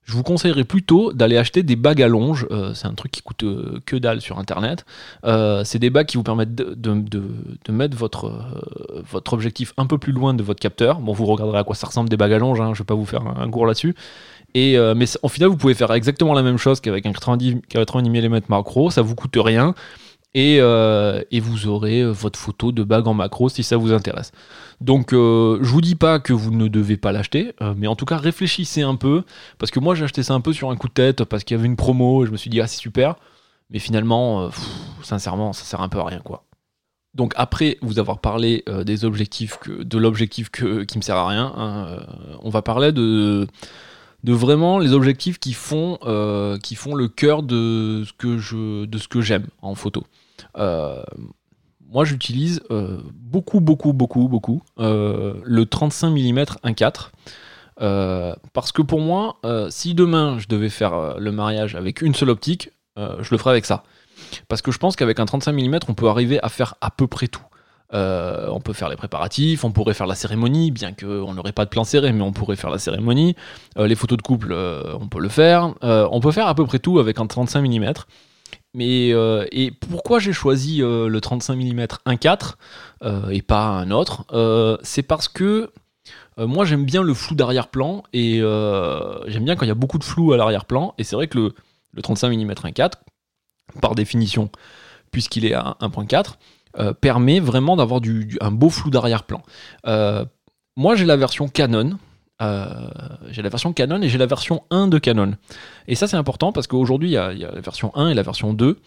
je 0.04 0.14
vous 0.14 0.22
conseillerais 0.22 0.64
plutôt 0.64 1.12
d'aller 1.12 1.36
acheter 1.36 1.62
des 1.62 1.76
bagues 1.76 2.02
à 2.02 2.08
longe. 2.08 2.46
c'est 2.74 2.86
un 2.86 2.94
truc 2.94 3.12
qui 3.12 3.22
coûte 3.22 3.44
que 3.86 3.96
dalle 3.96 4.20
sur 4.20 4.38
internet. 4.38 4.84
c'est 5.24 5.78
des 5.78 5.90
bagues 5.90 6.06
qui 6.06 6.16
vous 6.16 6.22
permettent 6.22 6.54
de, 6.54 7.72
mettre 7.72 7.96
votre, 7.96 8.32
objectif 9.32 9.72
un 9.76 9.86
peu 9.86 9.98
plus 9.98 10.12
loin 10.12 10.34
de 10.34 10.42
votre 10.42 10.60
capteur. 10.60 10.98
Bon, 10.98 11.12
vous 11.12 11.26
regarderez 11.26 11.58
à 11.58 11.64
quoi 11.64 11.76
ça 11.76 11.86
ressemble 11.86 12.08
des 12.08 12.16
bagues 12.16 12.32
à 12.32 12.38
longe, 12.38 12.60
hein, 12.60 12.72
je 12.74 12.80
vais 12.80 12.86
pas 12.86 12.94
vous 12.94 13.06
faire 13.06 13.22
un, 13.26 13.48
cours 13.50 13.66
là-dessus. 13.66 13.94
Et, 14.54 14.76
mais 14.96 15.06
au 15.22 15.28
final, 15.28 15.48
vous 15.48 15.56
pouvez 15.56 15.74
faire 15.74 15.92
exactement 15.92 16.34
la 16.34 16.42
même 16.42 16.56
chose 16.58 16.80
qu'avec 16.80 17.06
un 17.06 17.12
90, 17.12 17.58
90 17.68 18.10
mm 18.10 18.40
macro, 18.48 18.90
ça 18.90 19.02
vous 19.02 19.14
coûte 19.14 19.36
rien. 19.36 19.74
Euh, 20.36 21.22
et, 21.32 21.40
vous 21.40 21.66
aurez 21.66 22.02
euh, 22.02 22.12
votre 22.12 22.38
photo 22.38 22.70
de 22.70 22.84
bague 22.84 23.08
en 23.08 23.14
macro 23.14 23.48
si 23.48 23.64
ça 23.64 23.76
vous 23.76 23.92
intéresse. 23.92 24.30
Donc 24.80 25.12
euh, 25.12 25.58
je 25.60 25.68
vous 25.68 25.80
dis 25.80 25.96
pas 25.96 26.20
que 26.20 26.32
vous 26.32 26.52
ne 26.52 26.68
devez 26.68 26.96
pas 26.96 27.10
l'acheter, 27.12 27.52
mais 27.76 27.86
en 27.86 27.96
tout 27.96 28.06
cas 28.06 28.16
réfléchissez 28.16 28.82
un 28.82 28.94
peu, 28.94 29.24
parce 29.58 29.70
que 29.70 29.80
moi 29.80 29.94
j'ai 29.94 30.04
acheté 30.04 30.22
ça 30.22 30.34
un 30.34 30.40
peu 30.40 30.52
sur 30.52 30.70
un 30.70 30.76
coup 30.76 30.88
de 30.88 30.92
tête, 30.92 31.24
parce 31.24 31.44
qu'il 31.44 31.56
y 31.56 31.60
avait 31.60 31.66
une 31.66 31.76
promo, 31.76 32.22
et 32.24 32.26
je 32.26 32.32
me 32.32 32.36
suis 32.36 32.50
dit 32.50 32.60
ah 32.60 32.66
c'est 32.66 32.78
super, 32.78 33.16
mais 33.70 33.78
finalement, 33.78 34.50
sincèrement, 35.02 35.52
ça 35.52 35.64
sert 35.64 35.80
un 35.80 35.88
peu 35.88 35.98
à 35.98 36.04
rien 36.04 36.20
quoi. 36.20 36.44
Donc 37.14 37.32
après 37.36 37.78
vous 37.82 37.98
avoir 37.98 38.20
parlé 38.20 38.62
de 38.66 39.98
l'objectif 39.98 40.48
que, 40.50 40.84
qui 40.84 40.98
me 40.98 41.02
sert 41.02 41.16
à 41.16 41.28
rien, 41.28 41.52
hein, 41.56 41.98
on 42.42 42.50
va 42.50 42.62
parler 42.62 42.92
de 42.92 43.46
vraiment 44.24 44.78
les 44.78 44.92
objectifs 44.92 45.38
qui 45.40 45.52
font, 45.52 45.98
qui 46.62 46.74
font 46.76 46.94
le 46.94 47.08
cœur 47.08 47.42
de 47.42 48.04
ce 48.06 48.12
que 48.12 48.84
de 48.86 48.98
ce 48.98 49.08
que 49.08 49.20
j'aime 49.20 49.46
en 49.60 49.74
photo. 49.74 50.06
Euh, 50.56 51.02
moi, 51.88 52.04
j'utilise 52.04 52.60
euh, 52.70 53.00
beaucoup, 53.12 53.60
beaucoup, 53.60 53.92
beaucoup, 53.92 54.28
beaucoup 54.28 54.62
euh, 54.78 55.34
le 55.44 55.66
35 55.66 56.10
mm 56.10 56.44
1.4. 56.64 57.10
parce 58.52 58.72
que 58.72 58.82
pour 58.82 59.00
moi, 59.00 59.40
si 59.70 59.94
demain 59.94 60.38
je 60.38 60.46
devais 60.48 60.68
faire 60.68 61.18
le 61.18 61.32
mariage 61.32 61.74
avec 61.74 62.02
une 62.02 62.14
seule 62.14 62.30
optique, 62.30 62.70
je 62.96 63.30
le 63.30 63.38
ferais 63.38 63.50
avec 63.50 63.64
ça. 63.64 63.82
Parce 64.48 64.60
que 64.60 64.70
je 64.70 64.78
pense 64.78 64.96
qu'avec 64.96 65.18
un 65.18 65.24
35 65.24 65.52
mm, 65.52 65.78
on 65.88 65.94
peut 65.94 66.08
arriver 66.08 66.38
à 66.42 66.48
faire 66.48 66.74
à 66.80 66.90
peu 66.90 67.06
près 67.06 67.26
tout. 67.26 67.42
on 67.92 68.60
peut 68.62 68.74
faire 68.74 68.90
les 68.90 68.96
préparatifs, 68.96 69.64
on 69.64 69.72
pourrait 69.72 69.94
faire 69.94 70.06
la 70.06 70.14
cérémonie, 70.14 70.70
bien 70.70 70.92
qu'on 70.92 71.32
n'aurait 71.34 71.52
pas 71.52 71.64
de 71.64 71.70
plan 71.70 71.84
serré, 71.84 72.12
mais 72.12 72.22
on 72.22 72.32
pourrait 72.32 72.56
faire 72.56 72.70
la 72.70 72.78
cérémonie. 72.78 73.34
les 73.76 73.96
photos 73.96 74.18
de 74.18 74.22
couple, 74.22 74.52
on 74.52 75.08
peut 75.08 75.20
le 75.20 75.30
faire. 75.30 75.74
on 75.82 76.20
peut 76.20 76.32
faire 76.32 76.46
à 76.46 76.54
peu 76.54 76.66
près 76.66 76.78
tout 76.78 77.00
avec 77.00 77.18
un 77.18 77.26
35 77.26 77.62
mm. 77.62 77.92
Mais 78.74 79.08
et 79.52 79.70
pourquoi 79.72 80.18
j'ai 80.18 80.32
choisi 80.32 80.78
le 80.78 81.18
35 81.18 81.56
mm 81.56 81.80
1.4 82.06 82.54
et 83.30 83.42
pas 83.42 83.66
un 83.66 83.90
autre 83.90 84.24
C'est 84.82 85.02
parce 85.02 85.28
que 85.28 85.70
moi 86.38 86.64
j'aime 86.64 86.84
bien 86.84 87.02
le 87.02 87.14
flou 87.14 87.34
d'arrière-plan 87.34 88.02
et 88.12 88.40
j'aime 89.26 89.44
bien 89.44 89.56
quand 89.56 89.64
il 89.64 89.68
y 89.68 89.72
a 89.72 89.74
beaucoup 89.74 89.98
de 89.98 90.04
flou 90.04 90.32
à 90.32 90.36
l'arrière-plan. 90.36 90.94
Et 90.98 91.04
c'est 91.04 91.16
vrai 91.16 91.26
que 91.26 91.38
le, 91.38 91.54
le 91.92 92.02
35 92.02 92.28
mm 92.28 92.52
1.4, 92.52 92.92
par 93.80 93.94
définition, 93.94 94.50
puisqu'il 95.10 95.44
est 95.44 95.54
à 95.54 95.76
1.4, 95.80 96.34
euh, 96.78 96.92
permet 96.92 97.40
vraiment 97.40 97.76
d'avoir 97.76 98.00
un 98.40 98.50
beau 98.52 98.70
flou 98.70 98.90
d'arrière-plan. 98.90 99.42
Euh, 99.86 100.24
moi, 100.76 100.94
j'ai 100.94 101.04
la 101.04 101.16
version 101.16 101.48
Canon. 101.48 101.98
Euh, 102.40 102.88
j'ai 103.30 103.42
la 103.42 103.48
version 103.48 103.72
Canon 103.72 104.00
et 104.02 104.08
j'ai 104.08 104.18
la 104.18 104.26
version 104.26 104.62
1 104.70 104.88
de 104.88 104.98
Canon. 104.98 105.36
Et 105.88 105.94
ça, 105.94 106.06
c'est 106.06 106.16
important 106.16 106.52
parce 106.52 106.66
qu'aujourd'hui, 106.66 107.10
il 107.10 107.12
y, 107.12 107.16
a 107.16 107.32
la 107.32 107.60
version 107.60 107.92
1 107.94 108.10
et 108.10 108.14
la 108.14 108.22
version 108.22 108.52
2. 108.52 108.78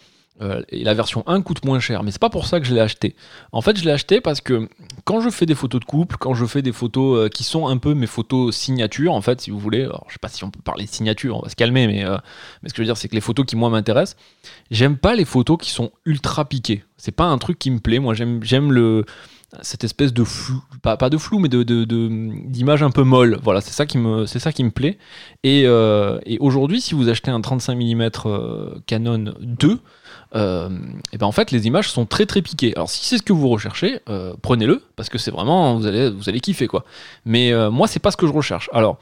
Euh, 0.42 0.62
et 0.70 0.82
la 0.82 0.94
version 0.94 1.22
1 1.28 1.42
coûte 1.42 1.64
moins 1.64 1.78
cher, 1.78 2.02
mais 2.02 2.10
c'est 2.10 2.20
pas 2.20 2.28
pour 2.28 2.48
ça 2.48 2.58
que 2.58 2.66
je 2.66 2.74
l'ai 2.74 2.80
acheté. 2.80 3.14
En 3.52 3.60
fait, 3.60 3.78
je 3.78 3.84
l'ai 3.84 3.92
acheté 3.92 4.20
parce 4.20 4.40
que 4.40 4.68
quand 5.04 5.20
je 5.20 5.30
fais 5.30 5.46
des 5.46 5.54
photos 5.54 5.80
de 5.80 5.84
couple, 5.84 6.16
quand 6.18 6.34
je 6.34 6.44
fais 6.44 6.60
des 6.60 6.72
photos 6.72 7.18
euh, 7.18 7.28
qui 7.28 7.44
sont 7.44 7.68
un 7.68 7.76
peu 7.76 7.94
mes 7.94 8.08
photos 8.08 8.52
signature, 8.52 9.12
en 9.12 9.20
fait, 9.20 9.42
si 9.42 9.52
vous 9.52 9.60
voulez, 9.60 9.84
alors, 9.84 10.04
je 10.08 10.14
sais 10.14 10.18
pas 10.18 10.26
si 10.26 10.42
on 10.42 10.50
peut 10.50 10.58
parler 10.60 10.86
de 10.86 10.90
signature, 10.90 11.36
on 11.36 11.42
va 11.42 11.50
se 11.50 11.54
calmer, 11.54 11.86
mais, 11.86 12.04
mais 12.62 12.68
ce 12.68 12.74
que 12.74 12.78
je 12.78 12.82
veux 12.82 12.86
dire, 12.86 12.96
c'est 12.96 13.06
que 13.06 13.14
les 13.14 13.20
photos 13.20 13.46
qui 13.46 13.54
moi 13.54 13.70
m'intéressent, 13.70 14.16
j'aime 14.72 14.96
pas 14.96 15.14
les 15.14 15.24
photos 15.24 15.56
qui 15.56 15.70
sont 15.70 15.92
ultra 16.04 16.44
piquées. 16.46 16.82
C'est 16.96 17.12
pas 17.12 17.26
un 17.26 17.38
truc 17.38 17.56
qui 17.56 17.70
me 17.70 17.78
plaît. 17.78 18.00
Moi, 18.00 18.14
j'aime 18.14 18.72
le 18.72 19.04
cette 19.62 19.84
espèce 19.84 20.12
de 20.12 20.24
flou, 20.24 20.62
pas, 20.82 20.96
pas 20.96 21.10
de 21.10 21.18
flou, 21.18 21.38
mais 21.38 21.48
de, 21.48 21.62
d'image 22.46 22.82
un 22.82 22.90
peu 22.90 23.02
molle. 23.02 23.38
Voilà, 23.42 23.60
c'est 23.60 23.72
ça 23.72 23.86
qui 23.86 23.98
me, 23.98 24.26
ça 24.26 24.52
qui 24.52 24.64
me 24.64 24.70
plaît. 24.70 24.98
Et, 25.42 25.62
et 25.62 26.38
aujourd'hui, 26.40 26.80
si 26.80 26.94
vous 26.94 27.08
achetez 27.08 27.30
un 27.30 27.40
35 27.40 27.76
mm 27.76 28.10
Canon 28.86 29.34
2, 29.40 29.80
euh, 30.36 30.68
et 31.12 31.18
ben 31.18 31.26
en 31.26 31.32
fait 31.32 31.52
les 31.52 31.66
images 31.66 31.88
sont 31.88 32.06
très 32.06 32.26
très 32.26 32.42
piquées. 32.42 32.72
Alors 32.74 32.90
si 32.90 33.04
c'est 33.04 33.18
ce 33.18 33.22
que 33.22 33.32
vous 33.32 33.48
recherchez, 33.48 34.00
euh, 34.08 34.34
prenez-le 34.42 34.82
parce 34.96 35.08
que 35.08 35.16
c'est 35.16 35.30
vraiment 35.30 35.76
vous 35.76 35.86
allez 35.86 36.10
vous 36.10 36.28
allez 36.28 36.40
kiffer 36.40 36.66
quoi. 36.66 36.84
Mais 37.24 37.52
euh, 37.52 37.70
moi 37.70 37.86
c'est 37.86 38.00
pas 38.00 38.10
ce 38.10 38.16
que 38.16 38.26
je 38.26 38.32
recherche. 38.32 38.68
Alors 38.72 38.98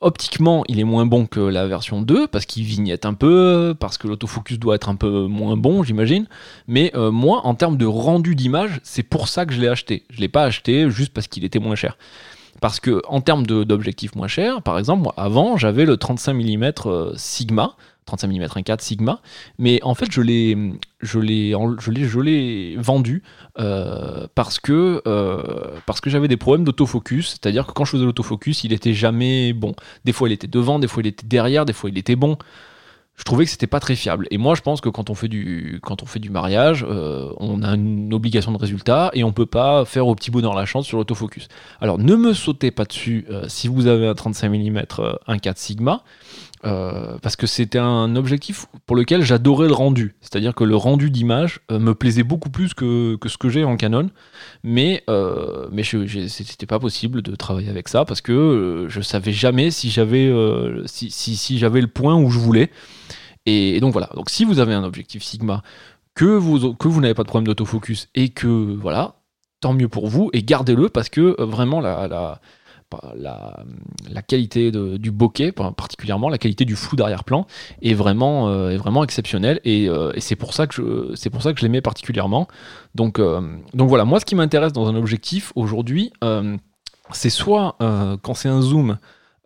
optiquement 0.00 0.64
il 0.68 0.78
est 0.78 0.84
moins 0.84 1.06
bon 1.06 1.26
que 1.26 1.40
la 1.40 1.66
version 1.66 2.02
2 2.02 2.28
parce 2.28 2.46
qu'il 2.46 2.64
vignette 2.64 3.06
un 3.06 3.14
peu, 3.14 3.74
parce 3.78 3.98
que 3.98 4.08
l'autofocus 4.08 4.58
doit 4.58 4.74
être 4.74 4.88
un 4.88 4.96
peu 4.96 5.26
moins 5.26 5.56
bon 5.56 5.82
j'imagine. 5.82 6.26
Mais 6.66 6.92
moi 6.94 7.46
en 7.46 7.54
termes 7.54 7.76
de 7.76 7.86
rendu 7.86 8.34
d'image 8.34 8.80
c'est 8.82 9.02
pour 9.02 9.28
ça 9.28 9.46
que 9.46 9.52
je 9.52 9.60
l'ai 9.60 9.68
acheté. 9.68 10.04
Je 10.10 10.20
l'ai 10.20 10.28
pas 10.28 10.44
acheté 10.44 10.90
juste 10.90 11.12
parce 11.12 11.26
qu'il 11.26 11.44
était 11.44 11.58
moins 11.58 11.74
cher. 11.74 11.96
Parce 12.60 12.80
que 12.80 13.02
en 13.06 13.20
termes 13.20 13.46
d'objectifs 13.46 14.16
moins 14.16 14.26
chers, 14.26 14.62
par 14.62 14.78
exemple, 14.78 15.02
moi, 15.04 15.14
avant 15.16 15.56
j'avais 15.56 15.84
le 15.84 15.96
35 15.96 16.34
mm 16.34 16.72
Sigma, 17.14 17.76
35 18.08 18.28
mm 18.28 18.44
1.4 18.44 18.80
Sigma, 18.80 19.20
mais 19.58 19.80
en 19.82 19.94
fait 19.94 20.10
je 20.10 20.20
l'ai 20.20 20.56
vendu 22.76 23.22
euh, 23.58 24.26
parce 24.34 24.58
que 24.58 25.02
euh, 25.06 25.76
j'avais 26.06 26.28
des 26.28 26.38
problèmes 26.38 26.64
d'autofocus, 26.64 27.30
c'est-à-dire 27.30 27.66
que 27.66 27.72
quand 27.72 27.84
je 27.84 27.92
faisais 27.92 28.04
l'autofocus, 28.04 28.64
il 28.64 28.72
était 28.72 28.94
jamais 28.94 29.52
bon. 29.52 29.74
Des 30.04 30.12
fois 30.12 30.28
il 30.28 30.32
était 30.32 30.46
devant, 30.46 30.78
des 30.78 30.88
fois 30.88 31.02
il 31.02 31.06
était 31.06 31.26
derrière, 31.26 31.66
des 31.66 31.72
fois 31.72 31.90
il 31.90 31.98
était 31.98 32.16
bon. 32.16 32.38
Je 33.16 33.24
trouvais 33.24 33.46
que 33.46 33.50
c'était 33.50 33.66
pas 33.66 33.80
très 33.80 33.96
fiable. 33.96 34.28
Et 34.30 34.38
moi, 34.38 34.54
je 34.54 34.60
pense 34.60 34.80
que 34.80 34.88
quand 34.88 35.10
on 35.10 35.16
fait 35.16 35.26
du, 35.26 35.80
mariage, 36.30 36.86
euh, 36.88 37.32
on 37.38 37.64
a 37.64 37.74
une 37.74 38.14
obligation 38.14 38.52
de 38.52 38.58
résultat 38.58 39.10
et 39.12 39.24
on 39.24 39.32
peut 39.32 39.44
pas 39.44 39.84
faire 39.84 40.06
au 40.06 40.14
petit 40.14 40.30
dans 40.30 40.54
la 40.54 40.66
chance 40.66 40.86
sur 40.86 40.98
l'autofocus. 40.98 41.48
Alors, 41.80 41.98
ne 41.98 42.14
me 42.14 42.32
sautez 42.32 42.70
pas 42.70 42.84
dessus 42.84 43.26
si 43.48 43.66
vous 43.66 43.88
avez 43.88 44.06
un 44.06 44.14
35 44.14 44.50
mm 44.50 44.78
1.4 45.26 45.56
Sigma. 45.56 46.04
Euh, 46.64 47.18
parce 47.22 47.36
que 47.36 47.46
c'était 47.46 47.78
un 47.78 48.16
objectif 48.16 48.66
pour 48.86 48.96
lequel 48.96 49.22
j'adorais 49.22 49.68
le 49.68 49.74
rendu. 49.74 50.16
C'est-à-dire 50.20 50.54
que 50.54 50.64
le 50.64 50.74
rendu 50.74 51.10
d'image 51.10 51.60
euh, 51.70 51.78
me 51.78 51.94
plaisait 51.94 52.24
beaucoup 52.24 52.50
plus 52.50 52.74
que, 52.74 53.16
que 53.16 53.28
ce 53.28 53.38
que 53.38 53.48
j'ai 53.48 53.64
en 53.64 53.76
Canon. 53.76 54.10
Mais, 54.64 55.04
euh, 55.08 55.68
mais 55.70 55.84
c'était 55.84 56.66
pas 56.66 56.80
possible 56.80 57.22
de 57.22 57.34
travailler 57.36 57.70
avec 57.70 57.88
ça 57.88 58.04
parce 58.04 58.20
que 58.20 58.86
je 58.88 59.00
savais 59.00 59.32
jamais 59.32 59.70
si 59.70 59.90
j'avais 59.90 60.32
si, 60.86 61.10
si, 61.10 61.36
si 61.36 61.58
le 61.58 61.86
point 61.86 62.16
où 62.16 62.30
je 62.30 62.38
voulais. 62.38 62.70
Et, 63.46 63.78
donc 63.80 63.92
voilà. 63.92 64.10
Donc 64.14 64.28
si 64.28 64.44
vous 64.44 64.58
avez 64.58 64.74
un 64.74 64.84
objectif 64.84 65.22
Sigma, 65.22 65.62
que 66.14 66.24
vous, 66.24 66.74
que 66.74 66.88
vous 66.88 67.00
n'avez 67.00 67.14
pas 67.14 67.22
de 67.22 67.28
problème 67.28 67.46
d'autofocus 67.46 68.08
et 68.16 68.30
que 68.30 68.48
voilà, 68.48 69.14
tant 69.60 69.74
mieux 69.74 69.88
pour 69.88 70.08
vous 70.08 70.30
et 70.32 70.42
gardez-le 70.42 70.88
parce 70.88 71.08
que 71.08 71.40
vraiment 71.40 71.80
la 71.80 72.40
la, 73.14 73.64
la 74.10 74.22
qualité 74.22 74.70
du 74.70 75.10
bokeh, 75.10 75.52
particulièrement 75.52 76.28
la 76.28 76.38
qualité 76.38 76.64
du 76.64 76.76
flou 76.76 76.96
d'arrière-plan, 76.96 77.46
est 77.82 77.94
vraiment, 77.94 78.48
euh, 78.48 78.70
est 78.70 78.76
vraiment 78.76 79.04
exceptionnelle 79.04 79.60
et, 79.64 79.88
euh, 79.88 80.12
et 80.14 80.20
c'est 80.20 80.36
pour 80.36 80.54
ça 80.54 80.66
que 80.66 80.74
je, 80.74 81.14
je 81.14 81.62
l'aimais 81.62 81.80
particulièrement. 81.80 82.48
Donc, 82.94 83.18
euh, 83.18 83.40
donc 83.74 83.88
voilà, 83.88 84.04
moi 84.04 84.20
ce 84.20 84.24
qui 84.24 84.34
m'intéresse 84.34 84.72
dans 84.72 84.88
un 84.88 84.94
objectif 84.94 85.52
aujourd'hui, 85.54 86.12
c'est 87.10 87.30
soit 87.30 87.76
quand 88.22 88.34
c'est 88.34 88.48
un 88.48 88.62
zoom, 88.62 88.98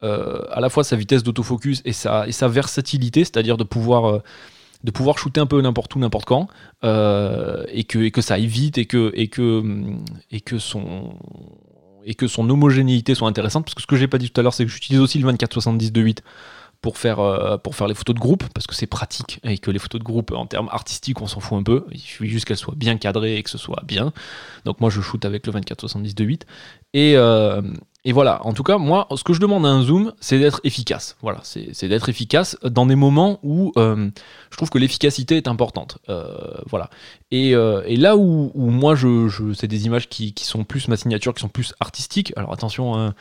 à 0.02 0.61
la 0.61 0.68
fois 0.68 0.85
sa 0.85 0.96
vitesse 0.96 1.22
d'autofocus 1.22 1.83
et 1.85 1.92
sa, 1.92 2.26
et 2.26 2.33
sa 2.33 2.48
versatilité, 2.48 3.24
c'est-à-dire 3.24 3.57
de 3.57 3.64
pouvoir 3.64 4.22
de 4.85 4.90
pouvoir 4.90 5.16
shooter 5.16 5.40
un 5.40 5.46
peu 5.46 5.61
n'importe 5.61 5.94
où, 5.94 6.00
n'importe 6.00 6.24
quand, 6.24 6.48
et, 6.83 7.85
que, 7.85 7.98
et 8.00 8.11
que 8.11 8.20
ça 8.20 8.35
aille 8.35 8.46
vite, 8.46 8.78
et 8.78 8.87
que, 8.87 9.12
et 9.14 9.28
que, 9.28 9.62
et 10.33 10.40
que 10.40 10.59
son, 10.59 11.14
et 12.04 12.14
que 12.14 12.26
son 12.26 12.48
homogénéité 12.48 13.14
soit 13.14 13.28
intéressante, 13.28 13.64
parce 13.64 13.74
que 13.74 13.82
ce 13.82 13.86
que 13.86 13.96
j'ai 13.96 14.08
pas 14.08 14.18
dit 14.18 14.30
tout 14.30 14.40
à 14.40 14.42
l'heure, 14.42 14.54
c'est 14.54 14.64
que 14.64 14.70
j'utilise 14.70 15.00
aussi 15.00 15.18
le 15.18 15.30
24-70 15.30 15.92
de 15.92 16.00
8 16.00 16.22
pour 16.80 16.98
faire, 16.98 17.20
euh, 17.20 17.56
pour 17.58 17.76
faire 17.76 17.86
les 17.86 17.94
photos 17.94 18.14
de 18.14 18.20
groupe, 18.20 18.44
parce 18.52 18.66
que 18.66 18.74
c'est 18.74 18.86
pratique, 18.88 19.40
et 19.44 19.56
que 19.58 19.70
les 19.70 19.78
photos 19.78 20.00
de 20.00 20.04
groupe, 20.04 20.32
en 20.32 20.46
termes 20.46 20.68
artistiques, 20.72 21.22
on 21.22 21.28
s'en 21.28 21.40
fout 21.40 21.58
un 21.58 21.62
peu, 21.62 21.86
il 21.92 22.00
suffit 22.00 22.28
juste 22.28 22.44
qu'elles 22.44 22.56
soient 22.56 22.74
bien 22.76 22.96
cadrées 22.98 23.36
et 23.36 23.42
que 23.42 23.50
ce 23.50 23.58
soit 23.58 23.82
bien. 23.86 24.12
Donc 24.64 24.80
moi, 24.80 24.90
je 24.90 25.00
shoot 25.00 25.24
avec 25.24 25.46
le 25.46 25.52
24-70 25.52 26.14
de 26.14 26.24
8. 26.24 26.46
Et, 26.94 27.16
euh, 27.16 27.62
et 28.04 28.12
voilà, 28.12 28.44
en 28.44 28.52
tout 28.52 28.62
cas, 28.62 28.78
moi, 28.78 29.06
ce 29.14 29.22
que 29.24 29.32
je 29.32 29.40
demande 29.40 29.64
à 29.64 29.68
un 29.68 29.82
zoom, 29.82 30.12
c'est 30.20 30.38
d'être 30.38 30.60
efficace. 30.64 31.16
Voilà, 31.22 31.40
c'est 31.42 31.88
d'être 31.88 32.08
efficace 32.08 32.56
dans 32.64 32.86
des 32.86 32.96
moments 32.96 33.38
où 33.42 33.72
euh, 33.76 34.10
je 34.50 34.56
trouve 34.56 34.70
que 34.70 34.78
l'efficacité 34.78 35.36
est 35.36 35.48
importante. 35.48 35.98
voilà. 36.68 36.90
Et, 37.30 37.50
et, 37.50 37.96
là 37.96 38.16
où, 38.16 38.52
moi, 38.54 38.94
c'est 39.54 39.68
des 39.68 39.86
images 39.86 40.08
qui, 40.08 40.34
sont 40.38 40.64
plus 40.64 40.88
ma 40.88 40.96
signature, 40.96 41.32
qui 41.34 41.40
sont 41.40 41.48
plus 41.48 41.74
artistiques. 41.80 42.32
Alors 42.36 42.52
attention, 42.52 42.94
hein, 42.96 43.14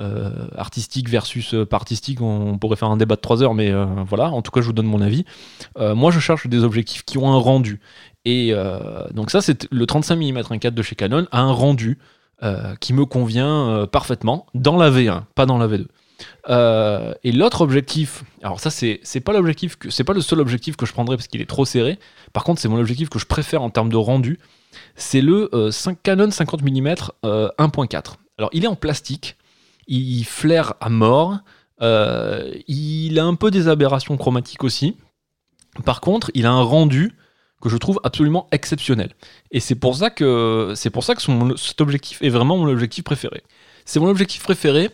euh, 0.00 0.48
artistique 0.56 1.08
versus 1.08 1.54
euh, 1.54 1.64
pas 1.64 1.76
artistique, 1.76 2.20
on 2.20 2.58
pourrait 2.58 2.74
faire 2.74 2.90
un 2.90 2.96
débat 2.96 3.14
de 3.14 3.20
3 3.20 3.44
heures, 3.44 3.54
mais 3.54 3.70
euh, 3.70 3.86
voilà, 4.08 4.32
en 4.32 4.42
tout 4.42 4.50
cas 4.50 4.60
je 4.60 4.66
vous 4.66 4.72
donne 4.72 4.86
mon 4.86 5.00
avis. 5.00 5.24
moi 5.78 6.10
je 6.10 6.18
cherche 6.18 6.48
des 6.48 6.64
objectifs 6.64 7.04
qui 7.04 7.16
ont 7.18 7.32
un 7.32 7.38
rendu. 7.38 7.80
Et 8.24 8.52
donc 9.12 9.30
ça 9.30 9.40
c'est 9.40 9.68
le 9.70 9.86
35 9.86 10.16
mm 10.16 10.38
1.4 10.38 10.70
de 10.70 10.82
chez 10.82 10.96
Canon 10.96 11.26
a 11.30 11.40
un 11.40 11.52
rendu 11.52 11.98
qui 12.80 12.92
me 12.92 13.06
convient 13.06 13.86
parfaitement 13.90 14.46
dans 14.54 14.76
la 14.76 14.90
V1, 14.90 15.22
pas 15.34 15.46
dans 15.46 15.58
la 15.58 15.66
V2. 15.66 15.86
et 17.22 17.32
l'autre 17.32 17.62
objectif, 17.62 18.24
alors 18.42 18.60
ça 18.60 18.70
c'est 18.70 19.20
pas 19.24 19.32
l'objectif 19.32 19.76
c'est 19.88 20.04
pas 20.04 20.12
le 20.12 20.20
seul 20.20 20.40
objectif 20.40 20.76
que 20.76 20.84
je 20.84 20.92
prendrais 20.92 21.16
parce 21.16 21.28
qu'il 21.28 21.40
est 21.40 21.48
trop 21.48 21.64
serré. 21.64 21.98
Par 22.32 22.44
contre 22.44 22.60
c'est 22.60 22.68
mon 22.68 22.78
objectif 22.78 23.08
que 23.08 23.18
je 23.18 23.26
préfère 23.26 23.62
en 23.62 23.70
termes 23.70 23.90
de 23.90 23.96
rendu. 23.96 24.38
C'est 24.94 25.20
le 25.22 25.70
5 25.70 26.02
Canon 26.02 26.30
50 26.30 26.62
mm 26.62 26.94
1.4. 27.24 28.14
Alors 28.38 28.50
il 28.52 28.64
est 28.64 28.68
en 28.68 28.76
plastique 28.76 29.36
il 29.86 30.24
flaire 30.24 30.74
à 30.80 30.88
mort. 30.88 31.38
Euh, 31.82 32.52
il 32.66 33.18
a 33.18 33.24
un 33.24 33.34
peu 33.34 33.50
des 33.50 33.68
aberrations 33.68 34.16
chromatiques 34.16 34.64
aussi. 34.64 34.96
Par 35.84 36.00
contre, 36.00 36.30
il 36.34 36.46
a 36.46 36.52
un 36.52 36.62
rendu 36.62 37.16
que 37.64 37.70
je 37.70 37.78
trouve 37.78 37.98
absolument 38.04 38.46
exceptionnel. 38.52 39.14
Et 39.50 39.58
c'est 39.58 39.74
pour 39.74 39.96
ça 39.96 40.10
que, 40.10 40.74
c'est 40.76 40.90
pour 40.90 41.02
ça 41.02 41.14
que 41.14 41.22
cet 41.56 41.80
objectif 41.80 42.20
est 42.20 42.28
vraiment 42.28 42.58
mon 42.58 42.68
objectif 42.68 43.04
préféré. 43.04 43.42
C'est 43.86 44.00
mon 44.00 44.08
objectif 44.08 44.42
préféré 44.42 44.90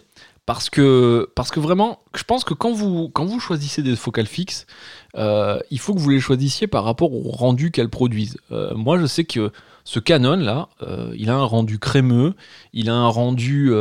parce 0.46 0.70
que, 0.70 1.28
parce 1.34 1.50
que 1.50 1.58
vraiment, 1.58 1.98
je 2.14 2.22
pense 2.22 2.44
que 2.44 2.54
quand 2.54 2.70
vous, 2.70 3.08
quand 3.08 3.24
vous 3.24 3.40
choisissez 3.40 3.82
des 3.82 3.96
focales 3.96 4.26
fixes, 4.26 4.68
euh, 5.16 5.58
il 5.72 5.80
faut 5.80 5.94
que 5.94 5.98
vous 5.98 6.10
les 6.10 6.20
choisissiez 6.20 6.68
par 6.68 6.84
rapport 6.84 7.12
au 7.12 7.32
rendu 7.32 7.72
qu'elles 7.72 7.88
produisent. 7.88 8.38
Euh, 8.52 8.72
moi, 8.76 9.00
je 9.00 9.06
sais 9.06 9.24
que 9.24 9.50
ce 9.82 9.98
Canon 9.98 10.36
là, 10.36 10.68
euh, 10.82 11.12
il 11.16 11.28
a 11.28 11.34
un 11.34 11.44
rendu 11.44 11.80
crémeux, 11.80 12.34
il 12.72 12.88
a 12.88 12.94
un 12.94 13.08
rendu, 13.08 13.74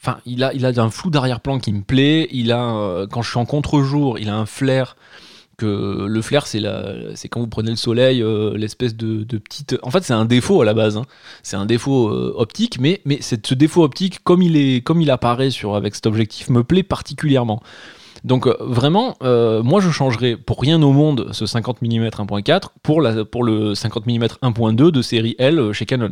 enfin, 0.00 0.20
il 0.24 0.42
a, 0.42 0.54
il 0.54 0.64
a 0.64 0.82
un 0.82 0.90
flou 0.90 1.10
d'arrière-plan 1.10 1.58
qui 1.58 1.74
me 1.74 1.82
plaît. 1.82 2.28
Il 2.32 2.50
a, 2.50 3.06
quand 3.10 3.20
je 3.20 3.28
suis 3.28 3.38
en 3.38 3.44
contre-jour, 3.44 4.18
il 4.18 4.30
a 4.30 4.36
un 4.36 4.46
flair 4.46 4.96
le 5.62 6.22
flair, 6.22 6.46
c'est 6.46 7.28
quand 7.28 7.40
vous 7.40 7.46
prenez 7.46 7.70
le 7.70 7.76
soleil, 7.76 8.24
l'espèce 8.54 8.96
de, 8.96 9.24
petite. 9.38 9.78
En 9.82 9.90
fait, 9.90 10.02
c'est 10.02 10.12
un 10.12 10.24
défaut 10.24 10.62
à 10.62 10.64
la 10.64 10.74
base. 10.74 10.96
Hein. 10.96 11.04
C'est 11.42 11.56
un 11.56 11.66
défaut 11.66 12.10
optique, 12.10 12.78
mais, 12.80 13.00
mais 13.04 13.20
ce 13.20 13.54
défaut 13.54 13.82
optique, 13.82 14.22
comme 14.24 14.42
il 14.42 14.56
est, 14.56 14.82
comme 14.82 15.00
il 15.00 15.10
apparaît 15.10 15.50
avec 15.74 15.94
cet 15.94 16.06
objectif, 16.06 16.50
me 16.50 16.64
plaît 16.64 16.82
particulièrement. 16.82 17.62
Donc 18.24 18.46
euh, 18.46 18.56
vraiment, 18.60 19.16
euh, 19.22 19.62
moi 19.62 19.80
je 19.80 19.90
changerais 19.90 20.36
pour 20.36 20.60
rien 20.60 20.80
au 20.82 20.92
monde 20.92 21.28
ce 21.32 21.44
50 21.46 21.82
mm 21.82 22.06
1.4 22.08 22.68
pour, 22.82 23.00
le 23.00 23.74
50 23.74 24.06
mm 24.06 24.24
1.2 24.42 24.90
de 24.90 25.02
série 25.02 25.34
L 25.38 25.58
euh, 25.58 25.72
chez 25.72 25.86
Canon. 25.86 26.10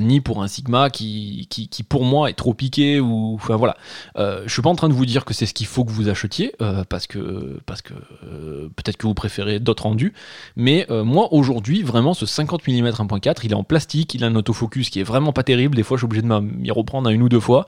ni 0.00 0.20
pour 0.20 0.42
un 0.42 0.48
Sigma 0.48 0.88
qui, 0.90 1.46
pour 1.88 2.04
moi 2.04 2.30
est 2.30 2.34
trop 2.34 2.54
piqué 2.54 3.00
ou 3.00 3.34
enfin 3.34 3.56
voilà. 3.56 3.76
je 4.16 4.48
suis 4.48 4.62
pas 4.62 4.70
en 4.70 4.74
train 4.74 4.88
de 4.88 4.94
vous 4.94 5.06
dire 5.06 5.24
que 5.24 5.34
c'est 5.34 5.46
ce 5.46 5.54
qu'il 5.54 5.66
faut 5.66 5.84
que 5.84 5.90
vous 5.90 6.08
achetiez 6.08 6.54
parce 6.88 7.06
que, 7.06 7.60
parce 7.66 7.82
que 7.82 7.92
peut-être 8.76 8.96
que 8.96 9.06
vous 9.06 9.14
préférez 9.14 9.60
d'autres 9.60 9.84
rendus. 9.84 10.14
Mais 10.56 10.86
moi 10.90 11.32
aujourd'hui, 11.32 11.82
vraiment 11.82 12.14
ce 12.14 12.26
50 12.26 12.66
mm 12.66 12.88
1.4, 12.88 13.40
il 13.44 13.52
est 13.52 13.54
en 13.54 13.64
plastique, 13.64 14.14
il 14.14 14.24
a 14.24 14.28
un 14.28 14.34
autofocus 14.36 14.90
qui 14.90 15.00
est 15.00 15.04
vraiment 15.04 15.32
pas 15.32 15.42
terrible. 15.42 15.76
Des 15.76 15.82
fois 15.82 15.96
je 15.96 16.00
suis 16.00 16.06
obligé 16.06 16.22
de 16.22 16.40
m'y 16.40 16.70
reprendre 16.70 17.08
à 17.08 17.12
une 17.12 17.22
ou 17.22 17.28
deux 17.28 17.40
fois 17.40 17.66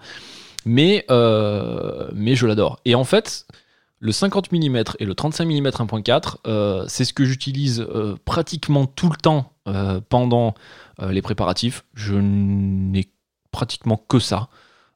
mais, 0.65 1.05
euh, 1.11 2.09
mais 2.15 2.35
je 2.35 2.47
l'adore. 2.47 2.81
Et 2.85 2.95
en 2.95 3.05
fait, 3.05 3.47
le 3.99 4.13
50 4.13 4.53
mm 4.53 4.83
et 4.99 5.05
le 5.05 5.15
35 5.15 5.45
mm 5.47 5.69
1.4, 5.69 6.89
c'est 6.89 7.05
ce 7.05 7.13
que 7.13 7.25
j'utilise 7.25 7.81
euh, 7.81 8.17
pratiquement 8.25 8.87
tout 8.87 9.11
le 9.11 9.17
temps 9.17 9.53
euh, 9.69 10.01
pendant 10.09 10.55
les 11.03 11.23
préparatifs. 11.23 11.85
Je 11.95 12.15
n'ai 12.15 13.09
pratiquement 13.53 13.97
que 13.97 14.19
ça. 14.19 14.49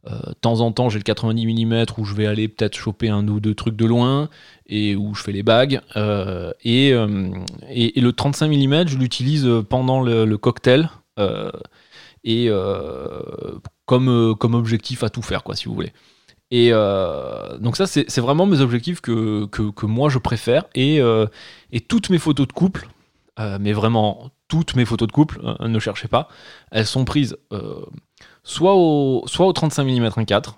de 0.05 0.35
temps 0.35 0.61
en 0.61 0.71
temps, 0.71 0.91
j'ai 0.91 0.99
le 0.99 1.03
90 1.03 1.65
mm 1.65 1.87
où 1.97 2.05
je 2.05 2.15
vais 2.15 2.27
aller 2.27 2.47
peut-être 2.47 2.77
choper 2.77 3.09
un 3.09 3.27
ou 3.27 3.41
deux 3.41 3.55
trucs 3.55 3.75
de 3.75 3.87
loin 3.87 4.29
et 4.67 4.97
où 4.97 5.15
je 5.15 5.23
fais 5.23 5.33
les 5.33 5.43
bagues. 5.43 5.81
Et, 6.63 6.89
et, 6.91 8.01
le 8.01 8.13
35 8.13 8.49
mm, 8.49 8.89
je 8.89 8.99
l'utilise 8.99 9.49
pendant 9.71 10.03
le, 10.03 10.37
cocktail. 10.37 10.91
et 12.23 12.51
euh, 12.51 13.59
comme 13.87 14.37
objectif 14.55 15.03
à 15.03 15.11
tout 15.11 15.23
faire, 15.23 15.43
quoi, 15.43 15.57
si 15.57 15.67
vous 15.67 15.75
voulez. 15.75 15.93
Et 16.51 16.69
euh, 16.73 17.59
donc 17.59 17.77
ça, 17.77 17.87
c'est 17.87 18.21
vraiment 18.21 18.47
mes 18.47 18.61
objectifs 18.61 19.01
que, 19.01 19.47
que, 19.47 19.87
moi 19.87 20.09
je 20.09 20.19
préfère. 20.19 20.67
Et, 20.77 21.01
euh, 21.01 21.27
et, 21.73 21.81
toutes 21.81 22.11
mes 22.11 22.19
photos 22.19 22.47
de 22.47 22.53
couple, 22.53 22.89
mais 23.59 23.73
vraiment 23.73 24.31
toutes 24.47 24.77
mes 24.77 24.85
photos 24.85 25.09
de 25.09 25.13
couple, 25.13 25.41
ne 25.61 25.79
cherchez 25.81 26.07
pas, 26.07 26.29
elles 26.71 26.87
sont 26.87 27.05
prises 27.05 27.37
soit, 28.45 28.75
au, 28.77 29.25
soit 29.27 29.47
au 29.47 29.53
35 29.53 29.83
mm 29.83 30.07
1.4, 30.07 30.55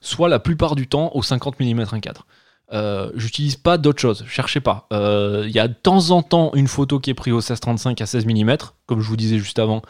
soit 0.00 0.28
la 0.28 0.40
plupart 0.40 0.74
du 0.74 0.88
temps 0.88 1.12
au 1.14 1.22
50 1.22 1.60
mm 1.60 1.82
1.4. 1.82 3.12
J'utilise 3.14 3.54
pas 3.54 3.78
d'autre 3.78 4.00
chose, 4.00 4.24
cherchez 4.26 4.60
pas. 4.60 4.88
Il 4.90 5.50
y 5.50 5.60
a 5.60 5.68
de 5.68 5.74
temps 5.74 6.10
en 6.10 6.22
temps 6.22 6.50
une 6.54 6.68
photo 6.68 6.98
qui 6.98 7.10
est 7.10 7.14
prise 7.14 7.34
au 7.34 7.40
16-35 7.40 8.02
à 8.02 8.06
16 8.06 8.26
mm, 8.26 8.56
comme 8.86 9.00
je 9.00 9.08
vous 9.08 9.16
disais 9.16 9.38
juste 9.38 9.60
avant, 9.60 9.82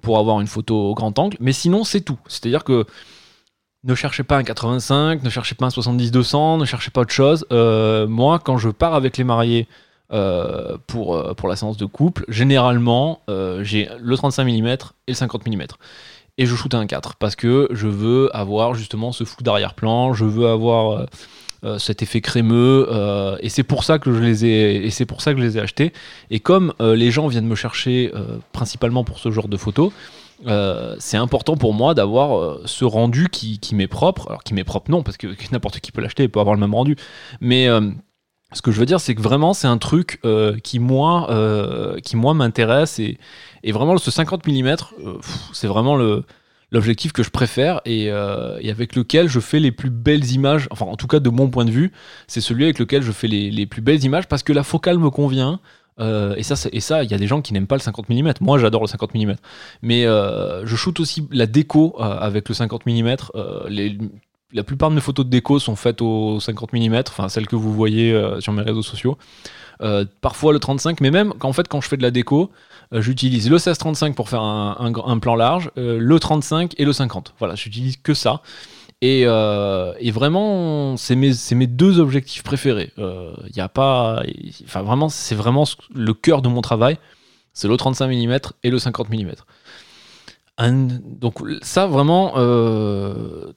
pour 0.00 0.18
avoir 0.18 0.40
une 0.40 0.46
photo 0.46 0.90
au 0.90 0.94
grand 0.94 1.18
angle, 1.18 1.36
mais 1.40 1.52
sinon 1.52 1.84
c'est 1.84 2.00
tout. 2.00 2.18
C'est-à-dire 2.28 2.64
que 2.64 2.86
ne 3.84 3.94
cherchez 3.94 4.24
pas 4.24 4.36
un 4.36 4.42
85, 4.42 5.22
ne 5.22 5.30
cherchez 5.30 5.54
pas 5.54 5.66
un 5.66 5.68
70-200, 5.68 6.58
ne 6.58 6.64
cherchez 6.64 6.90
pas 6.90 7.02
autre 7.02 7.12
chose. 7.12 7.46
Euh, 7.52 8.06
moi, 8.08 8.40
quand 8.40 8.58
je 8.58 8.68
pars 8.68 8.94
avec 8.94 9.16
les 9.16 9.24
mariés 9.24 9.68
euh, 10.12 10.76
pour, 10.86 11.16
euh, 11.16 11.34
pour 11.34 11.48
la 11.48 11.56
séance 11.56 11.76
de 11.76 11.86
couple, 11.86 12.24
généralement, 12.28 13.20
j'ai 13.60 13.88
le 14.00 14.16
35 14.16 14.44
mm 14.44 14.66
et 14.66 14.78
le 15.08 15.14
50 15.14 15.46
mm. 15.46 15.62
Et 16.38 16.46
je 16.46 16.54
shoote 16.54 16.74
un 16.74 16.86
4 16.86 17.16
parce 17.16 17.36
que 17.36 17.68
je 17.70 17.86
veux 17.86 18.34
avoir 18.36 18.74
justement 18.74 19.12
ce 19.12 19.24
flou 19.24 19.42
d'arrière-plan, 19.42 20.12
je 20.12 20.24
veux 20.24 20.48
avoir 20.48 21.06
euh, 21.64 21.78
cet 21.78 22.02
effet 22.02 22.20
crémeux 22.20 22.86
euh, 22.90 23.38
et 23.40 23.48
c'est 23.48 23.62
pour 23.62 23.82
ça 23.82 23.98
que 23.98 24.12
je 24.12 24.20
les 24.20 24.44
ai 24.44 24.84
et 24.84 24.90
c'est 24.90 25.06
pour 25.06 25.22
ça 25.22 25.32
que 25.32 25.40
je 25.40 25.44
les 25.44 25.56
ai 25.56 25.60
achetés. 25.60 25.92
Et 26.30 26.38
comme 26.38 26.74
euh, 26.80 26.94
les 26.94 27.10
gens 27.10 27.28
viennent 27.28 27.46
me 27.46 27.54
chercher 27.54 28.12
principalement 28.52 29.04
pour 29.04 29.18
ce 29.18 29.30
genre 29.30 29.48
de 29.48 29.56
photos 29.56 29.92
c'est 30.98 31.16
important 31.16 31.56
pour 31.56 31.72
moi 31.72 31.94
d'avoir 31.94 32.58
ce 32.66 32.84
rendu 32.84 33.30
qui, 33.30 33.58
qui 33.58 33.74
m'est 33.74 33.86
propre. 33.86 34.28
Alors 34.28 34.42
qui 34.42 34.52
m'est 34.52 34.64
propre 34.64 34.90
non 34.90 35.02
parce 35.02 35.16
que 35.16 35.28
n'importe 35.52 35.80
qui 35.80 35.92
peut 35.92 36.02
l'acheter 36.02 36.24
et 36.24 36.28
peut 36.28 36.40
avoir 36.40 36.54
le 36.54 36.60
même 36.60 36.74
rendu. 36.74 36.96
Mais 37.40 37.68
ce 38.52 38.62
que 38.62 38.70
je 38.70 38.78
veux 38.78 38.86
dire, 38.86 39.00
c'est 39.00 39.14
que 39.14 39.22
vraiment, 39.22 39.54
c'est 39.54 39.66
un 39.66 39.78
truc 39.78 40.20
qui 40.62 40.78
moi, 40.78 41.96
qui 42.04 42.16
moi 42.16 42.34
m'intéresse. 42.34 42.98
Et, 42.98 43.18
et, 43.62 43.72
vraiment 43.72 43.96
ce 43.96 44.10
50 44.10 44.46
mm, 44.46 44.76
c'est 45.54 45.68
vraiment 45.68 45.96
le, 45.96 46.24
l'objectif 46.72 47.12
que 47.12 47.22
je 47.22 47.30
préfère 47.30 47.80
euh, 47.86 48.58
et, 48.60 48.70
avec 48.70 48.96
lequel 48.96 49.28
je 49.28 49.40
fais 49.40 49.60
les 49.60 49.72
plus 49.72 49.90
belles 49.90 50.30
images, 50.32 50.68
enfin 50.70 50.86
en 50.86 50.96
tout 50.96 51.06
cas 51.06 51.20
de 51.20 51.30
mon 51.30 51.48
point 51.48 51.64
de 51.64 51.70
vue, 51.70 51.92
c'est 52.26 52.40
celui 52.40 52.64
avec 52.64 52.78
lequel 52.78 53.02
je 53.02 53.12
fais 53.12 53.28
les, 53.28 53.66
plus 53.66 53.82
belles 53.82 54.04
images 54.04 54.26
parce 54.26 54.42
que 54.42 54.52
la 54.52 54.62
focale 54.62 54.98
me 54.98 55.10
convient. 55.10 55.60
Euh, 55.98 56.34
et 56.36 56.42
ça, 56.42 56.56
et 56.72 56.80
ça, 56.80 57.04
il 57.04 57.10
y 57.10 57.14
a 57.14 57.18
des 57.18 57.26
gens 57.26 57.40
qui 57.40 57.54
n'aiment 57.54 57.66
pas 57.66 57.76
le 57.76 57.80
50 57.80 58.10
mm. 58.10 58.34
Moi, 58.42 58.58
j'adore 58.58 58.82
le 58.82 58.86
50 58.86 59.14
mm. 59.14 59.34
Mais 59.80 60.04
euh, 60.04 60.66
je 60.66 60.76
shoot 60.76 61.00
aussi 61.00 61.26
la 61.30 61.46
déco 61.46 61.96
avec 61.98 62.48
le 62.48 62.54
50 62.54 62.84
mm. 62.84 63.16
la 64.52 64.62
plupart 64.62 64.90
de 64.90 64.94
mes 64.94 65.00
photos 65.00 65.24
de 65.24 65.30
déco 65.30 65.58
sont 65.58 65.74
faites 65.74 66.02
au 66.02 66.38
50 66.38 66.74
mm, 66.74 67.02
enfin 67.08 67.30
celles 67.30 67.46
que 67.46 67.56
vous 67.56 67.72
voyez 67.72 68.14
sur 68.40 68.52
mes 68.52 68.62
réseaux 68.62 68.82
sociaux. 68.82 69.16
Parfois 70.20 70.52
le 70.52 70.58
35, 70.58 71.00
mais 71.00 71.10
même 71.10 71.32
fait 71.52 71.68
quand 71.68 71.80
je 71.80 71.88
fais 71.88 71.96
de 71.96 72.02
la 72.02 72.10
déco, 72.10 72.50
euh, 72.92 73.00
j'utilise 73.00 73.50
le 73.50 73.58
16-35 73.58 74.14
pour 74.14 74.28
faire 74.28 74.42
un, 74.42 75.18
plan 75.18 75.34
large, 75.34 75.70
euh, 75.76 75.98
le 75.98 76.20
35 76.20 76.74
et 76.78 76.84
le 76.84 76.92
50. 76.92 77.34
Voilà, 77.38 77.54
j'utilise 77.54 77.96
que 77.96 78.14
ça. 78.14 78.42
Et, 79.02 79.24
euh, 79.26 79.92
vraiment, 80.12 80.96
c'est 80.96 81.16
mes, 81.16 81.66
deux 81.66 81.98
objectifs 81.98 82.42
préférés. 82.42 82.92
Il 82.96 83.52
n'y 83.54 83.62
a 83.62 83.68
pas. 83.68 84.22
Enfin, 84.64 84.82
vraiment, 84.82 85.08
c'est 85.08 85.34
vraiment 85.34 85.64
le 85.94 86.14
cœur 86.14 86.42
de 86.42 86.48
mon 86.48 86.60
travail. 86.60 86.98
C'est 87.52 87.68
le 87.68 87.76
35 87.76 88.08
mm 88.08 88.38
et 88.64 88.70
le 88.70 88.78
50 88.78 89.08
mm. 89.10 89.32
Donc 90.58 91.42
ça 91.62 91.86
vraiment, 91.86 92.32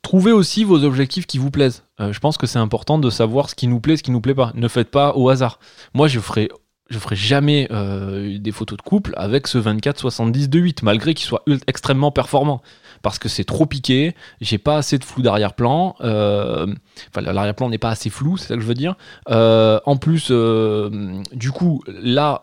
trouvez 0.01 0.31
aussi 0.31 0.63
vos 0.63 0.83
objectifs 0.83 1.27
qui 1.27 1.37
vous 1.37 1.51
plaisent. 1.51 1.83
je 1.99 2.19
pense 2.19 2.37
que 2.37 2.47
c'est 2.47 2.59
important 2.59 2.99
de 2.99 3.09
savoir 3.09 3.49
ce 3.49 3.55
qui 3.55 3.67
nous 3.67 3.79
plaît, 3.79 3.97
ce 3.97 4.03
qui 4.03 4.11
nous 4.11 4.21
plaît 4.21 4.35
pas. 4.35 4.51
Ne 4.55 4.67
faites 4.67 4.91
pas 4.91 5.13
au 5.15 5.29
hasard. 5.29 5.59
Moi, 5.93 6.07
je 6.07 6.19
ferai 6.19 6.49
je 6.89 6.97
ferai 6.97 7.15
jamais 7.15 7.67
euh, 7.71 8.37
des 8.39 8.51
photos 8.51 8.77
de 8.77 8.81
couple 8.81 9.13
avec 9.17 9.47
ce 9.47 9.57
24-70 9.57 10.49
de 10.49 10.59
8, 10.59 10.83
malgré 10.83 11.13
qu'il 11.13 11.25
soit 11.25 11.43
extrêmement 11.67 12.11
performant 12.11 12.61
parce 13.01 13.17
que 13.17 13.29
c'est 13.29 13.45
trop 13.45 13.65
piqué, 13.65 14.13
j'ai 14.41 14.57
pas 14.57 14.75
assez 14.75 14.97
de 14.97 15.05
flou 15.05 15.21
d'arrière-plan, 15.21 15.95
euh, 16.01 16.67
enfin 17.07 17.21
l'arrière-plan 17.21 17.69
n'est 17.69 17.77
pas 17.77 17.91
assez 17.91 18.09
flou, 18.09 18.35
c'est 18.35 18.47
ça 18.47 18.55
que 18.55 18.61
je 18.61 18.65
veux 18.65 18.73
dire. 18.73 18.95
Euh, 19.29 19.79
en 19.85 19.95
plus, 19.95 20.31
du 21.31 21.51
coup, 21.51 21.81
là, 21.87 22.41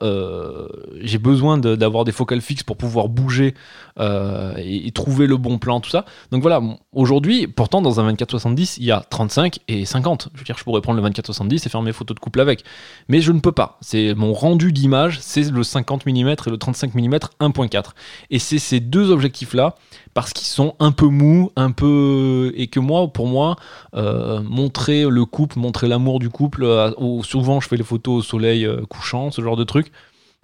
j'ai 1.01 1.18
besoin 1.18 1.59
d'avoir 1.59 2.05
des 2.05 2.12
focales 2.12 2.40
fixes 2.40 2.62
pour 2.62 2.78
pouvoir 2.78 3.09
bouger 3.09 3.55
et, 3.99 4.90
trouver 4.94 5.26
le 5.26 5.36
bon 5.36 5.59
plan, 5.59 5.80
tout 5.80 5.90
ça. 5.90 6.07
Donc 6.30 6.40
voilà, 6.40 6.62
aujourd'hui, 6.92 7.49
pourtant 7.49 7.82
dans 7.82 8.01
un 8.01 8.11
24-70, 8.11 8.76
il 8.78 8.84
y 8.84 8.92
a 8.92 9.01
35 9.01 9.59
et 9.68 9.84
50. 9.84 10.30
Je 10.32 10.38
veux 10.38 10.44
dire, 10.44 10.57
je 10.57 10.64
pourrais 10.64 10.80
prendre 10.80 11.03
le 11.03 11.07
24-70 11.07 11.66
et 11.66 11.68
faire 11.68 11.82
mes 11.82 11.92
photos 11.92 12.14
de 12.14 12.20
couple 12.20 12.40
avec, 12.40 12.64
mais 13.09 13.20
je 13.20 13.32
ne 13.32 13.40
peux 13.40 13.53
pas. 13.53 13.76
C'est 13.82 14.14
mon 14.14 14.32
rendu 14.37 14.72
d'image, 14.72 15.18
c'est 15.20 15.51
le 15.51 15.62
50 15.62 16.07
mm 16.07 16.28
et 16.28 16.51
le 16.51 16.59
35 16.59 16.95
mm 16.95 17.16
1.4. 17.41 17.84
Et 18.30 18.39
c'est 18.39 18.59
ces 18.59 18.80
deux 18.80 19.11
objectifs-là 19.11 19.74
parce 20.14 20.32
qu'ils 20.32 20.47
sont 20.47 20.74
un 20.78 20.93
peu 20.93 21.07
mous, 21.07 21.51
un 21.57 21.72
peu 21.72 22.53
et 22.57 22.68
que 22.68 22.80
moi, 22.80 23.09
pour 23.09 23.26
moi, 23.26 23.57
euh, 23.95 24.41
montrer 24.43 25.05
le 25.09 25.24
couple, 25.24 25.59
montrer 25.59 25.89
l'amour 25.89 26.18
du 26.18 26.30
couple, 26.30 26.64
euh, 26.64 26.93
souvent 27.22 27.61
je 27.61 27.68
fais 27.68 27.76
les 27.76 27.84
photos 27.84 28.18
au 28.18 28.22
soleil 28.22 28.64
euh, 28.64 28.82
couchant, 28.89 29.30
ce 29.30 29.43
genre 29.43 29.57
de 29.57 29.64
truc. 29.64 29.91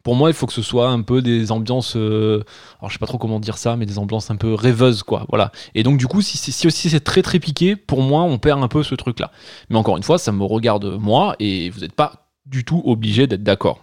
Pour 0.03 0.17
moi, 0.17 0.31
il 0.31 0.35
faut 0.35 0.47
que 0.47 0.53
ce 0.53 0.63
soit 0.63 0.89
un 0.89 1.03
peu 1.03 1.23
des 1.23 1.53
ambiances, 1.53 1.95
alors 1.95 2.89
je 2.89 2.93
sais 2.93 2.99
pas 2.99 3.07
trop 3.07 3.19
comment 3.19 3.39
dire 3.39 3.57
ça, 3.57 3.77
mais 3.77 3.87
des 3.87 3.99
ambiances 3.99 4.33
un 4.33 4.37
peu 4.37 4.53
rêveuses, 4.53 5.05
quoi. 5.05 5.27
Voilà. 5.29 5.53
Et 5.77 5.85
donc 5.85 5.97
du 5.97 6.09
coup, 6.09 6.23
si, 6.23 6.39
si 6.39 6.67
aussi 6.67 6.91
c'est 6.91 7.05
très 7.05 7.23
très 7.23 7.39
piqué, 7.39 7.77
pour 7.77 8.03
moi, 8.03 8.23
on 8.23 8.39
perd 8.39 8.61
un 8.65 8.69
peu 8.69 8.83
ce 8.83 8.97
truc-là. 8.97 9.31
Mais 9.71 9.77
encore 9.77 9.97
une 9.97 10.03
fois, 10.03 10.19
ça 10.19 10.33
me 10.33 10.43
regarde 10.43 10.97
moi, 10.99 11.37
et 11.39 11.71
vous 11.71 11.81
n'êtes 11.81 11.95
pas 11.95 12.22
du 12.53 12.65
tout 12.65 12.83
obligé 12.85 13.27
d'être 13.27 13.43
d'accord. 13.43 13.81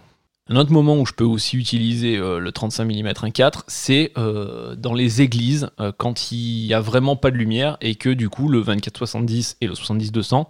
Un 0.48 0.56
autre 0.56 0.72
moment 0.72 0.96
où 0.96 1.06
je 1.06 1.12
peux 1.12 1.24
aussi 1.24 1.56
utiliser 1.56 2.16
euh, 2.16 2.40
le 2.40 2.50
35 2.50 2.84
mm 2.84 3.08
1.4, 3.08 3.62
c'est 3.68 4.12
euh, 4.18 4.74
dans 4.74 4.94
les 4.94 5.22
églises, 5.22 5.70
euh, 5.78 5.92
quand 5.96 6.32
il 6.32 6.66
n'y 6.66 6.74
a 6.74 6.80
vraiment 6.80 7.14
pas 7.14 7.30
de 7.30 7.36
lumière 7.36 7.76
et 7.80 7.94
que 7.94 8.10
du 8.10 8.28
coup 8.28 8.48
le 8.48 8.60
24-70 8.60 9.56
et 9.60 9.68
le 9.68 9.74
70-200 9.74 10.46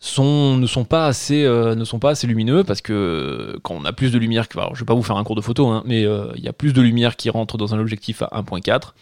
sont, 0.00 0.56
ne, 0.56 0.66
sont 0.66 0.84
pas 0.84 1.06
assez, 1.06 1.44
ne 1.44 2.26
lumineux 2.26 2.64
parce 2.64 2.80
que 2.80 3.58
quand 3.62 3.74
on 3.74 3.84
a 3.84 3.92
plus 3.92 4.10
de 4.10 4.18
lumière, 4.18 4.46
je 4.52 4.78
vais 4.78 4.84
pas 4.84 4.94
vous 4.94 5.02
faire 5.02 5.16
un 5.16 5.24
cours 5.24 5.36
de 5.36 5.40
photo, 5.40 5.68
hein, 5.68 5.82
mais 5.86 6.02
il 6.02 6.42
y 6.42 6.48
a 6.48 6.52
plus 6.52 6.72
de 6.72 6.80
lumière 6.80 7.16
qui 7.16 7.30
rentre 7.30 7.56
dans 7.56 7.74
un 7.74 7.80
objectif 7.80 8.22
à 8.22 8.28
1.4 8.42 8.94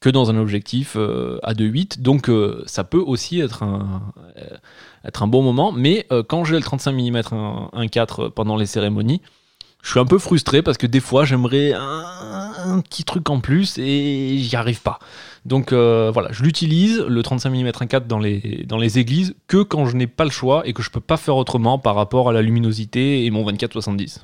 que 0.00 0.10
dans 0.10 0.30
un 0.30 0.36
objectif 0.36 0.96
à 0.96 1.54
2.8, 1.54 2.02
donc 2.02 2.30
ça 2.66 2.84
peut 2.84 2.98
aussi 2.98 3.40
être 3.40 3.64
un, 3.64 4.00
être 5.04 5.22
un 5.22 5.26
bon 5.26 5.42
moment, 5.42 5.72
mais 5.72 6.06
quand 6.28 6.44
j'ai 6.44 6.56
le 6.56 6.62
35 6.62 6.92
mm 6.92 7.16
1.4 7.16 8.30
pendant 8.30 8.56
les 8.56 8.66
cérémonies, 8.66 9.20
je 9.84 9.90
suis 9.90 10.00
un 10.00 10.06
peu 10.06 10.18
frustré 10.18 10.62
parce 10.62 10.78
que 10.78 10.86
des 10.86 11.00
fois 11.00 11.26
j'aimerais 11.26 11.74
un, 11.74 12.80
petit 12.80 13.04
truc 13.04 13.28
en 13.28 13.40
plus 13.40 13.78
et 13.78 14.38
j'y 14.38 14.56
arrive 14.56 14.80
pas. 14.80 14.98
Donc 15.44 15.72
euh, 15.72 16.10
voilà, 16.12 16.32
je 16.32 16.42
l'utilise, 16.42 17.00
le 17.00 17.22
35 17.22 17.50
mm 17.50 17.68
1.4 17.68 18.06
dans 18.06 18.18
les, 18.18 18.64
dans 18.66 18.78
les 18.78 18.98
églises, 18.98 19.34
que 19.46 19.62
quand 19.62 19.84
je 19.84 19.94
n'ai 19.96 20.06
pas 20.06 20.24
le 20.24 20.30
choix 20.30 20.66
et 20.66 20.72
que 20.72 20.82
je 20.82 20.90
peux 20.90 21.00
pas 21.00 21.18
faire 21.18 21.36
autrement 21.36 21.78
par 21.78 21.94
rapport 21.94 22.30
à 22.30 22.32
la 22.32 22.40
luminosité 22.40 23.26
et 23.26 23.30
mon 23.30 23.48
24-70. 23.48 24.20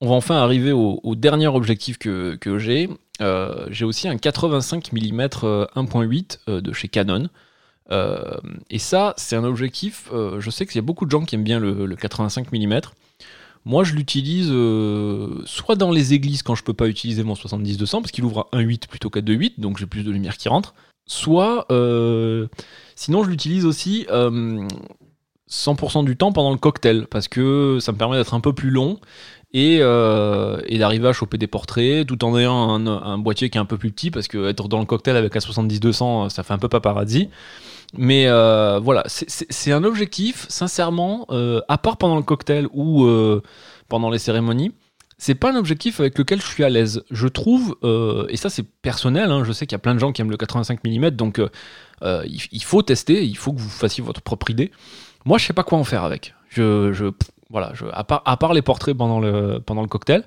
On 0.00 0.08
va 0.08 0.14
enfin 0.14 0.36
arriver 0.36 0.72
au, 0.72 1.14
dernier 1.14 1.46
objectif 1.46 1.98
que, 1.98 2.38
j'ai. 2.58 2.88
Euh, 3.20 3.66
j'ai 3.70 3.84
aussi 3.84 4.08
un 4.08 4.16
85 4.16 4.92
mm 4.92 5.20
1.8 5.20 6.60
de 6.60 6.72
chez 6.72 6.88
Canon. 6.88 7.28
Et 7.90 8.78
ça, 8.78 9.14
c'est 9.16 9.36
un 9.36 9.44
objectif. 9.44 10.10
je 10.12 10.50
sais 10.50 10.66
qu'il 10.66 10.76
y 10.76 10.78
a 10.78 10.82
beaucoup 10.82 11.06
de 11.06 11.10
gens 11.10 11.24
qui 11.24 11.34
aiment 11.34 11.44
bien 11.44 11.60
le, 11.60 11.94
85 11.94 12.52
mm. 12.52 12.80
Moi, 13.64 13.82
je 13.82 13.94
l'utilise 13.94 14.48
soit 15.46 15.74
dans 15.74 15.90
les 15.90 16.14
églises 16.14 16.42
quand 16.42 16.54
je 16.54 16.64
peux 16.64 16.74
pas 16.74 16.88
utiliser 16.88 17.22
mon 17.22 17.34
70-200 17.34 18.00
parce 18.00 18.12
qu'il 18.12 18.24
ouvre 18.24 18.48
à 18.52 18.58
1.8 18.58 18.88
plutôt 18.88 19.10
qu'à 19.10 19.20
2.8, 19.20 19.54
donc 19.58 19.78
j'ai 19.78 19.86
plus 19.86 20.04
de 20.04 20.10
lumière 20.10 20.36
qui 20.36 20.48
rentre. 20.48 20.74
Soit, 21.06 21.66
sinon, 22.96 23.24
je 23.24 23.30
l'utilise 23.30 23.64
aussi 23.64 24.06
100% 25.50 26.04
du 26.04 26.16
temps 26.16 26.32
pendant 26.32 26.50
le 26.50 26.58
cocktail 26.58 27.06
parce 27.08 27.28
que 27.28 27.78
ça 27.80 27.92
me 27.92 27.98
permet 27.98 28.16
d'être 28.16 28.34
un 28.34 28.40
peu 28.40 28.52
plus 28.52 28.70
long 28.70 28.98
et, 29.56 29.78
euh, 29.80 30.58
d'arriver 30.70 31.08
à 31.08 31.14
choper 31.14 31.38
des 31.38 31.46
portraits 31.46 32.06
tout 32.06 32.22
en 32.26 32.36
ayant 32.36 32.74
un, 32.74 33.18
boîtier 33.18 33.48
qui 33.48 33.56
est 33.56 33.60
un 33.60 33.64
peu 33.64 33.78
plus 33.78 33.90
petit 33.90 34.10
parce 34.10 34.28
que 34.28 34.50
être 34.50 34.68
dans 34.68 34.78
le 34.78 34.84
cocktail 34.84 35.16
avec 35.16 35.34
un 35.34 35.38
70-200 35.38 36.28
ça 36.28 36.42
fait 36.42 36.52
un 36.52 36.58
peu 36.58 36.68
paparazzi. 36.68 37.30
Mais 37.96 38.26
euh, 38.26 38.78
voilà, 38.82 39.04
c'est 39.06 39.72
un 39.72 39.84
objectif, 39.84 40.44
sincèrement, 40.50 41.26
euh, 41.30 41.60
à 41.68 41.78
part 41.78 41.96
pendant 41.96 42.16
le 42.16 42.22
cocktail 42.22 42.66
ou 42.74 43.08
pendant 43.88 44.10
les 44.10 44.18
cérémonies, 44.18 44.72
c'est 45.16 45.36
pas 45.36 45.52
un 45.52 45.56
objectif 45.56 46.00
avec 46.00 46.18
lequel 46.18 46.42
je 46.42 46.46
suis 46.46 46.62
à 46.62 46.68
l'aise. 46.68 47.02
Je 47.10 47.26
trouve, 47.26 47.76
et 48.28 48.36
ça 48.36 48.50
c'est 48.50 48.64
personnel, 48.82 49.30
hein, 49.30 49.42
je 49.44 49.52
sais 49.52 49.66
qu'il 49.66 49.74
y 49.74 49.76
a 49.76 49.80
plein 49.80 49.94
de 49.94 50.00
gens 50.00 50.12
qui 50.12 50.20
aiment 50.20 50.30
le 50.30 50.36
85 50.36 50.80
mm, 50.84 51.10
donc 51.10 51.40
il, 52.02 52.62
faut 52.62 52.82
tester, 52.82 53.24
il 53.24 53.38
faut 53.38 53.54
que 53.54 53.60
vous 53.60 53.70
fassiez 53.70 54.04
votre 54.04 54.20
propre 54.20 54.50
idée. 54.50 54.70
Moi, 55.24 55.38
je 55.38 55.46
sais 55.46 55.54
pas 55.54 55.64
quoi 55.64 55.78
en 55.78 55.84
faire 55.84 56.04
avec. 56.04 56.34
Je 56.50 57.10
voilà, 57.50 57.72
je, 57.74 57.84
à, 57.92 58.04
part, 58.04 58.54
les 58.54 58.62
portraits 58.62 58.96
pendant 58.96 59.20
le, 59.20 59.60
pendant 59.64 59.82
le 59.82 59.88
cocktail. 59.88 60.24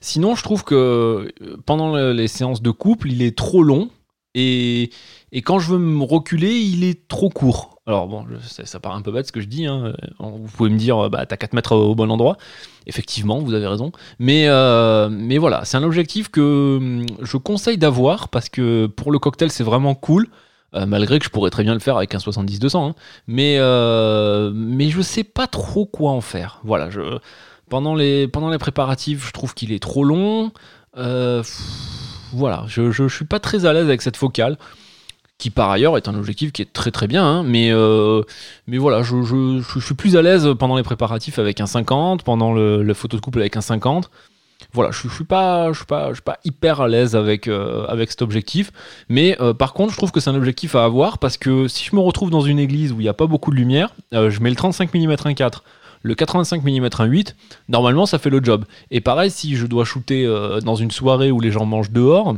Sinon, 0.00 0.36
je 0.36 0.42
trouve 0.42 0.62
que 0.64 0.74
euh, 0.74 1.56
pendant 1.66 1.96
les 1.96 2.28
séances 2.28 2.62
de 2.62 2.70
couple, 2.70 3.10
il 3.10 3.22
est 3.22 3.36
trop 3.36 3.62
long. 3.62 3.90
Et, 4.36 4.90
et, 5.32 5.42
quand 5.42 5.58
je 5.58 5.72
veux 5.72 5.78
me 5.78 6.04
reculer, 6.04 6.52
il 6.52 6.84
est 6.84 7.08
trop 7.08 7.30
court. 7.30 7.80
Alors 7.86 8.06
bon, 8.06 8.24
ça, 8.42 8.64
ça, 8.64 8.78
paraît 8.78 8.94
un 8.94 9.02
peu 9.02 9.10
bête 9.10 9.26
ce 9.26 9.32
que 9.32 9.40
je 9.40 9.48
dis. 9.48 9.66
Hein. 9.66 9.92
Vous 10.20 10.46
pouvez 10.56 10.70
me 10.70 10.78
dire, 10.78 11.10
bah, 11.10 11.26
t'as 11.26 11.36
4 11.36 11.52
mètres 11.54 11.74
au 11.74 11.96
bon 11.96 12.08
endroit. 12.08 12.36
Effectivement, 12.86 13.40
vous 13.40 13.54
avez 13.54 13.66
raison. 13.66 13.90
Mais, 14.20 14.44
euh, 14.46 15.08
mais 15.10 15.38
voilà, 15.38 15.64
c'est 15.64 15.76
un 15.76 15.82
objectif 15.82 16.28
que 16.28 16.76
hum, 16.76 17.06
je 17.20 17.36
conseille 17.36 17.78
d'avoir 17.78 18.28
parce 18.28 18.48
que 18.48 18.86
pour 18.86 19.10
le 19.10 19.18
cocktail, 19.18 19.50
c'est 19.50 19.64
vraiment 19.64 19.96
cool. 19.96 20.28
Euh, 20.74 20.86
malgré 20.86 21.18
que 21.18 21.24
je 21.24 21.30
pourrais 21.30 21.50
très 21.50 21.64
bien 21.64 21.74
le 21.74 21.80
faire 21.80 21.96
avec 21.96 22.14
un 22.14 22.18
70-200. 22.18 22.90
Hein. 22.90 22.94
Mais, 23.26 23.56
euh, 23.58 24.52
mais 24.54 24.88
je 24.88 25.00
sais 25.00 25.24
pas 25.24 25.46
trop 25.46 25.84
quoi 25.84 26.12
en 26.12 26.20
faire. 26.20 26.60
Voilà, 26.64 26.90
je, 26.90 27.18
pendant, 27.68 27.94
les, 27.94 28.28
pendant 28.28 28.50
les 28.50 28.58
préparatifs, 28.58 29.26
je 29.26 29.32
trouve 29.32 29.54
qu'il 29.54 29.72
est 29.72 29.82
trop 29.82 30.04
long. 30.04 30.52
Euh, 30.96 31.42
voilà, 32.32 32.64
je, 32.68 32.92
je, 32.92 33.08
suis 33.08 33.24
pas 33.24 33.40
très 33.40 33.66
à 33.66 33.72
l'aise 33.72 33.86
avec 33.86 34.02
cette 34.02 34.16
focale. 34.16 34.58
Qui 35.38 35.48
par 35.48 35.70
ailleurs 35.70 35.96
est 35.96 36.06
un 36.06 36.14
objectif 36.14 36.52
qui 36.52 36.60
est 36.60 36.70
très 36.70 36.90
très 36.90 37.06
bien, 37.06 37.24
hein. 37.24 37.42
mais, 37.44 37.72
mais 38.66 38.76
voilà, 38.76 39.02
je, 39.02 39.22
je, 39.22 39.80
suis 39.80 39.94
plus 39.94 40.14
à 40.16 40.20
l'aise 40.20 40.46
pendant 40.58 40.76
les 40.76 40.82
préparatifs 40.82 41.38
avec 41.38 41.62
un 41.62 41.66
50, 41.66 42.24
pendant 42.24 42.52
le, 42.52 42.82
le 42.82 42.94
photo 42.94 43.16
de 43.16 43.22
couple 43.22 43.40
avec 43.40 43.56
un 43.56 43.62
50 43.62 44.10
voilà, 44.72 44.90
je, 44.90 45.08
je 45.08 45.14
suis 45.14 45.24
pas, 45.24 45.72
suis 45.72 45.84
suis 46.12 46.22
pas 46.22 46.38
hyper 46.44 46.80
à 46.80 46.88
l'aise 46.88 47.16
avec 47.16 47.48
euh, 47.48 47.86
avec 47.86 48.10
cet 48.10 48.22
objectif, 48.22 48.72
mais 49.08 49.36
euh, 49.40 49.54
par 49.54 49.72
contre, 49.72 49.92
je 49.92 49.96
trouve 49.96 50.12
que 50.12 50.20
c'est 50.20 50.30
un 50.30 50.34
objectif 50.34 50.74
à 50.74 50.84
avoir 50.84 51.18
parce 51.18 51.36
que 51.36 51.68
si 51.68 51.84
je 51.84 51.94
me 51.94 52.00
retrouve 52.00 52.30
dans 52.30 52.40
une 52.40 52.58
église 52.58 52.92
où 52.92 52.96
il 52.96 53.04
n'y 53.04 53.08
a 53.08 53.14
pas 53.14 53.26
beaucoup 53.26 53.50
de 53.50 53.56
lumière, 53.56 53.94
euh, 54.14 54.30
je 54.30 54.40
mets 54.40 54.50
le 54.50 54.56
35 54.56 54.94
mm 54.94 55.12
1.4 55.12 55.60
le 56.02 56.14
85 56.14 56.62
mm 56.64 56.86
1.8, 56.86 57.34
normalement 57.68 58.06
ça 58.06 58.18
fait 58.18 58.30
le 58.30 58.42
job. 58.42 58.64
Et 58.90 59.02
pareil, 59.02 59.30
si 59.30 59.56
je 59.56 59.66
dois 59.66 59.84
shooter 59.84 60.26
dans 60.64 60.74
une 60.74 60.90
soirée 60.90 61.30
où 61.30 61.40
les 61.40 61.50
gens 61.50 61.66
mangent 61.66 61.90
dehors, 61.90 62.36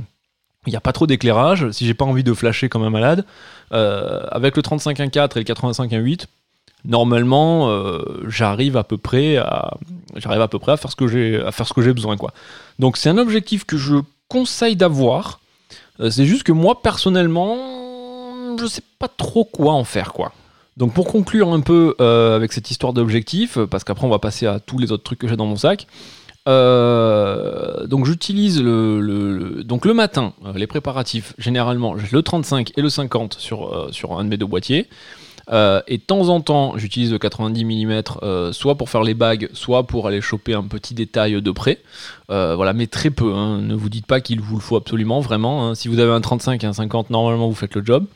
il 0.66 0.70
n'y 0.70 0.76
a 0.76 0.80
pas 0.80 0.92
trop 0.92 1.06
d'éclairage, 1.06 1.70
si 1.70 1.86
j'ai 1.86 1.94
pas 1.94 2.04
envie 2.04 2.24
de 2.24 2.34
flasher 2.34 2.68
comme 2.68 2.82
un 2.82 2.90
malade, 2.90 3.24
avec 3.70 4.56
le 4.56 4.62
35 4.62 4.98
1.4 4.98 5.36
et 5.36 5.38
le 5.38 5.44
85 5.44 5.92
1.8, 5.92 6.26
normalement 6.84 7.70
euh, 7.70 8.00
j'arrive 8.26 8.76
à 8.76 8.84
peu 8.84 8.98
près 8.98 9.36
à 9.36 9.76
j'arrive 10.16 10.40
à 10.40 10.48
peu 10.48 10.58
près 10.58 10.72
à 10.72 10.76
faire 10.76 10.90
ce 10.90 10.96
que 10.96 11.06
j'ai 11.06 11.40
à 11.40 11.52
faire 11.52 11.66
ce 11.66 11.72
que 11.72 11.82
j'ai 11.82 11.92
besoin 11.92 12.16
quoi. 12.16 12.32
Donc 12.78 12.96
c'est 12.96 13.08
un 13.08 13.18
objectif 13.18 13.64
que 13.64 13.76
je 13.76 13.96
conseille 14.28 14.76
d'avoir. 14.76 15.40
Euh, 16.00 16.10
c'est 16.10 16.26
juste 16.26 16.42
que 16.42 16.52
moi 16.52 16.82
personnellement 16.82 18.56
je 18.58 18.66
sais 18.66 18.82
pas 18.98 19.08
trop 19.08 19.44
quoi 19.44 19.74
en 19.74 19.84
faire 19.84 20.12
quoi. 20.12 20.32
Donc 20.76 20.94
pour 20.94 21.06
conclure 21.06 21.52
un 21.52 21.60
peu 21.60 21.94
euh, 22.00 22.34
avec 22.34 22.52
cette 22.52 22.70
histoire 22.70 22.92
d'objectif, 22.92 23.58
parce 23.70 23.84
qu'après 23.84 24.06
on 24.06 24.10
va 24.10 24.18
passer 24.18 24.46
à 24.46 24.58
tous 24.58 24.78
les 24.78 24.90
autres 24.90 25.04
trucs 25.04 25.18
que 25.18 25.28
j'ai 25.28 25.36
dans 25.36 25.46
mon 25.46 25.56
sac. 25.56 25.86
donc 26.46 28.06
j'utilise 28.06 28.60
le, 28.60 29.62
donc 29.64 29.84
le 29.84 29.94
matin 29.94 30.32
les 30.54 30.66
préparatifs 30.66 31.34
généralement 31.38 31.94
le 31.94 32.22
35 32.22 32.72
et 32.76 32.82
le 32.82 32.88
50 32.88 33.34
sur, 33.34 33.88
sur 33.92 34.18
un 34.18 34.24
de 34.24 34.30
mes 34.30 34.36
deux 34.36 34.46
boîtiers 34.46 34.88
euh, 35.50 35.80
et 35.86 35.98
de 35.98 36.02
temps 36.02 36.28
en 36.28 36.40
temps, 36.40 36.76
j'utilise 36.76 37.12
le 37.12 37.18
90 37.18 37.64
mm 37.64 38.02
euh, 38.22 38.52
soit 38.52 38.76
pour 38.76 38.90
faire 38.90 39.02
les 39.02 39.14
bagues, 39.14 39.48
soit 39.52 39.84
pour 39.84 40.06
aller 40.06 40.20
choper 40.20 40.54
un 40.54 40.62
petit 40.62 40.94
détail 40.94 41.40
de 41.40 41.50
près. 41.50 41.78
Euh, 42.30 42.54
voilà, 42.56 42.72
mais 42.72 42.86
très 42.86 43.10
peu. 43.10 43.34
Hein. 43.34 43.58
Ne 43.58 43.74
vous 43.74 43.88
dites 43.88 44.06
pas 44.06 44.20
qu'il 44.20 44.40
vous 44.40 44.56
le 44.56 44.62
faut 44.62 44.76
absolument, 44.76 45.20
vraiment. 45.20 45.68
Hein. 45.68 45.74
Si 45.74 45.88
vous 45.88 45.98
avez 45.98 46.12
un 46.12 46.20
35 46.20 46.62
et 46.62 46.66
un 46.66 46.72
50, 46.72 47.10
normalement 47.10 47.48
vous 47.48 47.54
faites 47.54 47.74
le 47.74 47.84
job. 47.84 48.06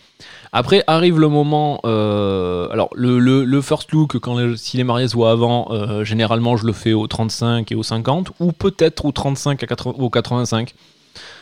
Après 0.52 0.82
arrive 0.86 1.18
le 1.18 1.28
moment. 1.28 1.80
alors 1.84 2.88
le, 2.94 3.60
first 3.60 3.92
look, 3.92 4.18
quand 4.18 4.56
si 4.56 4.76
les 4.76 4.84
mariés 4.84 5.08
se 5.08 5.14
voient 5.14 5.32
avant, 5.32 5.68
généralement 6.04 6.56
je 6.56 6.64
le 6.64 6.72
fais 6.72 6.94
au 6.94 7.06
35 7.06 7.70
et 7.72 7.74
au 7.74 7.82
50, 7.82 8.32
ou 8.40 8.52
peut-être 8.52 9.04
au 9.04 9.12
35 9.12 9.62
à 9.62 9.66
au 9.88 10.08
85 10.08 10.74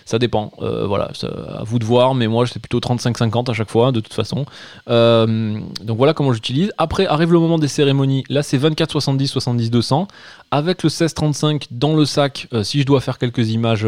ça 0.05 0.19
dépend. 0.19 0.53
Euh, 0.61 0.87
voilà, 0.87 1.11
à 1.49 1.65
vous 1.65 1.79
de 1.79 1.85
voir, 1.85 2.15
mais 2.15 2.27
moi 2.27 2.47
c'est 2.47 2.59
plutôt 2.59 2.81
35-50 2.81 3.51
à 3.51 3.55
chaque 3.55 3.71
fois, 3.71 3.93
de 3.93 4.01
toute 4.01 4.13
façon. 4.13 4.45
Euh, 4.89 5.59
donc 5.83 5.97
voilà 5.97 6.13
comment 6.15 6.33
j'utilise. 6.33 6.73
Après 6.79 7.07
arrive 7.07 7.33
le 7.33 7.39
moment 7.39 7.59
des 7.59 7.69
cérémonies. 7.69 8.25
Là 8.29 8.43
c'est 8.43 8.59
24-70, 8.59 9.33
70-200. 9.33 10.07
Avec 10.51 10.83
le 10.83 10.91
16-35 10.91 11.67
dans 11.71 11.97
le 11.97 12.05
sac, 12.05 12.49
euh, 12.53 12.63
si 12.63 12.81
je 12.81 12.87
dois 12.87 13.01
faire 13.01 13.19
quelques 13.19 13.51
images, 13.51 13.87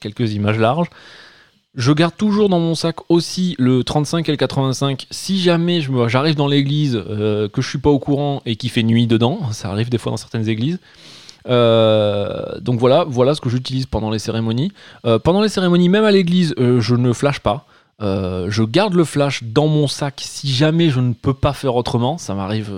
quelques 0.00 0.32
images 0.32 0.58
larges. 0.58 0.88
Je 1.76 1.90
garde 1.90 2.14
toujours 2.16 2.48
dans 2.48 2.60
mon 2.60 2.76
sac 2.76 2.98
aussi 3.08 3.56
le 3.58 3.82
35 3.82 4.28
et 4.28 4.32
le 4.32 4.36
85. 4.36 5.08
Si 5.10 5.40
jamais 5.40 5.80
j'arrive 6.06 6.36
dans 6.36 6.46
l'église, 6.46 6.92
que 6.94 7.60
je 7.60 7.68
suis 7.68 7.78
pas 7.78 7.90
au 7.90 7.98
courant 7.98 8.42
et 8.46 8.54
qu'il 8.54 8.70
fait 8.70 8.84
nuit 8.84 9.08
dedans, 9.08 9.40
ça 9.52 9.70
arrive 9.70 9.90
des 9.90 9.98
fois 9.98 10.10
dans 10.10 10.16
certaines 10.16 10.48
églises. 10.48 10.78
Euh, 11.48 12.58
donc 12.60 12.80
voilà, 12.80 13.04
voilà 13.06 13.34
ce 13.34 13.40
que 13.40 13.48
j'utilise 13.48 13.86
pendant 13.86 14.10
les 14.10 14.18
cérémonies. 14.18 14.72
Euh, 15.04 15.18
pendant 15.18 15.40
les 15.42 15.48
cérémonies, 15.48 15.88
même 15.88 16.04
à 16.04 16.10
l'église, 16.10 16.54
euh, 16.58 16.80
je 16.80 16.94
ne 16.94 17.12
flash 17.12 17.40
pas. 17.40 17.66
je 18.00 18.62
garde 18.62 18.94
le 18.94 19.04
flash 19.04 19.42
dans 19.44 19.68
mon 19.68 19.86
sac 19.86 20.20
si 20.24 20.52
jamais 20.52 20.90
je 20.90 21.00
ne 21.00 21.12
peux 21.12 21.34
pas 21.34 21.52
faire 21.52 21.74
autrement. 21.76 22.18
Ça 22.18 22.34
m'arrive 22.34 22.72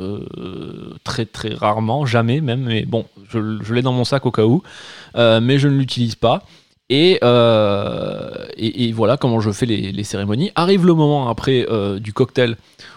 très 1.04 1.26
très 1.26 1.54
rarement, 1.54 2.06
jamais 2.06 2.40
même. 2.40 2.64
Mais 2.64 2.84
bon, 2.84 3.06
je, 3.30 3.72
l'ai 3.72 3.82
dans 3.82 3.92
mon 3.92 4.04
sac 4.04 4.26
au 4.26 4.30
cas 4.30 4.44
où. 4.44 4.62
mais 5.16 5.58
je 5.58 5.68
ne 5.68 5.76
l'utilise 5.76 6.14
pas. 6.14 6.42
Et, 6.88 7.18
voilà 8.92 9.16
comment 9.16 9.40
je 9.40 9.50
fais 9.50 9.66
les, 9.66 10.04
cérémonies. 10.04 10.52
Arrive 10.54 10.86
le 10.86 10.94
moment 10.94 11.28
après 11.28 11.66
du 12.00 12.12
cocktail 12.12 12.56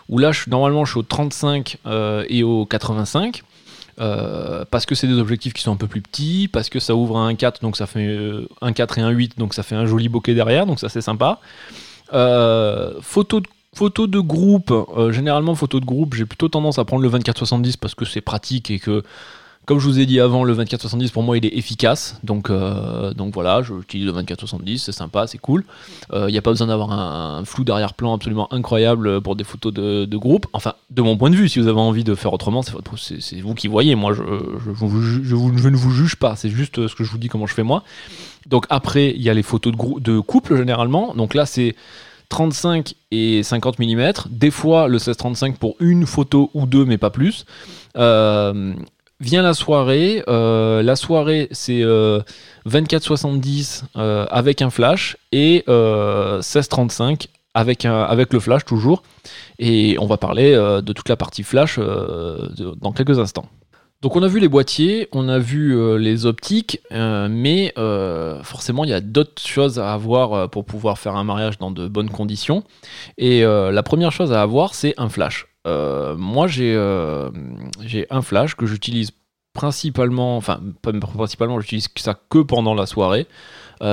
où 0.09 0.17
là, 0.17 0.31
normalement, 0.47 0.85
je 0.85 0.91
suis 0.91 0.99
au 0.99 1.03
35 1.03 1.77
et 2.29 2.43
au 2.43 2.65
85. 2.65 3.43
Euh, 3.99 4.63
parce 4.71 4.85
que 4.85 4.95
c'est 4.95 5.07
des 5.07 5.19
objectifs 5.19 5.53
qui 5.53 5.61
sont 5.61 5.73
un 5.73 5.77
peu 5.77 5.87
plus 5.87 6.01
petits, 6.01 6.47
parce 6.51 6.69
que 6.69 6.79
ça 6.79 6.95
ouvre 6.95 7.17
un 7.17 7.35
4, 7.35 7.61
donc 7.61 7.75
ça 7.75 7.85
fait 7.85 8.07
euh, 8.07 8.47
un 8.61 8.71
4 8.71 8.97
et 8.97 9.01
un 9.01 9.09
8, 9.09 9.37
donc 9.37 9.53
ça 9.53 9.63
fait 9.63 9.75
un 9.75 9.85
joli 9.85 10.07
bokeh 10.07 10.33
derrière, 10.33 10.65
donc 10.65 10.79
ça 10.79 10.87
c'est 10.87 11.01
sympa. 11.01 11.39
Euh, 12.13 12.93
photo 13.01 13.41
de 13.41 14.19
groupe, 14.19 14.73
généralement 15.11 15.53
photo 15.53 15.79
de 15.79 15.85
groupe, 15.85 16.13
j'ai 16.15 16.25
plutôt 16.25 16.47
tendance 16.47 16.79
à 16.79 16.85
prendre 16.85 17.03
le 17.03 17.09
24-70 17.09 17.77
parce 17.77 17.93
que 17.93 18.05
c'est 18.05 18.21
pratique 18.21 18.71
et 18.71 18.79
que 18.79 19.03
comme 19.69 19.77
je 19.77 19.85
vous 19.85 19.99
ai 19.99 20.07
dit 20.07 20.19
avant, 20.19 20.43
le 20.43 20.55
24-70 20.55 21.11
pour 21.11 21.21
moi 21.21 21.37
il 21.37 21.45
est 21.45 21.55
efficace. 21.55 22.19
Donc, 22.23 22.49
euh, 22.49 23.13
donc 23.13 23.35
voilà, 23.35 23.61
j'utilise 23.61 24.07
le 24.07 24.13
24-70, 24.13 24.79
c'est 24.79 24.91
sympa, 24.91 25.27
c'est 25.27 25.37
cool. 25.37 25.63
Il 26.11 26.15
euh, 26.15 26.31
n'y 26.31 26.39
a 26.39 26.41
pas 26.41 26.49
besoin 26.49 26.65
d'avoir 26.65 26.91
un, 26.91 27.45
flou 27.45 27.63
d'arrière-plan 27.63 28.15
absolument 28.15 28.51
incroyable 28.51 29.21
pour 29.21 29.35
des 29.35 29.43
photos 29.43 29.71
de, 29.71 30.17
groupe. 30.17 30.47
Enfin, 30.53 30.73
de 30.89 31.03
mon 31.03 31.17
point 31.17 31.29
de 31.29 31.35
vue, 31.35 31.47
si 31.47 31.59
vous 31.59 31.67
avez 31.67 31.79
envie 31.79 32.03
de 32.03 32.15
faire 32.15 32.33
autrement, 32.33 32.63
c'est 32.63 33.41
vous 33.41 33.53
qui 33.53 33.67
voyez. 33.67 33.93
Moi, 33.93 34.13
je, 34.13 34.23
je, 34.23 34.69
ne 34.71 35.77
vous 35.77 35.91
juge 35.91 36.15
pas, 36.15 36.35
c'est 36.35 36.49
juste 36.49 36.87
ce 36.87 36.95
que 36.95 37.03
je 37.03 37.11
vous 37.11 37.19
dis 37.19 37.27
comment 37.27 37.45
je 37.45 37.53
fais 37.53 37.61
moi. 37.61 37.83
Donc 38.47 38.65
après, 38.71 39.11
il 39.11 39.21
y 39.21 39.29
a 39.29 39.35
les 39.35 39.43
photos 39.43 39.71
de, 39.71 39.99
de 39.99 40.19
couple 40.19 40.57
généralement. 40.57 41.13
Donc 41.13 41.35
là, 41.35 41.45
c'est 41.45 41.75
35 42.29 42.95
et 43.11 43.43
50 43.43 43.77
mm. 43.77 44.13
Des 44.31 44.49
fois, 44.49 44.87
le 44.87 44.97
16-35 44.97 45.57
pour 45.57 45.75
une 45.79 46.07
photo 46.07 46.49
ou 46.55 46.65
deux, 46.65 46.85
mais 46.85 46.97
pas 46.97 47.11
plus. 47.11 47.45
Euh, 47.97 48.73
vient 49.19 49.41
la 49.41 49.53
soirée. 49.53 50.23
Euh, 50.27 50.81
la 50.81 50.95
soirée, 50.95 51.47
c'est 51.51 51.81
24-70 52.67 53.83
euh, 53.95 53.99
euh, 53.99 54.25
avec 54.29 54.61
un 54.61 54.69
flash 54.69 55.17
et 55.31 55.63
16-35 55.67 57.27
avec, 57.53 57.85
avec 57.85 58.33
le 58.33 58.39
flash 58.39 58.65
toujours. 58.65 59.03
Et 59.57 59.97
on 59.99 60.05
va 60.05 60.17
parler 60.17 60.53
de 60.53 60.93
toute 60.93 61.09
la 61.09 61.17
partie 61.17 61.43
flash 61.43 61.79
dans 61.79 62.91
quelques 62.91 63.19
instants. 63.19 63.49
Donc 64.01 64.15
on 64.15 64.23
a 64.23 64.29
vu 64.29 64.39
les 64.39 64.47
boîtiers, 64.47 65.09
on 65.11 65.27
a 65.27 65.39
vu 65.39 65.77
euh, 65.77 65.97
les 65.97 66.25
optiques, 66.25 66.79
euh, 66.93 67.27
mais 67.29 67.73
euh, 67.77 68.41
forcément 68.43 68.85
il 68.85 68.89
y 68.89 68.93
a 68.93 69.01
d'autres 69.01 69.41
choses 69.45 69.77
à 69.77 69.91
avoir 69.91 70.49
pour 70.49 70.63
pouvoir 70.63 70.97
faire 70.97 71.17
un 71.17 71.25
mariage 71.25 71.57
dans 71.57 71.69
de 71.69 71.85
bonnes 71.89 72.09
conditions. 72.09 72.63
Et 73.17 73.41
la 73.41 73.83
première 73.83 74.11
chose 74.11 74.31
à 74.31 74.41
avoir, 74.41 74.73
c'est 74.73 74.93
un 74.97 75.09
flash. 75.09 75.47
Moi 76.17 76.47
j'ai 76.47 76.75
un 78.09 78.21
flash 78.21 78.55
que 78.55 78.65
j'utilise 78.65 79.11
principalement, 79.53 80.37
enfin 80.37 80.59
pas 80.81 80.91
principalement, 80.93 81.59
j'utilise 81.59 81.89
ça 81.97 82.19
que 82.29 82.39
pendant 82.39 82.73
la 82.73 82.85
soirée. 82.85 83.27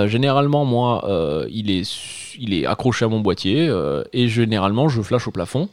généralement, 0.07 0.65
moi, 0.65 1.05
il, 1.51 1.71
est, 1.71 1.89
il 2.39 2.55
est 2.55 2.67
accroché 2.67 3.05
à 3.05 3.09
mon 3.09 3.21
boîtier 3.21 3.73
et 4.13 4.29
généralement, 4.29 4.89
je 4.89 5.03
flash 5.03 5.27
au 5.29 5.31
plafond. 5.31 5.69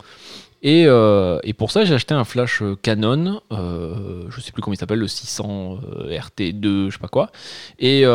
Euh, 0.66 1.40
et, 1.44 1.54
pour 1.54 1.72
ça, 1.72 1.84
j'ai 1.86 1.94
acheté 1.94 2.14
un 2.14 2.24
flash 2.24 2.62
euh, 2.62 2.78
Canon, 2.82 3.42
euh, 3.52 4.26
je 4.30 4.40
sais 4.40 4.52
plus 4.52 4.62
comment 4.62 4.74
il 4.74 4.78
s'appelle, 4.78 5.00
le 5.00 5.08
600 5.08 5.80
RT2, 6.10 6.88
je 6.88 6.92
sais 6.92 7.00
pas 7.00 7.08
quoi. 7.08 7.32
Et 7.80 8.06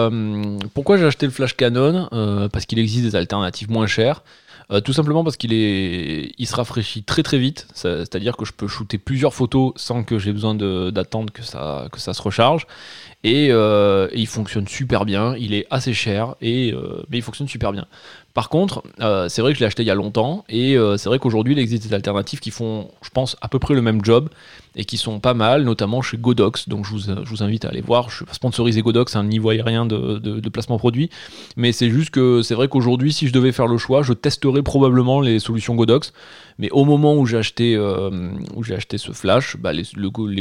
pourquoi 0.74 0.96
j'ai 0.96 1.04
acheté 1.04 1.26
le 1.26 1.32
flash 1.32 1.56
Canon? 1.56 2.08
Parce 2.52 2.66
qu'il 2.66 2.78
existe 2.78 3.04
des 3.04 3.16
alternatives 3.16 3.70
moins 3.70 3.86
chères. 3.86 4.22
Tout 4.84 4.92
simplement 4.92 5.24
parce 5.24 5.36
qu'il 5.36 5.52
est, 5.52 6.34
il 6.36 6.46
se 6.46 6.54
rafraîchit 6.54 7.02
très 7.02 7.22
très 7.22 7.38
vite, 7.38 7.66
c'est-à-dire 7.74 8.36
que 8.36 8.44
je 8.44 8.52
peux 8.52 8.68
shooter 8.68 8.98
plusieurs 8.98 9.32
photos 9.32 9.72
sans 9.76 10.04
que 10.04 10.18
j'ai 10.18 10.32
besoin 10.32 10.54
d'attendre 10.54 11.32
que 11.32 11.42
ça, 11.42 11.88
se 11.96 12.22
recharge. 12.22 12.66
Et, 13.24 13.46
et, 13.46 14.08
il 14.14 14.26
fonctionne 14.26 14.68
super 14.68 15.06
bien, 15.06 15.34
il 15.36 15.54
est 15.54 15.66
assez 15.70 15.94
cher, 15.94 16.34
et, 16.42 16.74
mais 17.08 17.18
il 17.18 17.22
fonctionne 17.22 17.48
super 17.48 17.72
bien. 17.72 17.86
Par 18.38 18.50
contre, 18.50 18.84
euh, 19.00 19.28
c'est 19.28 19.42
vrai 19.42 19.50
que 19.50 19.58
je 19.58 19.64
l'ai 19.64 19.66
acheté 19.66 19.82
il 19.82 19.86
y 19.86 19.90
a 19.90 19.96
longtemps 19.96 20.44
et 20.48 20.76
euh, 20.76 20.96
c'est 20.96 21.08
vrai 21.08 21.18
qu'aujourd'hui 21.18 21.54
il 21.54 21.58
existe 21.58 21.82
des 21.88 21.92
alternatives 21.92 22.38
qui 22.38 22.52
font, 22.52 22.88
je 23.02 23.10
pense, 23.10 23.36
à 23.40 23.48
peu 23.48 23.58
près 23.58 23.74
le 23.74 23.82
même 23.82 24.04
job 24.04 24.28
et 24.76 24.84
qui 24.84 24.96
sont 24.96 25.18
pas 25.18 25.34
mal, 25.34 25.64
notamment 25.64 26.02
chez 26.02 26.18
Godox. 26.18 26.68
Donc 26.68 26.86
je 26.86 26.92
vous, 26.92 27.42
invite 27.42 27.64
à 27.64 27.70
aller 27.70 27.80
voir. 27.80 28.10
Je 28.10 28.16
suis 28.16 28.24
pas 28.24 28.34
sponsorisé 28.34 28.80
Godox, 28.80 29.16
un 29.16 29.24
niveau 29.24 29.50
aérien 29.50 29.86
de, 29.86 30.48
placement 30.50 30.78
produit, 30.78 31.10
mais 31.56 31.72
c'est 31.72 31.90
juste 31.90 32.10
que 32.10 32.42
c'est 32.42 32.54
vrai 32.54 32.68
qu'aujourd'hui, 32.68 33.12
si 33.12 33.26
je 33.26 33.32
devais 33.32 33.50
faire 33.50 33.66
le 33.66 33.76
choix, 33.76 34.02
je 34.02 34.12
testerais 34.12 34.62
probablement 34.62 35.20
les 35.20 35.40
solutions 35.40 35.74
Godox. 35.74 36.12
Mais 36.60 36.70
au 36.70 36.84
moment 36.84 37.14
où 37.14 37.24
j'ai 37.24 37.36
acheté, 37.36 37.76
euh, 37.76 38.30
acheté 38.74 38.98
ce 38.98 39.12
flash, 39.12 39.56
bah, 39.56 39.72
les, 39.72 39.84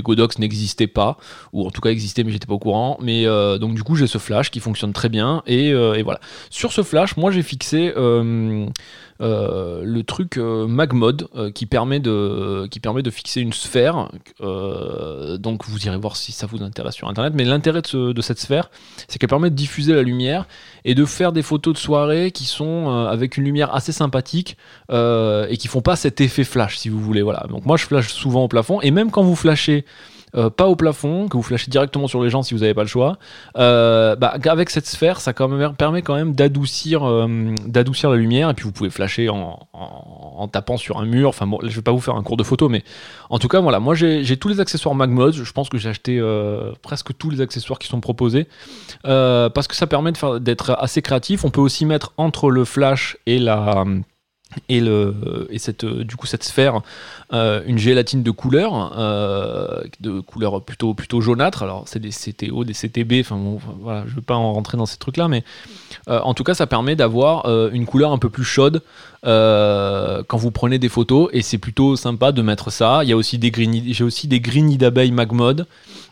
Godox 0.02 0.40
n'existaient 0.40 0.88
pas, 0.88 1.18
ou 1.54 1.66
en 1.66 1.70
tout 1.72 1.82
cas 1.82 1.90
existaient, 1.90 2.24
mais 2.24 2.32
j'étais 2.32 2.48
pas 2.48 2.56
au 2.56 2.60
courant. 2.60 2.98
Mais 3.02 3.26
donc 3.60 3.74
du 3.74 3.82
coup, 3.82 3.96
j'ai 3.96 4.08
ce 4.08 4.20
flash 4.20 4.52
qui 4.52 4.60
fonctionne 4.60 4.94
très 4.94 5.10
bien 5.10 5.42
et 5.48 5.74
voilà. 5.74 6.20
Sur 6.52 6.72
ce 6.72 6.84
flash, 6.84 7.18
moi 7.18 7.32
j'ai 7.32 7.44
fixé 7.44 7.87
euh, 7.96 8.66
euh, 9.20 9.82
le 9.84 10.04
truc 10.04 10.38
euh, 10.38 10.68
MagMod 10.68 11.28
qui, 11.54 11.66
permet 11.66 12.00
de, 12.00 12.68
qui 12.70 12.80
permet 12.80 13.02
de 13.02 13.10
fixer 13.10 13.42
une 13.42 13.54
sphère. 13.54 14.10
donc 14.40 15.66
vous 15.66 15.86
irez 15.86 15.98
voir 15.98 16.16
si 16.16 16.32
ça 16.32 16.48
vous 16.48 16.64
intéresse 16.64 16.96
sur 16.96 17.08
Internet. 17.08 17.34
Mais 17.36 17.46
l'intérêt 17.46 17.82
de, 17.82 18.22
cette 18.22 18.40
sphère, 18.40 18.70
c'est 19.08 19.20
qu'elle 19.20 19.30
permet 19.30 19.50
de 19.50 19.56
diffuser 19.56 19.94
la 19.94 20.04
lumière 20.04 20.48
et 20.86 20.96
de 20.96 21.06
faire 21.06 21.32
des 21.32 21.42
photos 21.42 21.74
de 21.74 21.80
soirée 21.80 22.32
qui 22.32 22.46
sont 22.46 22.90
avec 22.90 23.38
une 23.38 23.44
lumière 23.44 23.74
assez 23.74 23.92
sympathique 23.92 24.58
et 24.92 25.58
qui 25.58 25.68
font 25.68 25.82
pas 25.82 25.96
cet 25.96 26.22
effet 26.22 26.44
flash, 26.44 26.78
si 26.78 26.90
vous 26.90 27.00
voulez. 27.00 27.22
Voilà. 27.22 27.46
Donc 27.50 27.66
moi, 27.66 27.78
je 27.78 27.86
flash 27.86 28.10
souvent 28.10 28.44
au 28.44 28.48
plafond. 28.48 28.82
Et 28.82 28.92
même 28.92 29.12
quand 29.12 29.24
vous 29.24 29.36
flashez 29.36 29.86
euh, 30.38 30.50
pas 30.50 30.68
au 30.68 30.76
plafond, 30.76 31.28
que 31.28 31.36
vous 31.36 31.44
flashez 31.44 31.72
directement 31.72 32.08
sur 32.08 32.24
les 32.24 32.30
gens 32.30 32.44
si 32.44 32.54
vous 32.54 32.60
n'avez 32.60 32.74
pas 32.74 32.84
le 32.84 32.88
choix. 32.88 33.18
Euh, 33.58 34.16
bah, 34.16 34.38
avec 34.46 34.70
cette 34.70 34.86
sphère, 34.86 35.20
ça 35.20 35.34
permet 35.34 36.02
quand 36.02 36.16
même 36.16 36.34
d'adoucir, 36.34 37.08
euh, 37.08 37.56
d'adoucir 37.66 38.12
la 38.12 38.18
lumière, 38.18 38.50
et 38.50 38.54
puis 38.54 38.66
vous 38.66 38.72
pouvez 38.72 38.90
flasher 38.90 39.30
en, 39.30 40.48
tapant 40.52 40.78
sur 40.78 41.00
un 41.00 41.06
mur. 41.06 41.30
Enfin 41.30 41.48
bon, 41.48 41.60
je 41.64 41.76
vais 41.76 41.82
pas 41.82 41.92
vous 41.92 42.00
faire 42.00 42.16
un 42.16 42.24
cours 42.24 42.38
de 42.38 42.44
photo, 42.44 42.70
mais 42.70 42.84
en 43.30 43.40
tout 43.40 43.48
cas, 43.48 43.60
voilà, 43.60 43.80
moi 43.80 43.96
j'ai 43.96 44.38
tous 44.38 44.50
les 44.50 44.60
accessoires 44.60 44.94
MagMod. 44.94 45.34
Je 45.34 45.52
pense 45.52 45.70
que 45.70 45.78
j'ai 45.78 45.90
acheté 45.90 46.22
presque 46.82 47.18
tous 47.18 47.30
les 47.30 47.42
accessoires 47.42 47.80
qui 47.80 47.88
sont 47.88 48.00
proposés, 48.00 48.48
parce 49.04 49.68
que 49.68 49.76
ça 49.76 49.88
permet 49.88 50.14
d'être 50.40 50.78
assez 50.80 51.02
créatif. 51.02 51.46
On 51.46 51.50
peut 51.50 51.62
aussi 51.62 51.86
mettre 51.86 52.14
entre 52.18 52.50
le 52.52 52.64
flash 52.64 53.18
et 53.26 53.40
la 53.40 53.86
et, 54.70 54.80
le, 54.80 55.48
et 55.50 55.60
cette, 55.60 55.86
du 55.86 56.16
coup 56.16 56.26
cette 56.26 56.44
sphère 56.44 56.82
euh, 57.34 57.62
une 57.66 57.78
gélatine 57.78 58.24
de 58.24 58.32
couleur 58.32 58.98
euh, 58.98 59.82
de 60.00 60.20
couleur 60.22 60.64
plutôt 60.64 60.94
plutôt 60.94 61.22
jaunâtre. 61.22 61.64
Alors 61.64 61.84
c'est 61.88 62.00
des 62.00 62.10
CTO 62.10 62.64
des 62.64 62.74
CTB 62.74 63.22
enfin 63.22 63.36
bon, 63.36 63.60
voilà 63.80 64.06
je 64.08 64.16
veux 64.16 64.22
pas 64.22 64.36
en 64.36 64.54
rentrer 64.54 64.78
dans 64.78 64.86
ces 64.86 64.98
trucs 64.98 65.18
là 65.18 65.28
mais 65.28 65.44
euh, 66.08 66.20
en 66.24 66.34
tout 66.34 66.44
cas 66.44 66.54
ça 66.54 66.68
permet 66.68 66.96
d'avoir 66.96 67.48
une 67.72 67.86
couleur 67.86 68.12
un 68.12 68.18
peu 68.18 68.30
plus 68.30 68.44
chaude 68.44 68.82
quand 69.24 70.38
vous 70.38 70.52
prenez 70.52 70.80
des 70.80 70.90
photos 70.90 71.30
et 71.34 71.42
c'est 71.42 71.58
plutôt 71.58 71.96
sympa 71.96 72.32
de 72.32 72.42
mettre 72.42 72.72
ça 72.72 73.02
il 73.04 73.10
y 73.10 73.14
a 73.14 73.18
aussi 73.18 73.38
des 73.38 73.52
j'ai 73.92 74.04
aussi 74.04 74.28
des 74.28 74.40
grigny 74.40 74.78
d'abeilles 74.78 75.12
magmode 75.12 75.68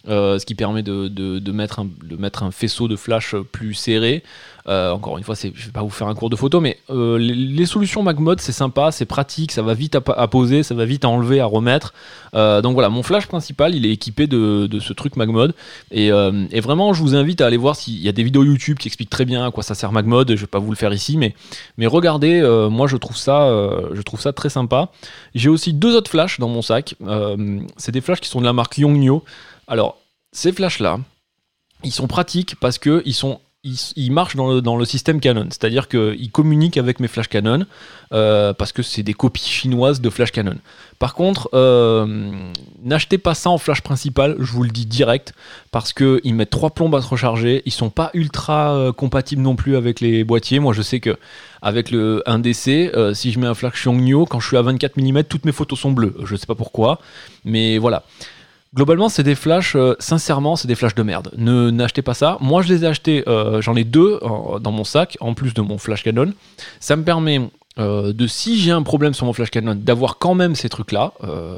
ce 0.08 0.44
qui 0.46 0.56
permet 0.56 0.84
de, 0.84 1.52
mettre 1.52 2.44
un, 2.44 2.52
faisceau 2.52 2.88
de 2.88 2.96
flash 2.96 3.36
plus 3.52 3.74
serré 3.74 4.24
euh, 4.68 4.92
encore 4.92 5.20
une 5.20 5.24
fois, 5.24 5.36
je 5.36 5.48
ne 5.48 5.54
vais 5.54 5.72
pas 5.72 5.84
vous 5.84 5.92
faire 5.92 6.08
un 6.08 6.16
cours 6.16 6.32
de 6.32 6.36
photo, 6.36 6.60
mais 6.60 6.80
euh, 6.90 7.20
les, 7.20 7.66
solutions 7.68 8.02
MagMod, 8.02 8.40
c'est 8.42 8.52
sympa, 8.52 8.92
c'est 8.92 9.06
pratique, 9.06 9.52
ça 9.52 9.62
va 9.62 9.76
vite 9.76 9.96
à, 9.96 10.28
poser, 10.28 10.64
ça 10.64 10.74
va 10.74 10.86
vite 10.86 11.06
à 11.06 11.10
enlever, 11.10 11.40
à 11.40 11.46
remettre. 11.46 11.94
Euh, 12.34 12.62
donc 12.62 12.74
voilà, 12.74 12.90
mon 12.90 13.04
flash 13.04 13.28
principal, 13.28 13.76
il 13.76 13.86
est 13.86 13.92
équipé 13.92 14.26
de, 14.26 14.68
ce 14.80 14.94
truc 14.94 15.18
MagMod. 15.18 15.54
Et, 15.92 16.08
et, 16.08 16.60
vraiment, 16.62 16.94
je 16.94 17.02
vous 17.02 17.16
invite 17.16 17.42
à 17.42 17.46
aller 17.46 17.58
voir 17.58 17.76
s'il 17.76 18.02
y 18.02 18.10
a 18.10 18.12
des 18.12 18.24
vidéos 18.24 18.44
YouTube 18.44 18.80
qui 18.80 18.88
expliquent 18.88 19.10
très 19.10 19.26
bien 19.26 19.46
à 19.46 19.52
quoi 19.52 19.62
ça 19.62 19.75
sert 19.76 19.92
MagMod. 19.92 20.36
Je 20.36 20.42
vais 20.42 20.48
pas 20.48 20.60
vous 20.60 20.72
le 20.72 20.76
faire 20.76 20.94
ici, 20.94 21.18
mais, 21.18 21.36
mais 21.78 21.88
regardez, 21.88 22.42
moi 22.72 22.88
je 22.88 22.98
trouve, 22.98 23.18
ça, 23.18 23.50
je 23.94 24.02
trouve 24.02 24.22
ça 24.22 24.34
très 24.34 24.50
sympa. 24.50 24.90
J'ai 25.34 25.50
aussi 25.50 25.74
deux 25.74 25.96
autres 25.96 26.10
flashs 26.10 26.40
dans 26.40 26.50
mon 26.50 26.62
sac. 26.62 26.96
c'est 27.78 27.92
des 27.92 28.02
flashs 28.02 28.22
qui 28.22 28.30
sont 28.30 28.40
de 28.40 28.46
la 28.46 28.54
marque 28.54 28.78
Yongnuo. 28.78 29.24
Alors, 29.68 29.98
ces 30.32 30.52
flashs-là, 30.52 31.00
ils 31.84 31.92
sont 31.92 32.08
pratiques 32.08 32.56
parce 32.60 32.78
qu'ils 32.78 33.14
sont 33.14 33.40
il, 33.96 34.12
marche 34.12 34.36
dans 34.36 34.78
le, 34.78 34.86
système 34.86 35.20
Canon, 35.20 35.48
c'est-à-dire 35.50 35.88
qu'il 35.88 36.30
communique 36.32 36.78
avec 36.78 37.00
mes 37.00 37.08
flash 37.08 37.28
Canon 37.28 37.66
euh, 38.14 38.54
parce 38.54 38.72
que 38.72 38.84
c'est 38.84 39.02
des 39.02 39.16
copies 39.16 39.44
chinoises 39.44 40.02
de 40.02 40.10
flash 40.10 40.32
Canon. 40.32 40.58
Par 41.00 41.16
contre, 41.16 41.50
euh, 41.54 42.32
n'achetez 42.84 43.18
pas 43.18 43.34
ça 43.34 43.50
en 43.50 43.58
flash 43.58 43.82
principal, 43.82 44.36
je 44.40 44.52
vous 44.52 44.64
le 44.64 44.70
dis 44.70 44.86
direct, 44.86 45.34
parce 45.72 45.94
qu'ils 45.94 46.36
mettent 46.36 46.52
trois 46.52 46.70
plombes 46.70 46.96
à 46.96 47.02
se 47.02 47.08
recharger, 47.08 47.64
ils 47.66 47.74
sont 47.74 47.90
pas 47.90 48.12
ultra 48.14 48.76
euh, 48.76 48.92
compatibles 48.92 49.42
non 49.42 49.56
plus 49.56 49.76
avec 49.76 50.00
les 50.00 50.24
boîtiers. 50.24 50.60
Moi, 50.60 50.74
je 50.74 50.84
sais 50.84 51.00
que 51.00 51.18
avec 51.62 51.90
le 51.90 52.22
1DC, 52.28 53.14
si 53.16 53.32
je 53.32 53.40
mets 53.40 53.48
un 53.48 53.56
flash 53.56 53.84
Yongnuo, 53.86 54.28
quand 54.28 54.40
je 54.40 54.48
suis 54.48 54.58
à 54.58 54.62
24 54.62 54.98
mm, 54.98 55.24
toutes 55.24 55.46
mes 55.46 55.52
photos 55.52 55.80
sont 55.80 55.92
bleues. 55.92 56.16
Je 56.24 56.36
sais 56.36 56.46
pas 56.46 56.54
pourquoi, 56.54 57.00
mais 57.44 57.80
voilà. 57.80 58.04
Globalement, 58.76 59.08
c'est 59.08 59.24
des 59.24 59.36
flashs, 59.36 59.78
euh, 59.78 59.96
sincèrement, 60.00 60.58
c'est 60.58 60.68
des 60.68 60.76
flashs 60.76 60.96
de 60.96 61.04
merde. 61.04 61.32
Ne 61.38 61.70
n'achetez 61.70 62.02
pas 62.02 62.14
ça. 62.14 62.38
Moi, 62.42 62.62
je 62.62 62.74
les 62.74 62.84
ai 62.84 62.88
achetés, 62.88 63.24
euh, 63.26 63.62
j'en 63.62 63.74
ai 63.78 63.86
deux 63.86 64.20
euh, 64.22 64.60
dans 64.60 64.74
mon 64.74 64.84
sac, 64.84 65.18
en 65.22 65.34
plus 65.34 65.54
de 65.54 65.62
mon 65.62 65.78
flash 65.78 66.04
Canon. 66.04 66.34
Ça 66.82 66.98
me 66.98 67.04
permet 67.04 67.40
de, 67.78 68.28
si 68.28 68.58
j'ai 68.58 68.72
un 68.72 68.84
problème 68.84 69.14
sur 69.14 69.26
mon 69.26 69.34
flash 69.34 69.50
Canon, 69.50 69.76
d'avoir 69.76 70.18
quand 70.18 70.34
même 70.34 70.56
ces 70.56 70.70
trucs-là. 70.70 71.12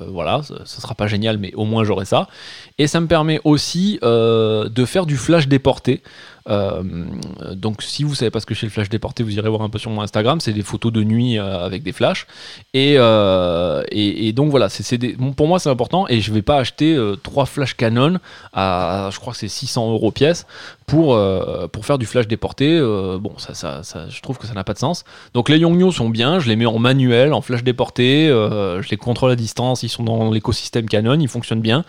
voilà, 0.10 0.42
ça, 0.42 0.56
ça, 0.66 0.82
sera 0.82 0.96
pas 0.96 1.06
génial, 1.06 1.38
mais 1.38 1.54
au 1.54 1.64
moins 1.66 1.84
j'aurai 1.84 2.06
ça. 2.06 2.28
Et 2.80 2.88
ça 2.88 3.00
me 3.00 3.06
permet 3.06 3.40
aussi 3.44 4.00
de 4.02 4.86
faire 4.86 5.06
du 5.06 5.16
flash 5.16 5.48
déporté. 5.48 6.02
Euh, 6.50 6.82
donc 7.54 7.82
si 7.82 8.04
vous 8.04 8.16
savez 8.16 8.32
pas 8.32 8.40
ce 8.40 8.46
que 8.46 8.56
c'est 8.56 8.66
le 8.66 8.72
flash 8.72 8.90
déporté, 8.90 9.24
vous 9.24 9.36
irez 9.36 9.50
voir 9.50 9.62
un 9.62 9.70
peu 9.70 9.80
sur 9.80 9.92
mon 9.92 10.02
Instagram. 10.02 10.40
C'est 10.40 10.54
des 10.54 10.62
photos 10.62 10.92
de 10.92 11.04
nuit 11.04 11.38
euh, 11.38 11.66
avec 11.66 11.84
des 11.84 11.92
flashs. 11.92 12.28
Euh, 12.76 13.84
et, 13.92 14.28
et, 14.28 14.34
donc 14.34 14.50
voilà, 14.50 14.70
c'est 14.70 14.98
pour 15.36 15.48
moi 15.48 15.60
c'est 15.60 15.70
important. 15.70 16.08
Et 16.08 16.22
je 16.22 16.32
vais 16.32 16.42
pas 16.42 16.58
acheter 16.58 16.98
trois 17.24 17.46
flash 17.46 17.76
Canon 17.76 18.20
à, 18.54 19.10
je 19.12 19.20
crois 19.20 19.34
que 19.34 19.40
c'est 19.40 19.48
600 19.48 19.92
euros 19.92 20.12
pièce 20.12 20.46
pour, 20.86 21.20
pour 21.72 21.86
faire 21.86 21.98
du 21.98 22.06
flash 22.06 22.28
déporté. 22.28 22.80
bon, 22.80 23.34
ça, 23.38 23.54
ça, 23.54 23.84
ça, 23.84 24.08
je 24.10 24.22
trouve 24.22 24.38
que 24.38 24.48
ça 24.48 24.54
n'a 24.54 24.64
pas 24.64 24.74
de 24.74 24.80
sens. 24.80 25.04
Donc 25.34 25.50
les 25.50 25.58
Yongnuo 25.58 25.92
sont 25.92 26.10
bien. 26.10 26.40
Je 26.40 26.48
les 26.48 26.56
mets 26.56 26.66
en 26.66 26.80
manuel, 26.80 27.34
en 27.34 27.42
flash 27.42 27.64
déporté. 27.64 28.28
je 28.28 28.90
les 28.90 28.98
contrôle 28.98 29.32
à 29.32 29.36
distance. 29.36 29.84
Ils 29.84 29.90
sont 29.90 30.04
dans 30.04 30.32
l'écosystème 30.32 30.88
Canon. 30.88 31.20
Ils 31.20 31.28
fonctionnent 31.28 31.62
bien. 31.62 31.84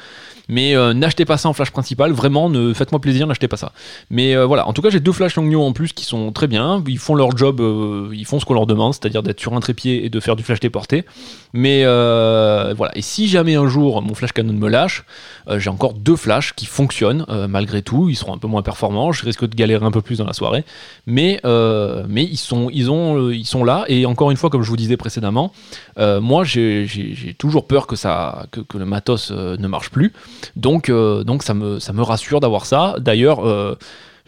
Mais 0.49 0.75
n'achetez 0.95 1.25
pas 1.25 1.37
ça 1.37 1.49
en 1.49 1.53
flash 1.53 1.71
principal. 1.71 2.13
Vraiment, 2.13 2.49
ne 2.49 2.73
faites-moi 2.73 3.01
plaisir, 3.01 3.27
n'achetez 3.27 3.49
pas 3.49 3.59
ça. 3.59 3.73
Mais 4.11 4.35
voilà, 4.49 4.67
en 4.67 4.73
tout 4.73 4.83
cas, 4.83 4.91
j'ai 4.91 4.99
deux 4.99 5.13
Flash 5.13 5.37
Yongnuo 5.37 5.63
en 5.63 5.73
plus 5.73 5.93
qui 5.93 6.05
sont 6.05 6.33
très 6.33 6.47
bien. 6.47 6.83
Ils 6.89 6.99
font 6.99 7.15
leur 7.15 7.37
job, 7.37 7.61
euh, 7.61 8.11
ils 8.13 8.25
font 8.25 8.41
ce 8.41 8.45
qu'on 8.45 8.55
leur 8.55 8.67
demande, 8.67 8.95
c'est-à-dire 8.95 9.23
d'être 9.23 9.39
sur 9.39 9.55
un 9.55 9.61
trépied 9.61 10.05
et 10.05 10.11
de 10.11 10.21
faire 10.21 10.35
du 10.35 10.43
flash 10.43 10.59
déporté. 10.59 11.05
Mais 11.53 11.83
euh, 11.85 12.75
voilà, 12.77 12.97
et 12.97 13.03
si 13.03 13.29
jamais 13.29 13.55
un 13.55 13.69
jour 13.69 14.03
mon 14.03 14.15
Flash 14.15 14.33
Canon 14.33 14.55
me 14.55 14.69
lâche, 14.69 15.05
euh, 15.49 15.59
j'ai 15.59 15.71
encore 15.71 15.93
deux 15.93 16.17
flashs 16.17 16.55
qui 16.55 16.67
fonctionnent 16.67 17.27
malgré 17.49 17.83
tout. 17.83 18.09
Ils 18.09 18.17
seront 18.17 18.35
un 18.35 18.39
peu 18.39 18.49
moins 18.49 18.63
performants, 18.63 19.13
je 19.13 19.25
risque 19.25 19.47
de 19.47 19.55
galérer 19.55 19.85
un 19.85 19.91
peu 19.91 20.01
plus 20.01 20.19
dans 20.19 20.27
la 20.27 20.33
soirée. 20.33 20.65
Mais, 21.07 21.41
mais 21.45 22.25
ils, 22.25 22.37
sont, 22.37 22.71
ils, 22.73 22.91
ont, 22.91 23.31
ils 23.31 23.47
sont 23.47 23.65
là, 23.65 23.85
et 23.89 24.07
encore 24.07 24.31
une 24.31 24.37
fois, 24.37 24.51
comme 24.51 24.63
je 24.63 24.71
vous 24.71 24.77
disais 24.77 24.97
précédemment, 24.97 25.53
moi 25.99 26.45
j'ai 26.45 27.37
toujours 27.39 27.67
peur 27.67 27.87
que, 27.87 27.97
ça, 27.97 28.47
que, 28.51 28.79
le 28.79 28.85
matos 28.85 29.31
ne 29.31 29.69
marche 29.69 29.91
plus. 29.91 30.13
Donc, 30.57 30.91
donc 30.91 31.43
ça, 31.43 31.55
me, 31.55 31.79
ça 31.79 31.93
me 31.93 32.03
rassure 32.03 32.41
d'avoir 32.41 32.67
ça. 32.67 32.97
D'ailleurs, 32.99 33.77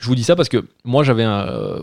Je 0.00 0.06
vous 0.06 0.14
dis 0.14 0.24
ça 0.24 0.34
parce 0.34 0.48
que 0.48 0.64
moi 0.84 1.04
j'avais 1.04 1.26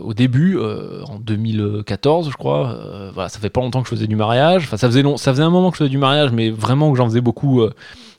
au 0.00 0.12
début, 0.12 0.58
en 0.58 1.18
2014 1.20 2.30
je 2.30 2.36
crois, 2.36 3.10
voilà, 3.14 3.28
ça 3.28 3.38
fait 3.38 3.48
pas 3.48 3.60
longtemps 3.60 3.80
que 3.80 3.88
je 3.88 3.94
faisais 3.94 4.08
du 4.08 4.16
mariage, 4.16 4.64
enfin 4.64 4.76
ça 4.76 4.88
faisait, 4.88 5.02
long, 5.02 5.16
ça 5.16 5.30
faisait 5.32 5.44
un 5.44 5.50
moment 5.50 5.70
que 5.70 5.76
je 5.76 5.84
faisais 5.84 5.90
du 5.90 5.98
mariage, 5.98 6.32
mais 6.32 6.50
vraiment 6.50 6.90
que 6.90 6.98
j'en 6.98 7.06
faisais 7.06 7.20
beaucoup 7.20 7.62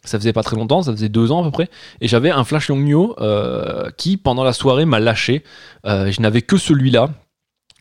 ça 0.03 0.17
faisait 0.17 0.33
pas 0.33 0.43
très 0.43 0.55
longtemps, 0.55 0.81
ça 0.81 0.91
faisait 0.91 1.09
deux 1.09 1.31
ans 1.31 1.41
à 1.41 1.43
peu 1.43 1.51
près, 1.51 1.69
et 2.01 2.07
j'avais 2.07 2.31
un 2.31 2.43
flash 2.43 2.69
Yongnuo 2.69 3.15
euh, 3.19 3.89
qui 3.97 4.17
pendant 4.17 4.43
la 4.43 4.53
soirée 4.53 4.85
m'a 4.85 4.99
lâché. 4.99 5.43
Euh, 5.85 6.11
je 6.11 6.21
n'avais 6.21 6.41
que 6.41 6.57
celui-là. 6.57 7.09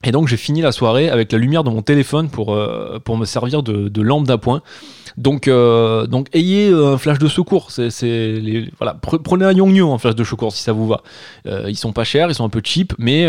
Et 0.05 0.13
donc 0.13 0.29
j'ai 0.29 0.37
fini 0.37 0.61
la 0.61 0.73
soirée 0.73 1.09
avec 1.09 1.33
la 1.33 1.39
lumière 1.39 1.65
de 1.65 1.71
mon 1.71 1.83
téléphone 1.83 2.31
pour, 2.31 2.55
euh, 2.55 2.99
pour 3.05 3.17
me 3.17 3.25
servir 3.25 3.63
de, 3.63 4.03
lampe 4.03 4.27
d'appoint. 4.27 4.63
Donc, 5.17 5.49
donc 5.49 6.29
ayez 6.33 6.73
un 6.73 6.97
flash 6.97 7.19
de 7.19 7.27
secours. 7.27 7.73
C'est, 7.73 8.71
voilà, 8.79 8.95
prenez 8.95 9.45
un 9.45 9.53
Yongnuo 9.53 9.91
en 9.91 9.99
flash 9.99 10.15
de 10.15 10.23
secours 10.23 10.53
si 10.53 10.63
ça 10.63 10.73
vous 10.73 10.87
va. 10.87 11.03
ils 11.45 11.77
sont 11.77 11.93
pas 11.93 12.05
chers, 12.05 12.31
ils 12.31 12.35
sont 12.35 12.45
un 12.45 12.49
peu 12.49 12.61
cheap, 12.63 12.95
mais, 12.99 13.27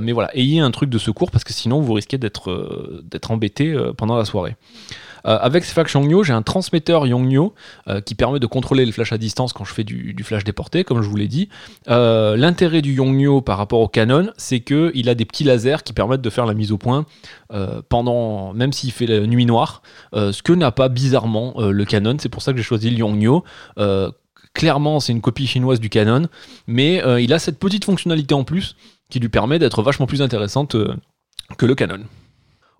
mais 0.00 0.12
voilà, 0.12 0.30
ayez 0.36 0.60
un 0.60 0.70
truc 0.70 0.88
de 0.88 0.98
secours 0.98 1.32
parce 1.32 1.42
que 1.42 1.52
sinon 1.52 1.80
vous 1.80 1.94
risquez 1.94 2.16
d'être, 2.16 3.02
d'être 3.10 3.32
embêté 3.32 3.76
pendant 3.96 4.16
la 4.16 4.24
soirée. 4.24 4.54
Euh, 5.26 5.38
avec 5.40 5.64
ce 5.64 5.72
flash 5.72 5.92
Yongnuo, 5.94 6.22
j'ai 6.24 6.32
un 6.32 6.42
transmetteur 6.42 7.06
Yongnuo 7.06 7.54
euh, 7.88 8.00
qui 8.00 8.14
permet 8.14 8.40
de 8.40 8.46
contrôler 8.46 8.84
les 8.84 8.92
flashs 8.92 9.12
à 9.12 9.18
distance 9.18 9.52
quand 9.52 9.64
je 9.64 9.72
fais 9.72 9.84
du, 9.84 10.14
flash 10.22 10.44
déporté, 10.44 10.84
comme 10.84 11.02
je 11.02 11.08
vous 11.08 11.16
l'ai 11.16 11.28
dit. 11.28 11.48
Euh, 11.88 12.36
l'intérêt 12.36 12.82
du 12.82 12.94
Yongnuo 12.94 13.40
par 13.40 13.58
rapport 13.58 13.80
au 13.80 13.88
Canon, 13.88 14.30
c'est 14.36 14.60
qu'il 14.60 15.08
a 15.08 15.14
des 15.14 15.24
petits 15.24 15.44
lasers 15.44 15.82
qui 15.84 15.92
permettent 15.92 16.22
de 16.22 16.30
faire 16.30 16.46
la 16.46 16.54
mise 16.54 16.72
au 16.72 16.78
point 16.78 17.06
pendant, 17.88 18.54
même 18.54 18.72
s'il 18.72 18.92
fait 18.92 19.06
la 19.06 19.26
nuit 19.26 19.44
noire, 19.44 19.82
ce 20.14 20.42
que 20.42 20.52
n'a 20.52 20.72
pas 20.72 20.88
bizarrement 20.88 21.54
le 21.58 21.84
Canon. 21.84 22.16
C'est 22.18 22.28
pour 22.28 22.42
ça 22.42 22.52
que 22.52 22.58
j'ai 22.58 22.64
choisi 22.64 22.90
le 22.90 22.98
Yongnuo. 22.98 23.44
Clairement, 24.54 25.00
c'est 25.00 25.12
une 25.12 25.20
copie 25.20 25.46
chinoise 25.46 25.80
du 25.80 25.90
Canon, 25.90 26.28
mais 26.66 27.02
il 27.22 27.32
a 27.32 27.38
cette 27.38 27.58
petite 27.58 27.84
fonctionnalité 27.84 28.34
en 28.34 28.44
plus 28.44 28.76
qui 29.10 29.20
lui 29.20 29.28
permet 29.28 29.58
d'être 29.58 29.82
vachement 29.82 30.06
plus 30.06 30.22
intéressante 30.22 30.76
que 31.58 31.66
le 31.66 31.74
Canon. 31.74 32.00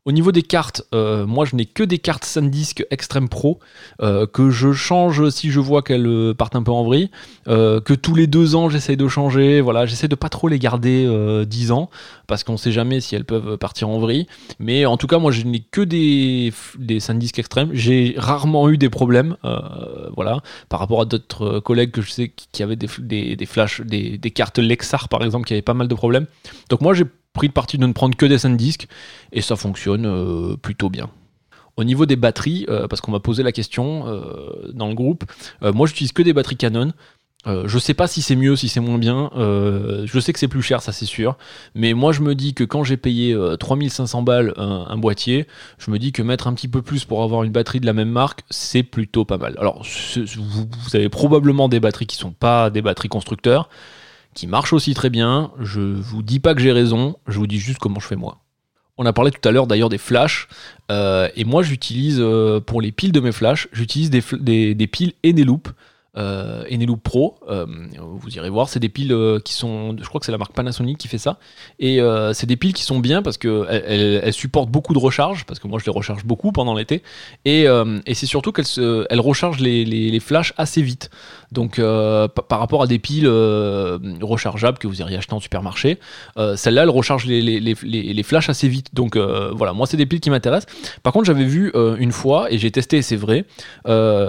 Au 0.05 0.11
niveau 0.11 0.33
des 0.33 0.43
cartes, 0.43 0.83
euh, 0.95 1.27
moi 1.27 1.45
je 1.45 1.55
n'ai 1.55 1.65
que 1.65 1.85
des 1.85 2.01
cartes 2.01 2.25
SanDisk 2.25 2.85
Extreme 2.91 3.29
Pro 3.29 3.61
euh, 4.01 4.27
que 4.27 4.51
je 4.51 4.73
change 4.73 5.29
si 5.29 5.53
je 5.53 5.61
vois 5.61 5.81
qu'elles 5.83 6.09
euh, 6.09 6.35
partent 6.35 6.57
un 6.57 6.65
peu 6.65 6.73
en 6.73 6.83
vrille, 6.83 7.09
que 7.47 7.95
tous 7.95 8.17
les 8.17 8.27
deux 8.27 8.57
ans 8.57 8.69
j'essaye 8.69 8.97
de 8.97 9.07
changer, 9.07 9.61
voilà, 9.61 9.87
j'essaie 9.87 10.09
de 10.09 10.17
pas 10.17 10.29
trop 10.29 10.49
les 10.49 10.59
garder 10.59 11.09
10 11.47 11.71
ans 11.71 11.89
parce 12.27 12.43
qu'on 12.43 12.57
sait 12.57 12.73
jamais 12.73 13.01
si 13.01 13.15
elles 13.15 13.25
peuvent 13.25 13.57
partir 13.59 13.89
en 13.89 13.99
vrille. 13.99 14.27
Mais 14.59 14.87
en 14.87 14.97
tout 14.97 15.07
cas, 15.07 15.19
moi 15.19 15.31
je 15.31 15.43
n'ai 15.45 15.61
que 15.61 15.81
des, 15.81 16.53
des 16.79 16.99
SanDisk 16.99 17.39
Extreme, 17.39 17.71
j'ai 17.73 18.15
rarement 18.17 18.69
eu 18.71 18.79
des 18.79 18.89
problèmes, 18.91 19.37
voilà, 20.17 20.41
par 20.69 20.81
rapport 20.81 21.03
à 21.03 21.05
d'autres 21.05 21.61
collègues 21.61 21.93
que 21.93 22.03
je 22.03 22.11
sais 22.11 22.33
qui 22.53 22.63
avaient 22.63 22.77
des, 22.77 22.89
des, 22.99 23.37
des 23.37 23.47
flashs, 23.47 23.81
des, 23.83 24.19
des 24.19 24.31
cartes 24.31 24.59
Lexar 24.59 25.09
par 25.09 25.23
exemple 25.23 25.47
qui 25.47 25.53
avaient 25.53 25.63
pas 25.63 25.75
mal 25.75 25.89
de 25.89 25.95
problèmes. 25.95 26.27
Donc 26.71 26.81
moi 26.81 26.95
j'ai 26.95 27.05
pris 27.33 27.47
le 27.47 27.53
parti 27.53 27.79
de 27.79 27.87
ne 27.87 27.93
prendre 27.93 28.17
que 28.17 28.27
des 28.27 28.39
SanDisk 28.39 28.87
et 29.33 29.41
ça 29.41 29.57
fonctionne 29.57 30.07
euh, 30.07 30.57
plutôt 30.57 30.91
bien. 30.91 31.11
Au 31.77 31.85
niveau 31.85 32.05
des 32.05 32.17
batteries, 32.17 32.67
euh, 32.69 32.87
parce 32.87 33.01
qu'on 33.01 33.13
m'a 33.13 33.21
posé 33.21 33.43
la 33.43 33.53
question 33.53 34.07
euh, 34.07 34.71
dans 34.75 34.89
le 34.89 34.95
groupe, 34.95 35.25
moi 35.63 35.87
j'utilise 35.87 36.13
que 36.13 36.23
des 36.23 36.35
batteries 36.35 36.57
Canon. 36.57 36.93
je 37.47 37.79
sais 37.79 37.95
pas 37.95 38.07
si 38.07 38.21
c'est 38.21 38.37
mieux, 38.37 38.57
si 38.57 38.69
c'est 38.69 38.81
moins 38.81 38.99
bien. 38.99 39.31
je 39.35 40.19
sais 40.21 40.35
que 40.35 40.39
c'est 40.39 40.49
plus 40.49 40.61
cher, 40.61 40.83
ça 40.83 40.93
c'est 40.93 41.07
sûr. 41.07 41.39
Mais 41.75 41.95
moi 41.95 42.13
je 42.13 42.21
me 42.21 42.35
dis 42.35 42.53
que 42.53 42.63
quand 42.63 42.85
j'ai 42.85 42.99
payé 42.99 43.35
3500 43.59 44.23
balles 44.23 44.53
un, 44.59 44.99
boîtier, 44.99 45.47
je 45.79 45.91
me 45.91 45.99
dis 45.99 46.13
que 46.13 46.23
mettre 46.23 46.47
un 46.47 46.53
petit 46.53 46.69
peu 46.69 46.83
plus 46.83 47.07
pour 47.07 47.23
avoir 47.23 47.43
une 47.43 47.53
batterie 47.53 47.81
de 47.81 47.87
la 47.87 47.95
même 47.95 48.11
marque, 48.11 48.43
c'est 48.51 48.83
plutôt 48.83 49.25
pas 49.25 49.39
mal. 49.39 49.57
Alors 49.59 49.83
vous, 49.83 50.69
vous, 50.69 50.97
avez 50.97 51.09
probablement 51.09 51.71
des 51.71 51.81
batteries 51.81 52.07
qui 52.07 52.17
sont 52.17 52.33
pas 52.33 52.69
des 52.69 52.83
batteries 52.83 53.09
constructeurs 53.09 53.71
qui 54.35 54.47
marche 54.47 54.73
aussi 54.73 54.95
très 54.95 55.11
bien. 55.11 55.53
Je 55.61 55.81
vous 55.81 56.23
dis 56.23 56.41
pas 56.41 56.55
que 56.55 56.61
j'ai 56.61 56.73
raison, 56.73 57.17
je 57.27 57.39
vous 57.39 57.47
dis 57.47 57.59
juste 57.59 57.79
comment 57.79 58.01
je 58.01 58.07
fais 58.07 58.17
moi. 58.17 58.39
On 58.99 59.07
a 59.07 59.13
parlé 59.13 59.31
tout 59.31 59.47
à 59.49 59.53
l'heure 59.53 59.67
d'ailleurs 59.67 59.89
des 59.89 59.99
flashs, 59.99 60.49
euh, 60.91 61.29
et 61.35 61.45
moi 61.45 61.63
j'utilise 61.63 62.19
euh, 62.21 62.61
pour 62.61 62.83
les 62.83 62.93
piles 62.93 63.13
de 63.13 63.21
mes 63.21 63.33
flashs, 63.33 63.69
j'utilise 63.73 64.11
des, 64.11 64.23
des, 64.39 64.75
des, 64.75 64.87
piles 64.87 65.15
Eneloop 65.25 65.69
euh, 66.17 66.65
Eneloop 66.71 67.03
Pro. 67.03 67.37
Euh, 67.49 67.67
vous 67.99 68.31
irez 68.37 68.51
voir, 68.51 68.69
c'est 68.69 68.81
des 68.81 68.89
piles 68.89 69.13
euh, 69.13 69.39
qui 69.41 69.55
sont, 69.55 69.97
je 69.99 70.07
crois 70.09 70.19
que 70.19 70.27
c'est 70.27 70.33
la 70.33 70.39
marque 70.39 70.53
Panasonic 70.53 70.99
qui 70.99 71.09
fait 71.09 71.19
ça. 71.19 71.39
Et 71.79 72.01
euh, 72.01 72.33
c'est 72.33 72.47
des 72.47 72.57
piles 72.57 72.75
qui 72.75 72.83
sont 72.83 72.99
bien 72.99 73.23
parce 73.23 73.39
que 73.39 73.67
elles, 73.69 74.33
supportent 74.33 74.71
beaucoup 74.71 74.95
de 74.95 74.99
recharge, 74.99 75.45
parce 75.45 75.59
que 75.59 75.69
moi 75.69 75.79
je 75.79 75.85
les 75.85 75.93
recharge 75.93 76.25
beaucoup 76.25 76.53
pendant 76.53 76.75
l'été. 76.75 77.03
Et, 77.45 77.67
c'est 78.13 78.27
surtout 78.27 78.53
qu'elles 78.53 78.67
elles 79.11 79.21
rechargent 79.21 79.61
les, 79.61 79.85
les, 79.85 80.11
les, 80.11 80.21
flashs 80.21 80.53
assez 80.57 80.83
vite. 80.83 81.11
Donc 81.51 81.77
par 81.81 82.59
rapport 82.59 82.83
à 82.83 82.87
des 82.87 82.99
piles 82.99 83.29
rechargeables 83.29 84.79
que 84.79 84.87
vous 84.87 85.01
iriez 85.01 85.17
acheter 85.17 85.35
en 85.35 85.41
supermarché, 85.41 85.99
celle-là 86.57 86.83
elle 86.83 86.91
recharge 86.91 87.27
les, 87.27 87.43
les, 87.43 88.23
flashs 88.23 88.49
assez 88.49 88.69
vite. 88.69 88.95
Donc 88.95 89.17
voilà, 89.17 89.73
moi 89.73 89.87
c'est 89.87 89.97
des 89.97 90.07
piles 90.07 90.21
qui 90.21 90.31
m'intéressent. 90.31 90.73
Par 91.03 91.13
contre 91.13 91.27
j'avais 91.27 91.45
vu 91.45 91.73
une 91.99 92.13
fois 92.13 92.51
et 92.53 92.59
j'ai 92.59 92.71
testé 92.71 93.03
c'est 93.03 93.17
vrai, 93.17 93.45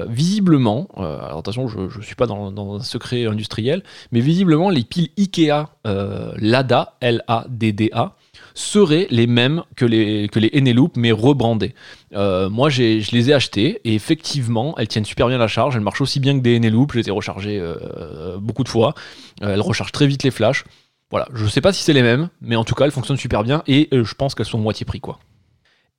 visiblement, 0.10 0.88
alors 0.98 1.40
attention 1.40 1.68
je 1.90 1.98
ne 1.98 2.04
suis 2.04 2.16
pas 2.16 2.28
dans, 2.28 2.76
un 2.76 2.82
secret 2.82 3.26
industriel, 3.26 3.84
mais 4.12 4.20
visiblement 4.20 4.70
les 4.70 4.84
piles 4.84 5.10
Ikea 5.18 5.70
euh, 5.88 6.32
LADA, 6.38 6.96
L-A-D-D-A, 7.02 8.16
seraient 8.56 9.08
les 9.10 9.28
mêmes 9.28 9.64
que 9.76 9.86
les, 9.86 10.30
que 10.30 10.40
les 10.40 10.90
mais 10.96 11.12
rebrandées. 11.12 11.74
Euh, 12.14 12.50
moi, 12.50 12.70
je 12.70 13.12
les 13.12 13.30
ai 13.30 13.34
achetées 13.34 13.82
et 13.84 13.96
effectivement, 13.96 14.76
elles 14.78 14.88
tiennent 14.88 15.06
super 15.06 15.28
bien 15.28 15.38
la 15.38 15.48
charge. 15.48 15.76
Elles 15.76 15.82
marchent 15.82 16.02
aussi 16.02 16.20
bien 16.20 16.38
que 16.38 16.44
des 16.44 16.58
Eneloop. 16.58 16.92
Je 16.94 17.00
les 17.00 17.08
ai 17.08 17.12
rechargées 17.12 17.60
euh, 17.60 18.38
beaucoup 18.38 18.64
de 18.64 18.70
fois. 18.70 18.94
elles 19.42 19.62
rechargent 19.62 19.92
très 19.92 20.08
vite 20.08 20.24
les 20.24 20.32
flashs. 20.32 20.64
Voilà, 21.10 21.28
je 21.34 21.44
ne 21.44 21.50
sais 21.50 21.62
pas 21.62 21.74
si 21.74 21.84
c'est 21.84 21.94
les 21.94 22.02
mêmes, 22.02 22.30
mais 22.42 22.56
en 22.56 22.64
tout 22.64 22.76
cas, 22.76 22.86
elles 22.86 22.92
fonctionnent 22.92 23.18
super 23.18 23.44
bien 23.44 23.64
et 23.68 23.88
je 23.92 24.14
pense 24.16 24.34
qu'elles 24.34 24.48
sont 24.48 24.58
moitié 24.58 24.86
prix, 24.86 25.00
quoi. 25.00 25.20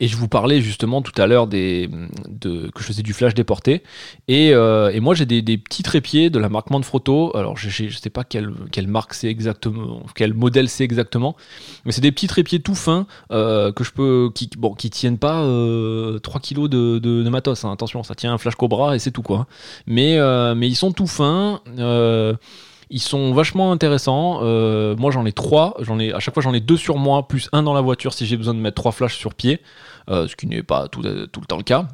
Et 0.01 0.09
je 0.09 0.17
vous 0.17 0.27
parlais 0.27 0.61
justement 0.61 1.03
tout 1.03 1.13
à 1.23 1.29
l'heure 1.29 1.47
des, 1.47 1.89
de, 2.29 2.69
que 2.75 2.81
je 2.81 2.85
faisais 2.85 3.05
du 3.05 3.13
flash 3.13 3.33
déporté. 3.33 3.85
Et, 4.27 4.53
euh, 4.53 4.91
et 4.91 4.99
moi, 4.99 5.15
j'ai 5.15 5.25
des, 5.25 5.57
petits 5.57 5.85
trépieds 5.85 6.31
de 6.31 6.39
la 6.41 6.49
marque 6.49 6.71
Manfrotto. 6.71 7.37
Alors, 7.37 7.57
je 7.57 7.85
ne 7.85 7.91
sais 7.91 8.11
pas 8.11 8.25
quelle, 8.25 8.53
quelle 8.73 8.89
marque 8.89 9.15
c'est 9.15 9.29
exactement, 9.29 10.03
quel 10.17 10.35
modèle 10.35 10.69
c'est 10.69 10.83
exactement. 10.83 11.37
Mais 11.85 11.93
c'est 11.93 12.01
des 12.01 12.11
petits 12.11 12.27
trépieds 12.27 12.59
tout 12.59 12.75
fins 12.75 13.07
euh, 13.31 13.71
que 13.71 13.85
je 13.85 13.93
peux, 13.93 14.33
qui, 14.35 14.51
bon, 14.59 14.75
qui 14.75 14.91
tiennent 14.91 15.19
pas 15.19 15.37
3 15.37 15.45
euh, 15.47 16.19
kilos 16.43 16.69
de, 16.69 16.99
de, 16.99 17.23
de 17.23 17.31
matos. 17.31 17.65
Hein. 17.65 17.71
Attention, 17.71 18.03
ça 18.03 18.17
tient 18.17 18.35
un 18.35 18.39
flash 18.39 18.57
Cobra 18.57 18.97
et 18.97 18.99
c'est 18.99 19.13
tout 19.13 19.23
quoi. 19.23 19.47
Mais, 19.87 20.19
mais 20.57 20.69
ils 20.69 20.77
sont 20.77 20.91
tout 20.91 21.07
fins. 21.07 21.61
Ils 22.95 23.03
sont 23.03 23.35
vachement 23.35 23.73
intéressants. 23.73 24.39
Euh, 24.43 24.95
moi, 24.95 25.11
j'en 25.11 25.27
ai 25.27 25.33
trois. 25.33 25.75
J'en 25.81 25.99
ai 25.99 26.13
à 26.13 26.21
chaque 26.21 26.33
fois, 26.33 26.45
j'en 26.45 26.55
ai 26.55 26.61
deux 26.61 26.77
sur 26.77 26.97
moi, 26.97 27.27
plus 27.27 27.49
un 27.51 27.65
dans 27.65 27.75
la 27.75 27.81
voiture 27.81 28.13
si 28.13 28.25
j'ai 28.25 28.37
besoin 28.37 28.55
de 28.55 28.61
mettre 28.61 28.77
trois 28.77 28.93
flashs 28.93 29.17
sur 29.17 29.35
pied, 29.35 29.61
euh, 30.09 30.29
ce 30.29 30.37
qui 30.37 30.47
n'est 30.47 30.63
pas 30.63 30.87
tout, 30.87 31.03
le 31.03 31.27
temps 31.27 31.57
le 31.57 31.65
cas. 31.65 31.89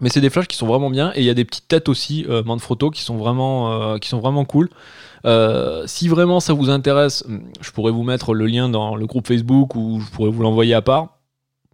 Mais 0.00 0.08
c'est 0.08 0.20
des 0.20 0.30
flashs 0.30 0.46
qui 0.46 0.56
sont 0.56 0.68
vraiment 0.68 0.88
bien 0.88 1.10
et 1.16 1.18
il 1.18 1.24
y 1.24 1.30
a 1.30 1.34
des 1.34 1.44
petites 1.44 1.66
têtes 1.66 1.88
aussi 1.88 2.26
euh, 2.28 2.44
Manfrotto 2.44 2.90
qui 2.90 3.02
sont 3.02 3.16
vraiment 3.16 3.98
qui 3.98 4.08
sont 4.08 4.20
vraiment 4.20 4.44
cool. 4.44 4.68
si 5.86 6.06
vraiment 6.06 6.38
ça 6.38 6.52
vous 6.52 6.70
intéresse, 6.70 7.24
je 7.60 7.70
pourrais 7.72 7.90
vous 7.90 8.04
mettre 8.04 8.32
le 8.32 8.46
lien 8.46 8.68
dans 8.68 8.94
le 8.94 9.06
groupe 9.06 9.26
Facebook 9.26 9.74
ou 9.74 10.00
je 10.00 10.12
pourrais 10.12 10.30
vous 10.30 10.42
l'envoyer 10.42 10.74
à 10.74 10.80
part. 10.80 11.18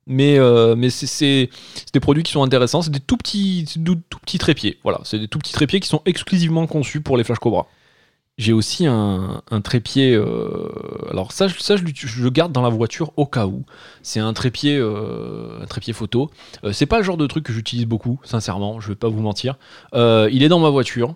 Mais, 0.07 0.39
mais 0.77 0.89
c'est 0.89 1.51
des 1.93 2.01
produits 2.01 2.23
qui 2.23 2.33
sont 2.33 2.43
intéressants. 2.43 2.81
C'est 2.81 2.91
des 2.91 3.01
tout 3.01 3.19
petits, 3.19 3.67
tout 3.85 4.19
petits 4.21 4.39
trépieds. 4.39 4.79
Voilà, 4.83 5.01
c'est 5.05 5.19
des 5.19 5.29
tout 5.29 5.41
petits 5.41 5.53
trépieds 5.53 5.81
qui 5.81 5.89
sont 5.89 6.01
exclusivement 6.07 6.67
conçus 6.67 7.03
pour 7.03 7.19
les 7.19 7.25
Flash 7.25 7.39
Cobra. 7.39 7.67
J'ai 8.39 8.53
aussi 8.53 8.85
un, 8.87 9.43
trépied. 9.65 10.13
Euh, 10.15 10.69
alors 11.11 11.33
ça, 11.33 11.49
je, 11.49 12.23
le 12.23 12.31
garde 12.31 12.53
dans 12.53 12.61
la 12.61 12.69
voiture 12.69 13.13
au 13.17 13.25
cas 13.25 13.47
où. 13.47 13.65
C'est 14.03 14.21
un 14.21 14.35
trépied, 14.35 14.77
euh, 14.77 15.59
un 15.63 15.67
trépied 15.67 15.95
photo. 15.95 16.31
Euh, 16.63 16.73
c'est 16.73 16.85
pas 16.85 16.99
le 16.99 17.03
genre 17.03 17.17
de 17.17 17.27
truc 17.27 17.45
que 17.45 17.53
j'utilise 17.55 17.87
beaucoup, 17.87 18.21
sincèrement. 18.25 18.79
Je 18.79 18.89
vais 18.89 18.95
pas 18.95 19.09
vous 19.09 19.23
mentir. 19.23 19.57
il 19.95 20.43
est 20.43 20.49
dans 20.49 20.59
ma 20.59 20.69
voiture. 20.69 21.15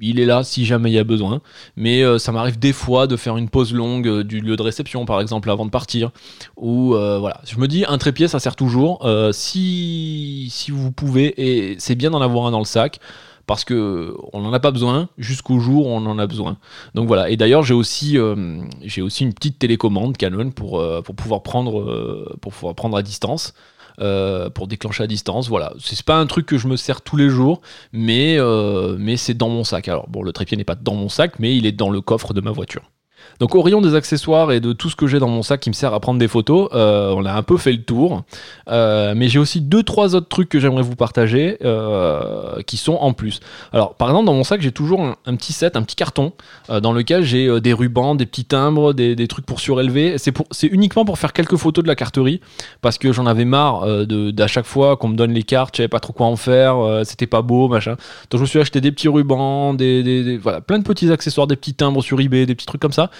Il 0.00 0.18
est 0.18 0.24
là 0.24 0.42
si 0.42 0.64
jamais 0.64 0.90
il 0.90 0.94
y 0.94 0.98
a 0.98 1.04
besoin. 1.04 1.42
Mais 1.76 2.02
ça 2.18 2.32
m'arrive 2.32 2.58
des 2.58 2.72
fois 2.72 3.06
de 3.06 3.16
faire 3.16 3.36
une 3.36 3.50
pause 3.50 3.74
longue 3.74 4.22
du 4.22 4.40
lieu 4.40 4.56
de 4.56 4.62
réception, 4.62 5.04
par 5.04 5.20
exemple, 5.20 5.50
avant 5.50 5.66
de 5.66 5.70
partir. 5.70 6.10
Ou 6.56 6.94
voilà. 6.94 7.42
Je 7.44 7.58
me 7.58 7.68
dis, 7.68 7.84
un 7.86 7.98
trépied, 7.98 8.28
ça 8.28 8.40
sert 8.40 8.56
toujours. 8.56 9.06
si, 9.32 10.48
si 10.50 10.70
vous 10.70 10.90
pouvez, 10.90 11.34
et 11.36 11.78
c'est 11.78 11.96
bien 11.96 12.10
d'en 12.10 12.22
avoir 12.22 12.46
un 12.46 12.50
dans 12.50 12.58
le 12.58 12.64
sac 12.64 12.98
parce 13.46 13.64
que 13.64 14.14
on 14.32 14.40
n'en 14.40 14.52
a 14.52 14.60
pas 14.60 14.70
besoin 14.70 15.08
jusqu'au 15.18 15.58
jour 15.58 15.86
où 15.86 15.90
on 15.90 16.06
en 16.06 16.18
a 16.18 16.26
besoin. 16.26 16.58
Donc 16.94 17.06
voilà. 17.06 17.30
Et 17.30 17.36
d'ailleurs, 17.36 17.62
j'ai 17.62 17.74
aussi, 17.74 18.18
euh, 18.18 18.62
aussi 19.00 19.24
une 19.24 19.34
petite 19.34 19.58
télécommande 19.58 20.16
Canon 20.16 20.50
pour, 20.50 20.80
euh, 20.80 21.02
pour, 21.02 21.14
pouvoir 21.14 21.42
prendre, 21.42 21.80
euh, 21.80 22.36
pour 22.40 22.52
pouvoir 22.52 22.74
prendre 22.74 22.96
à 22.96 23.02
distance. 23.02 23.54
pour 24.54 24.66
déclencher 24.66 25.04
à 25.04 25.06
distance, 25.06 25.48
voilà. 25.48 25.74
C'est 25.78 26.02
pas 26.02 26.18
un 26.18 26.26
truc 26.26 26.46
que 26.46 26.58
je 26.58 26.66
me 26.66 26.76
sers 26.76 27.02
tous 27.02 27.16
les 27.16 27.28
jours, 27.28 27.60
mais, 27.92 28.38
mais 28.98 29.16
c'est 29.16 29.34
dans 29.34 29.48
mon 29.48 29.64
sac. 29.64 29.86
Alors 29.88 30.08
bon, 30.08 30.22
le 30.22 30.32
trépied 30.32 30.56
n'est 30.56 30.64
pas 30.64 30.74
dans 30.74 30.94
mon 30.94 31.08
sac, 31.08 31.38
mais 31.38 31.56
il 31.56 31.66
est 31.66 31.72
dans 31.72 31.90
le 31.90 32.00
coffre 32.00 32.34
de 32.34 32.40
ma 32.40 32.50
voiture. 32.50 32.82
Donc 33.42 33.56
au 33.56 33.62
rayon 33.62 33.80
des 33.80 33.94
accessoires 33.94 34.52
et 34.52 34.60
de 34.60 34.72
tout 34.72 34.88
ce 34.88 34.96
que 34.96 35.06
j'ai 35.06 35.18
dans 35.18 35.28
mon 35.28 35.42
sac 35.42 35.60
qui 35.60 35.68
me 35.68 35.74
sert 35.74 35.92
à 35.94 36.00
prendre 36.00 36.18
des 36.18 36.28
photos, 36.28 36.68
euh, 36.74 37.12
on 37.16 37.24
a 37.24 37.32
un 37.32 37.42
peu 37.42 37.56
fait 37.56 37.72
le 37.72 37.82
tour. 37.82 38.22
Euh, 38.68 39.14
mais 39.16 39.28
j'ai 39.28 39.38
aussi 39.38 39.60
deux 39.60 39.82
trois 39.82 40.14
autres 40.14 40.28
trucs 40.28 40.48
que 40.48 40.60
j'aimerais 40.60 40.82
vous 40.82 40.96
partager 40.96 41.58
euh, 41.64 42.62
qui 42.66 42.76
sont 42.76 42.94
en 42.94 43.12
plus. 43.12 43.40
Alors 43.72 43.94
par 43.94 44.08
exemple 44.08 44.26
dans 44.26 44.34
mon 44.34 44.44
sac 44.44 44.60
j'ai 44.60 44.72
toujours 44.72 45.00
un, 45.26 45.36
petit 45.36 45.52
set, 45.52 45.76
un 45.76 45.82
petit 45.82 45.96
carton 45.96 46.32
dans 46.68 46.92
lequel 46.92 47.24
j'ai 47.24 47.60
des 47.60 47.72
rubans, 47.72 48.14
des 48.14 48.26
petits 48.26 48.44
timbres, 48.44 48.92
des, 48.92 49.28
trucs 49.28 49.46
pour 49.46 49.60
surélever. 49.60 50.16
C'est 50.18 50.66
uniquement 50.68 51.04
pour 51.04 51.18
faire 51.18 51.32
quelques 51.32 51.56
photos 51.56 51.82
de 51.82 51.88
la 51.88 51.96
carterie 51.96 52.40
parce 52.80 52.98
que 52.98 53.12
j'en 53.12 53.26
avais 53.26 53.44
marre 53.44 53.86
de 53.86 54.30
d'à 54.30 54.46
chaque 54.46 54.66
fois 54.66 54.96
qu'on 54.96 55.08
me 55.08 55.16
donne 55.16 55.32
les 55.32 55.42
cartes, 55.42 55.74
je 55.74 55.78
savais 55.78 55.88
pas 55.88 56.00
trop 56.00 56.12
quoi 56.12 56.26
en 56.26 56.36
faire, 56.36 56.76
c'était 57.04 57.26
pas 57.26 57.42
beau 57.42 57.68
machin. 57.68 57.96
Donc 58.30 58.38
je 58.38 58.42
me 58.42 58.46
suis 58.46 58.60
acheté 58.60 58.80
des 58.80 58.92
petits 58.92 59.08
rubans, 59.08 59.74
des, 59.74 60.38
voilà 60.38 60.60
plein 60.60 60.78
de 60.78 60.84
petits 60.84 61.10
accessoires, 61.10 61.46
des 61.46 61.56
petits 61.56 61.74
timbres 61.74 62.02
sur 62.02 62.20
eBay, 62.20 62.46
des 62.46 62.54
petits 62.54 62.66
trucs 62.66 62.80
comme 62.80 62.92
ça 62.92 63.10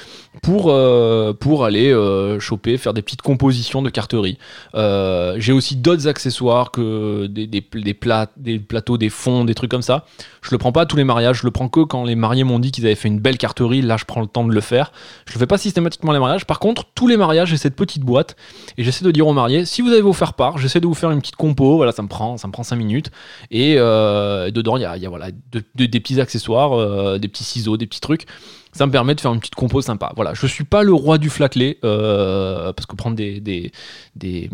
pour, 0.41 0.71
euh, 0.71 1.35
pour 1.35 1.65
aller 1.65 1.93
euh, 1.93 2.41
choper, 2.41 2.79
faire 2.79 2.95
des 2.95 3.03
petites 3.03 3.23
compositions 3.23 3.83
de 3.83 3.91
carterie. 3.91 4.39
Euh, 4.75 5.35
j'ai 5.39 5.53
aussi 5.53 5.77
d'autres 5.77 6.09
accessoires 6.09 6.71
que 6.71 7.27
des, 7.27 7.47
des, 7.47 7.61
des, 7.61 7.95
plateaux, 7.95 8.97
des 8.97 9.09
fonds, 9.11 9.45
des 9.45 9.55
trucs 9.55 9.71
comme 9.71 9.83
ça. 9.83 10.07
Je 10.41 10.51
le 10.51 10.59
prends 10.59 10.73
pas 10.73 10.83
à 10.83 10.87
tous 10.87 10.97
les 10.97 11.05
mariages, 11.05 11.41
je 11.41 11.45
le 11.45 11.51
prends 11.51 11.69
que 11.69 11.81
quand 11.81 12.05
les 12.05 12.15
mariés 12.15 12.45
m'ont 12.45 12.59
dit 12.59 12.73
qu'ils 12.73 12.87
avaient 12.87 12.95
fait 12.95 13.09
une 13.09 13.21
belle 13.21 13.37
carterie. 13.37 13.83
Là, 13.83 13.97
je 13.99 14.05
prends 14.05 14.23
le 14.23 14.27
temps 14.27 14.45
de 14.45 14.53
le 14.53 14.61
faire. 14.61 14.93
Je 15.27 15.35
le 15.35 15.39
fais 15.39 15.47
pas 15.47 15.59
systématiquement 15.59 16.13
les 16.13 16.19
mariages. 16.19 16.47
Par 16.47 16.59
contre, 16.59 16.87
tous 16.95 17.09
les 17.09 17.17
mariages, 17.17 17.49
j'ai 17.49 17.59
cette 17.59 17.77
petite 17.77 18.03
boîte 18.03 18.37
et 18.79 18.85
j'essaie 18.85 19.05
de 19.05 19.11
dire 19.11 19.27
aux 19.27 19.35
mariés 19.35 19.67
si 19.67 19.83
vous 19.83 19.91
avez 19.91 20.01
vos 20.01 20.13
faire 20.13 20.33
part, 20.33 20.59
j'essaie 20.59 20.81
de 20.81 20.87
vous 20.87 20.95
faire 20.95 21.11
une 21.11 21.21
petite 21.21 21.37
compo. 21.37 21.77
Voilà, 21.77 21.93
ça 21.93 22.03
me 22.03 22.09
prend, 22.09 22.39
ça 22.39 22.49
me 22.49 22.53
prend 22.53 22.63
5 22.63 22.77
minutes. 22.77 23.11
Et 23.51 23.75
dedans, 23.75 24.77
il 24.79 24.83
y 24.83 24.87
a, 24.87 24.97
y 24.97 25.07
a, 25.07 25.09
voilà, 25.11 25.29
des 25.75 26.01
petits 26.01 26.21
accessoires, 26.21 27.19
des 27.19 27.29
petits 27.29 27.45
ciseaux, 27.45 27.77
des 27.77 27.87
petits 27.87 28.01
trucs 28.01 28.27
ça 28.73 28.87
me 28.87 28.93
permet 28.93 29.15
de 29.15 29.21
faire 29.21 29.33
une 29.33 29.41
petite 29.41 29.55
compo 29.55 29.83
sympa. 29.83 30.13
Voilà, 30.17 30.33
je 30.35 30.47
suis 30.47 30.65
pas 30.65 30.83
le 30.83 30.95
roi 30.95 31.19
du 31.19 31.29
flatley, 31.29 31.79
euh, 31.85 32.73
parce 32.73 32.87
que 32.87 32.97
prendre 32.97 33.17
des, 33.17 33.39
des, 33.41 33.71
des, 34.17 34.51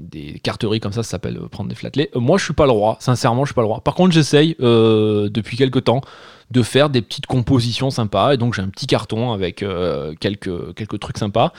des, 0.00 0.40
carteries 0.40 0.80
comme 0.80 0.92
ça, 0.92 1.04
ça 1.04 1.10
s'appelle 1.10 1.38
prendre 1.50 1.68
des 1.68 1.76
flatlets. 1.76 2.10
Euh, 2.16 2.20
moi, 2.20 2.38
je 2.38 2.44
suis 2.44 2.54
pas 2.54 2.66
le 2.66 2.72
roi, 2.72 2.96
sincèrement, 2.98 3.44
je 3.44 3.50
suis 3.50 3.54
pas 3.54 3.62
le 3.62 3.68
roi. 3.68 3.80
Par 3.80 3.94
contre, 3.94 4.12
j'essaye 4.12 4.56
euh, 4.60 5.28
depuis 5.28 5.56
quelques 5.56 5.84
temps 5.84 6.00
de 6.50 6.62
faire 6.62 6.90
des 6.90 7.02
petites 7.02 7.26
compositions 7.26 7.90
sympas. 7.90 8.34
Et 8.34 8.36
donc 8.36 8.54
j'ai 8.54 8.62
un 8.62 8.68
petit 8.68 8.86
carton 8.86 9.32
avec 9.32 9.64
quelques, 10.20 10.74
quelques 10.74 11.00
trucs 11.00 11.18
sympas. 11.18 11.52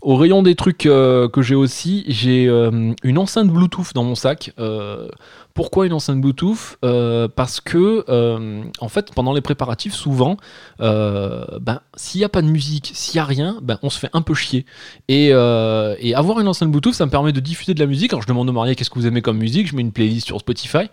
Au 0.00 0.16
rayon 0.16 0.42
des 0.42 0.56
trucs 0.56 0.78
que 0.78 1.30
j'ai 1.42 1.54
aussi, 1.54 2.04
j'ai 2.08 2.46
une 2.48 3.18
enceinte 3.18 3.46
Bluetooth 3.46 3.94
dans 3.94 4.02
mon 4.02 4.16
sac. 4.16 4.52
Pourquoi 5.54 5.86
une 5.86 5.92
enceinte 5.92 6.20
Bluetooth 6.20 6.78
euh, 6.84 7.28
Parce 7.28 7.60
que, 7.60 8.04
euh, 8.08 8.62
en 8.80 8.88
fait, 8.88 9.12
pendant 9.14 9.32
les 9.32 9.40
préparatifs, 9.40 9.94
souvent, 9.94 10.36
euh, 10.80 11.44
ben, 11.60 11.80
s'il 11.94 12.20
n'y 12.20 12.24
a 12.24 12.28
pas 12.28 12.42
de 12.42 12.46
musique, 12.46 12.92
s'il 12.94 13.18
n'y 13.18 13.20
a 13.20 13.24
rien, 13.24 13.58
ben, 13.62 13.78
on 13.82 13.90
se 13.90 13.98
fait 13.98 14.10
un 14.12 14.22
peu 14.22 14.34
chier. 14.34 14.64
Et, 15.08 15.32
avoir 15.32 16.40
une 16.40 16.48
enceinte 16.48 16.70
Bluetooth, 16.70 16.94
ça 16.94 17.06
me 17.06 17.10
permet 17.10 17.32
de 17.32 17.40
diffuser 17.40 17.74
de 17.74 17.80
la 17.80 17.86
musique. 17.86 18.12
Alors, 18.12 18.22
je 18.22 18.28
demande 18.28 18.48
au 18.48 18.52
marié 18.52 18.74
qu'est-ce 18.74 18.90
que 18.90 18.98
vous 18.98 19.06
aimez 19.06 19.22
comme 19.22 19.38
musique, 19.38 19.66
je 19.66 19.74
mets 19.74 19.82
une 19.82 19.92
playlist 19.92 20.26
sur 20.26 20.38
Spotify. 20.38 20.88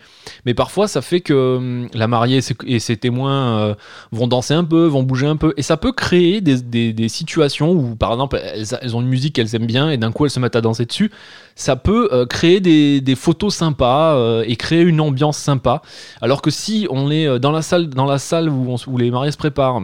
Mais 0.45 0.53
parfois, 0.53 0.87
ça 0.87 1.01
fait 1.01 1.21
que 1.21 1.87
la 1.93 2.07
mariée 2.07 2.39
et 2.65 2.79
ses 2.79 2.97
témoins 2.97 3.75
vont 4.11 4.27
danser 4.27 4.53
un 4.53 4.63
peu, 4.63 4.85
vont 4.85 5.03
bouger 5.03 5.27
un 5.27 5.35
peu. 5.35 5.53
Et 5.57 5.61
ça 5.61 5.77
peut 5.77 5.91
créer 5.91 6.41
des, 6.41 7.09
situations 7.09 7.71
où, 7.71 7.95
par 7.95 8.11
exemple, 8.11 8.41
elles 8.41 8.95
ont 8.95 9.01
une 9.01 9.07
musique 9.07 9.35
qu'elles 9.35 9.55
aiment 9.55 9.67
bien 9.67 9.89
et 9.89 9.97
d'un 9.97 10.11
coup, 10.11 10.25
elles 10.25 10.31
se 10.31 10.39
mettent 10.39 10.55
à 10.55 10.61
danser 10.61 10.85
dessus 10.85 11.11
ça 11.59 11.75
peut 11.75 12.07
euh, 12.13 12.25
créer 12.25 12.61
des, 12.61 13.15
photos 13.15 13.53
sympas 13.53 14.15
euh, 14.15 14.45
et 14.47 14.55
créer 14.55 14.81
une 14.81 15.01
ambiance 15.01 15.37
sympa. 15.37 15.81
Alors 16.21 16.41
que 16.41 16.51
si 16.51 16.87
on 16.89 17.11
est 17.11 17.27
euh, 17.27 17.37
dans 17.37 17.51
la 17.51 17.61
salle, 17.61 17.89
dans 17.89 18.05
la 18.05 18.17
salle 18.17 18.49
où, 18.49 18.97
les 18.97 19.11
mariés 19.11 19.33
se 19.33 19.37
préparent, 19.37 19.81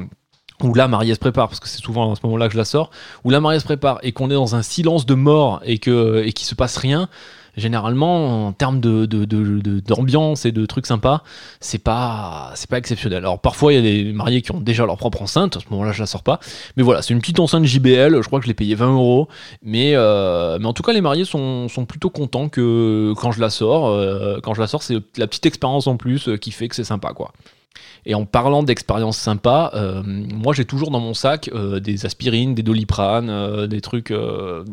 où 0.63 0.73
la 0.73 0.87
mariée 0.87 1.13
se 1.13 1.19
prépare, 1.19 1.49
parce 1.49 1.59
que 1.59 1.67
c'est 1.67 1.81
souvent 1.81 2.13
à 2.13 2.15
ce 2.15 2.21
moment-là 2.23 2.47
que 2.47 2.53
je 2.53 2.57
la 2.57 2.63
sors, 2.63 2.91
où 3.25 3.29
la 3.29 3.41
mariée 3.41 3.59
se 3.59 3.65
prépare 3.65 3.99
et 4.03 4.13
qu'on 4.13 4.31
est 4.31 4.35
dans 4.35 4.55
un 4.55 4.61
silence 4.61 5.05
de 5.05 5.15
mort 5.15 5.61
et 5.65 5.77
que 5.77 6.23
et 6.25 6.33
se 6.37 6.55
passe 6.55 6.77
rien, 6.77 7.09
généralement, 7.57 8.47
en 8.47 8.51
termes 8.51 8.79
de, 8.79 9.05
d'ambiance 9.79 10.45
et 10.45 10.51
de 10.51 10.65
trucs 10.65 10.85
sympas, 10.85 11.23
c'est 11.59 11.83
pas, 11.83 12.51
c'est 12.55 12.69
pas 12.69 12.77
exceptionnel. 12.77 13.19
Alors 13.19 13.39
parfois, 13.39 13.73
il 13.73 13.75
y 13.75 13.79
a 13.79 13.81
des 13.81 14.13
mariés 14.13 14.41
qui 14.41 14.51
ont 14.51 14.59
déjà 14.59 14.85
leur 14.85 14.97
propre 14.97 15.21
enceinte, 15.21 15.57
à 15.57 15.59
ce 15.59 15.65
moment-là, 15.71 15.91
je 15.91 15.99
la 15.99 16.05
sors 16.05 16.23
pas. 16.23 16.39
Mais 16.77 16.83
voilà, 16.83 17.01
c'est 17.01 17.13
une 17.13 17.19
petite 17.19 17.39
enceinte 17.39 17.65
JBL, 17.65 18.21
je 18.21 18.27
crois 18.27 18.39
que 18.39 18.45
je 18.45 18.49
l'ai 18.49 18.53
payé 18.53 18.75
20 18.75 18.93
euros. 18.93 19.27
Mais, 19.63 19.91
euh, 19.95 20.57
mais 20.59 20.65
en 20.65 20.73
tout 20.73 20.83
cas, 20.83 20.93
les 20.93 21.01
mariés 21.01 21.25
sont, 21.25 21.67
sont 21.69 21.85
plutôt 21.85 22.09
contents 22.09 22.49
que 22.49 23.13
quand 23.17 23.31
je 23.31 23.41
la 23.41 23.49
sors. 23.49 23.87
Euh, 23.87 24.39
quand 24.43 24.53
je 24.53 24.61
la 24.61 24.67
sors, 24.67 24.83
c'est 24.83 24.95
la 25.17 25.27
petite 25.27 25.45
expérience 25.45 25.87
en 25.87 25.97
plus 25.97 26.27
euh, 26.27 26.37
qui 26.37 26.51
fait 26.51 26.67
que 26.67 26.75
c'est 26.75 26.83
sympa, 26.83 27.13
quoi. 27.13 27.31
Et 28.05 28.13
en 28.13 28.25
parlant 28.25 28.63
d'expériences 28.63 29.17
sympas, 29.17 29.71
euh, 29.73 30.03
moi 30.05 30.53
j'ai 30.53 30.65
toujours 30.65 30.91
dans 30.91 30.99
mon 30.99 31.13
sac 31.13 31.49
euh, 31.53 31.79
des 31.79 32.05
aspirines, 32.05 32.53
des 32.53 32.61
doliprane, 32.61 33.29
euh, 33.29 33.67
des 33.67 33.81
trucs, 33.81 34.13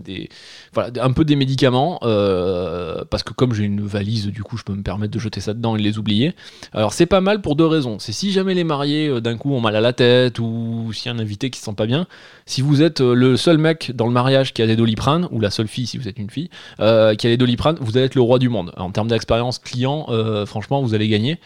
des, 0.05 0.29
voilà, 0.73 0.91
un 1.03 1.13
peu 1.13 1.25
des 1.25 1.37
médicaments, 1.37 1.99
parce 2.03 3.23
que 3.23 3.33
comme 3.33 3.55
j'ai 3.55 3.65
une 3.65 3.81
valise, 3.81 4.27
du 4.27 4.43
coup 4.43 4.57
je 4.57 4.65
peux 4.65 4.75
me 4.75 4.83
permettre 4.83 5.13
de 5.13 5.19
jeter 5.19 5.41
ça 5.41 5.55
dedans 5.55 5.77
et 5.77 5.79
de 5.79 5.85
les 5.85 5.99
oublier. 5.99 6.35
Alors 6.73 6.93
c'est 6.93 7.07
pas 7.07 7.21
mal 7.21 7.41
pour 7.41 7.57
deux 7.57 7.67
raisons. 7.67 7.99
C'est 7.99 8.13
si 8.13 8.33
jamais 8.33 8.55
les 8.55 8.65
mariés 8.65 9.21
d'un 9.21 9.37
coup 9.37 9.53
ont 9.53 9.61
mal 9.61 9.77
à 9.77 9.81
la 9.81 9.93
tête 9.93 10.39
ou 10.39 10.91
s'il 10.93 11.07
y 11.07 11.15
a 11.15 11.17
un 11.17 11.19
invité 11.19 11.51
qui 11.51 11.59
se 11.59 11.65
sent 11.65 11.75
pas 11.75 11.87
bien, 11.87 12.07
si 12.47 12.61
vous 12.61 12.83
êtes 12.83 13.01
le 13.01 13.37
seul 13.37 13.59
mec 13.59 13.93
dans 13.95 14.07
le 14.07 14.13
mariage 14.13 14.53
qui 14.53 14.63
a 14.63 14.67
des 14.67 14.77
doliprane, 14.77 15.29
ou 15.31 15.41
la 15.41 15.51
seule 15.51 15.69
fille 15.69 15.87
si 15.87 15.97
vous 15.97 16.09
êtes 16.09 16.19
une 16.19 16.31
fille, 16.31 16.51
qui 16.79 16.83
a 16.83 17.17
des 17.17 17.37
doliprane, 17.37 17.77
vous 17.81 17.97
allez 17.97 18.07
être 18.07 18.15
le 18.15 18.23
roi 18.23 18.39
du 18.39 18.49
monde. 18.49 18.73
En 18.77 18.91
termes 18.91 19.09
d'expérience 19.09 19.59
client, 19.59 20.07
franchement 20.47 20.83
vous 20.83 20.95
allez 20.95 21.09
gagner. 21.09 21.39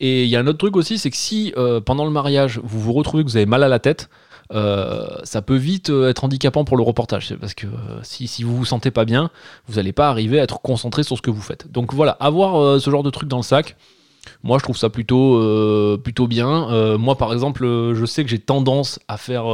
Et 0.00 0.24
il 0.24 0.30
y 0.30 0.36
a 0.36 0.40
un 0.40 0.46
autre 0.46 0.58
truc 0.58 0.76
aussi, 0.76 0.98
c'est 1.02 1.10
que 1.10 1.16
si 1.16 1.52
euh, 1.56 1.80
pendant 1.80 2.04
le 2.04 2.12
mariage 2.12 2.60
vous 2.62 2.80
vous 2.80 2.92
retrouvez 2.92 3.24
que 3.24 3.28
vous 3.28 3.36
avez 3.36 3.46
mal 3.46 3.64
à 3.64 3.68
la 3.68 3.80
tête, 3.80 4.08
euh, 4.54 5.06
ça 5.24 5.42
peut 5.42 5.56
vite 5.56 5.90
euh, 5.90 6.08
être 6.08 6.22
handicapant 6.22 6.64
pour 6.64 6.76
le 6.76 6.84
reportage. 6.84 7.34
Parce 7.40 7.54
que 7.54 7.66
si, 8.02 8.28
si 8.28 8.44
vous 8.44 8.56
vous 8.56 8.64
sentez 8.64 8.92
pas 8.92 9.04
bien, 9.04 9.30
vous 9.66 9.76
n'allez 9.76 9.92
pas 9.92 10.08
arriver 10.08 10.38
à 10.38 10.44
être 10.44 10.60
concentré 10.60 11.02
sur 11.02 11.16
ce 11.16 11.22
que 11.22 11.30
vous 11.30 11.40
faites. 11.40 11.70
Donc 11.72 11.92
voilà, 11.92 12.12
avoir 12.12 12.80
ce 12.80 12.88
genre 12.88 13.02
de 13.02 13.10
truc 13.10 13.28
dans 13.28 13.38
le 13.38 13.42
sac, 13.42 13.76
moi, 14.44 14.58
je 14.58 14.62
trouve 14.62 14.76
ça 14.76 14.88
plutôt, 14.88 15.98
plutôt 15.98 16.28
bien. 16.28 16.96
moi, 16.96 17.16
par 17.16 17.32
exemple, 17.32 17.64
je 17.64 18.04
sais 18.06 18.22
que 18.22 18.30
j'ai 18.30 18.38
tendance 18.38 19.00
à 19.08 19.16
faire. 19.16 19.44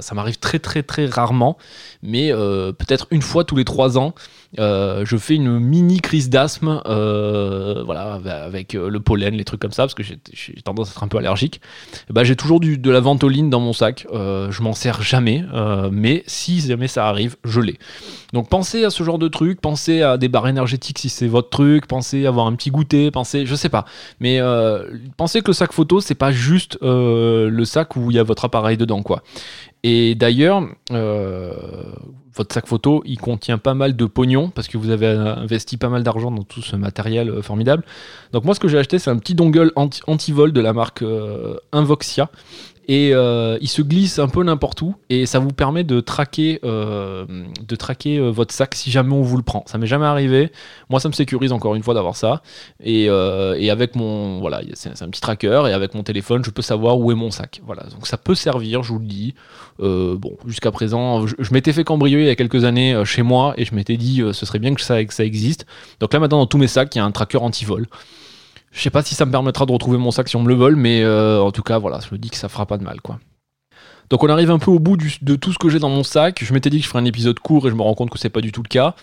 ça 0.00 0.14
m'arrive 0.14 0.38
très, 0.38 0.58
très, 0.58 0.82
très 0.82 1.04
rarement, 1.04 1.58
mais 2.02 2.32
peut-être 2.32 3.08
une 3.10 3.20
fois 3.20 3.44
tous 3.44 3.56
les 3.56 3.66
trois 3.66 3.98
ans, 3.98 4.14
euh, 4.58 5.04
je 5.04 5.16
fais 5.16 5.34
une 5.34 5.58
mini 5.58 6.00
crise 6.00 6.30
d'asthme, 6.30 6.80
euh, 6.86 7.82
voilà, 7.84 8.20
avec 8.44 8.74
euh, 8.74 8.88
le 8.88 9.00
pollen, 9.00 9.34
les 9.34 9.44
trucs 9.44 9.60
comme 9.60 9.72
ça, 9.72 9.82
parce 9.82 9.94
que 9.94 10.02
j'ai 10.02 10.18
tendance 10.62 10.88
à 10.88 10.92
être 10.92 11.02
un 11.02 11.08
peu 11.08 11.18
allergique. 11.18 11.60
Bah, 12.10 12.24
j'ai 12.24 12.36
toujours 12.36 12.60
du, 12.60 12.78
de 12.78 12.90
la 12.90 13.00
ventoline 13.00 13.50
dans 13.50 13.60
mon 13.60 13.72
sac. 13.72 14.06
je 14.12 14.62
m'en 14.62 14.72
sers 14.72 15.02
jamais, 15.02 15.44
mais 15.90 16.22
si 16.26 16.60
jamais 16.60 16.88
ça 16.88 17.08
arrive, 17.08 17.36
je 17.44 17.60
l'ai. 17.60 17.78
Donc 18.32 18.48
pensez 18.48 18.84
à 18.84 18.90
ce 18.90 19.02
genre 19.02 19.18
de 19.18 19.28
truc, 19.28 19.60
pensez 19.60 20.02
à 20.02 20.16
des 20.16 20.28
barres 20.28 20.48
énergétiques 20.48 20.98
si 20.98 21.08
c'est 21.08 21.28
votre 21.28 21.50
truc, 21.50 21.86
pensez 21.86 22.26
à 22.26 22.28
avoir 22.28 22.46
un 22.46 22.54
petit 22.54 22.70
goûter, 22.70 23.10
pensez, 23.10 23.46
je 23.46 23.54
sais 23.54 23.68
pas, 23.68 23.84
mais 24.20 24.40
pensez 25.16 25.42
que 25.42 25.48
le 25.48 25.54
sac 25.54 25.72
photo 25.72 26.00
c'est 26.00 26.14
pas 26.14 26.32
juste 26.32 26.78
le 26.82 27.64
sac 27.64 27.96
où 27.96 28.10
il 28.10 28.16
y 28.16 28.18
a 28.18 28.22
votre 28.22 28.44
appareil 28.44 28.76
dedans 28.76 29.02
quoi. 29.02 29.22
Et 29.82 30.14
d'ailleurs, 30.14 30.66
votre 32.36 32.54
sac 32.54 32.66
photo, 32.66 33.02
il 33.06 33.18
contient 33.18 33.58
pas 33.58 33.74
mal 33.74 33.96
de 33.96 34.04
pognon 34.04 34.50
parce 34.50 34.68
que 34.68 34.78
vous 34.78 34.90
avez 34.90 35.06
investi 35.06 35.76
pas 35.76 35.88
mal 35.88 36.02
d'argent 36.02 36.30
dans 36.30 36.42
tout 36.42 36.62
ce 36.62 36.76
matériel 36.76 37.30
euh, 37.30 37.42
formidable. 37.42 37.84
Donc 38.32 38.44
moi, 38.44 38.54
ce 38.54 38.60
que 38.60 38.68
j'ai 38.68 38.78
acheté, 38.78 38.98
c'est 38.98 39.10
un 39.10 39.18
petit 39.18 39.34
dongle 39.34 39.72
anti-vol 39.74 40.52
de 40.52 40.60
la 40.60 40.72
marque 40.72 41.02
euh, 41.02 41.56
Invoxia 41.72 42.30
et 42.88 43.10
euh, 43.12 43.58
il 43.60 43.68
se 43.68 43.82
glisse 43.82 44.20
un 44.20 44.28
peu 44.28 44.44
n'importe 44.44 44.80
où 44.80 44.94
et 45.10 45.26
ça 45.26 45.40
vous 45.40 45.50
permet 45.50 45.82
de 45.82 45.98
traquer, 46.00 46.60
euh, 46.64 47.26
euh, 47.28 48.30
votre 48.30 48.54
sac 48.54 48.74
si 48.76 48.90
jamais 48.92 49.12
on 49.12 49.22
vous 49.22 49.36
le 49.36 49.42
prend. 49.42 49.64
Ça 49.66 49.76
m'est 49.78 49.88
jamais 49.88 50.06
arrivé. 50.06 50.52
Moi, 50.88 51.00
ça 51.00 51.08
me 51.08 51.12
sécurise 51.12 51.50
encore 51.50 51.74
une 51.74 51.82
fois 51.82 51.94
d'avoir 51.94 52.14
ça. 52.14 52.42
Et, 52.82 53.04
et, 53.04 53.70
avec 53.70 53.96
mon, 53.96 54.40
voilà, 54.40 54.60
c'est 54.74 55.02
un 55.02 55.08
petit 55.08 55.20
tracker 55.20 55.64
et 55.68 55.72
avec 55.72 55.94
mon 55.94 56.02
téléphone, 56.02 56.44
je 56.44 56.50
peux 56.50 56.62
savoir 56.62 56.98
où 56.98 57.10
est 57.10 57.16
mon 57.16 57.30
sac. 57.30 57.60
Voilà, 57.66 57.82
donc 57.84 58.06
ça 58.06 58.16
peut 58.16 58.34
servir, 58.34 58.82
je 58.82 58.92
vous 58.92 59.00
le 59.00 59.06
dis. 59.06 59.34
bon, 59.78 60.36
jusqu'à 60.46 60.70
présent, 60.70 61.26
je, 61.26 61.52
m'étais 61.52 61.72
fait 61.72 61.84
cambrioler 61.84 62.24
il 62.24 62.28
y 62.28 62.30
a 62.30 62.36
quelques 62.36 62.64
années 62.64 63.02
chez 63.04 63.22
moi 63.22 63.54
et 63.56 63.64
je 63.64 63.74
m'étais 63.74 63.96
dit 63.96 64.22
ce 64.32 64.46
serait 64.46 64.58
bien 64.58 64.74
que 64.74 64.80
ça, 64.80 65.04
que 65.04 65.14
ça 65.14 65.24
existe. 65.24 65.66
Donc 66.00 66.12
là 66.12 66.20
maintenant 66.20 66.38
dans 66.38 66.46
tous 66.46 66.58
mes 66.58 66.68
sacs, 66.68 66.94
il 66.94 66.98
y 66.98 67.00
a 67.00 67.04
un 67.04 67.10
tracker 67.10 67.38
anti-vol. 67.38 67.86
Je 68.76 68.82
sais 68.82 68.90
pas 68.90 69.02
si 69.02 69.14
ça 69.14 69.24
me 69.24 69.30
permettra 69.30 69.64
de 69.64 69.72
retrouver 69.72 69.96
mon 69.96 70.10
sac 70.10 70.28
si 70.28 70.36
on 70.36 70.42
me 70.42 70.48
le 70.48 70.54
vole, 70.54 70.76
mais 70.76 71.02
euh, 71.02 71.40
en 71.40 71.50
tout 71.50 71.62
cas, 71.62 71.78
voilà, 71.78 71.98
je 72.06 72.14
me 72.14 72.18
dis 72.18 72.28
que 72.28 72.36
ça 72.36 72.50
fera 72.50 72.66
pas 72.66 72.76
de 72.76 72.84
mal, 72.84 73.00
quoi. 73.00 73.18
Donc 74.10 74.22
on 74.22 74.28
arrive 74.28 74.50
un 74.50 74.58
peu 74.58 74.70
au 74.70 74.78
bout 74.78 74.96
de 74.96 75.34
tout 75.34 75.52
ce 75.52 75.58
que 75.58 75.68
j'ai 75.70 75.78
dans 75.78 75.88
mon 75.88 76.04
sac. 76.04 76.44
Je 76.44 76.52
m'étais 76.52 76.70
dit 76.70 76.78
que 76.78 76.84
je 76.84 76.88
ferais 76.88 77.00
un 77.00 77.06
épisode 77.06 77.40
court 77.40 77.66
et 77.66 77.70
je 77.70 77.74
me 77.74 77.82
rends 77.82 77.94
compte 77.94 78.10
que 78.10 78.18
c'est 78.18 78.28
pas 78.28 78.42
du 78.42 78.52
tout 78.52 78.62
le 78.62 78.68
cas. 78.68 78.94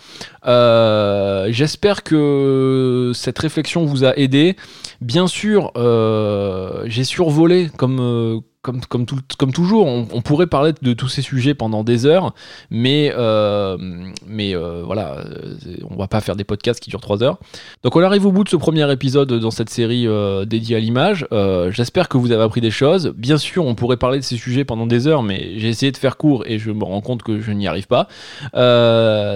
Euh, 0.45 1.47
j'espère 1.49 2.03
que 2.03 3.11
cette 3.13 3.37
réflexion 3.39 3.83
vous 3.83 4.05
a 4.05 4.15
aidé. 4.15 4.55
Bien 5.01 5.27
sûr, 5.27 5.71
euh, 5.75 6.83
j'ai 6.85 7.03
survolé 7.03 7.69
comme 7.75 8.43
comme, 8.63 8.79
comme, 8.85 9.05
tout, 9.05 9.19
comme 9.37 9.51
toujours, 9.51 9.85
on, 9.87 10.21
pourrait 10.21 10.47
parler 10.47 10.71
de 10.81 10.93
tous 10.93 11.09
ces 11.09 11.21
sujets 11.21 11.53
pendant 11.53 11.83
des 11.83 12.05
heures, 12.05 12.33
mais, 12.71 13.13
euh, 13.15 13.77
mais 14.25 14.55
euh, 14.55 14.83
voilà, 14.85 15.17
euh, 15.17 15.57
on 15.89 15.97
va 15.97 16.07
pas 16.07 16.21
faire 16.21 16.37
des 16.37 16.45
podcasts 16.45 16.79
qui 16.79 16.89
durent 16.89 17.01
trois 17.01 17.21
heures. 17.23 17.37
Donc 17.83 17.97
on 17.97 18.01
arrive 18.01 18.25
au 18.25 18.31
bout 18.31 18.45
de 18.45 18.49
ce 18.49 18.55
premier 18.55 18.89
épisode 18.89 19.33
dans 19.33 19.51
cette 19.51 19.69
série 19.69 20.07
dédiée 20.47 20.77
à 20.77 20.79
l'image. 20.79 21.27
J'espère 21.71 22.07
que 22.07 22.17
vous 22.17 22.31
avez 22.31 22.41
appris 22.41 22.61
des 22.61 22.71
choses. 22.71 23.13
Bien 23.17 23.37
sûr, 23.37 23.65
on 23.65 23.75
pourrait 23.75 23.97
parler 23.97 24.19
de 24.19 24.23
ces 24.23 24.37
sujets 24.37 24.63
pendant 24.63 24.87
des 24.87 25.07
heures, 25.07 25.23
mais 25.23 25.59
j'ai 25.59 25.67
essayé 25.67 25.91
de 25.91 25.97
faire 25.97 26.15
court 26.15 26.45
et 26.47 26.57
je 26.57 26.71
me 26.71 26.85
rends 26.85 27.01
compte 27.01 27.21
que 27.21 27.41
je 27.41 27.51
n'y 27.51 27.67
arrive 27.67 27.87
pas. 27.87 28.07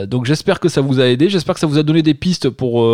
donc 0.06 0.24
j'espère 0.24 0.62
que 0.62 0.70
ça 0.70 0.80
vous 0.80 1.02
a 1.02 1.06
aidé, 1.06 1.28
j'espère 1.28 1.56
que 1.56 1.60
ça 1.60 1.68
vous 1.68 1.78
a 1.78 1.84
donné 1.84 2.02
des 2.02 2.14
pistes 2.14 2.50
pour, 2.50 2.88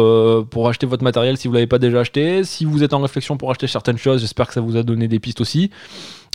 pour 0.47 0.67
acheter 0.67 0.87
votre 0.87 1.03
matériel 1.03 1.37
si 1.37 1.47
vous 1.47 1.53
l'avez 1.53 1.67
pas 1.67 1.79
déjà 1.79 1.99
acheté. 1.99 2.43
Si 2.43 2.65
vous 2.65 2.83
êtes 2.83 2.93
en 2.93 3.01
réflexion 3.01 3.37
pour 3.37 3.51
acheter 3.51 3.67
certaines 3.67 3.99
choses, 3.99 4.21
j'espère 4.21 4.47
que 4.47 4.53
ça 4.55 4.61
vous 4.61 4.77
a 4.77 4.81
donné 4.81 5.07
des 5.07 5.19
pistes 5.19 5.39
aussi. 5.39 5.69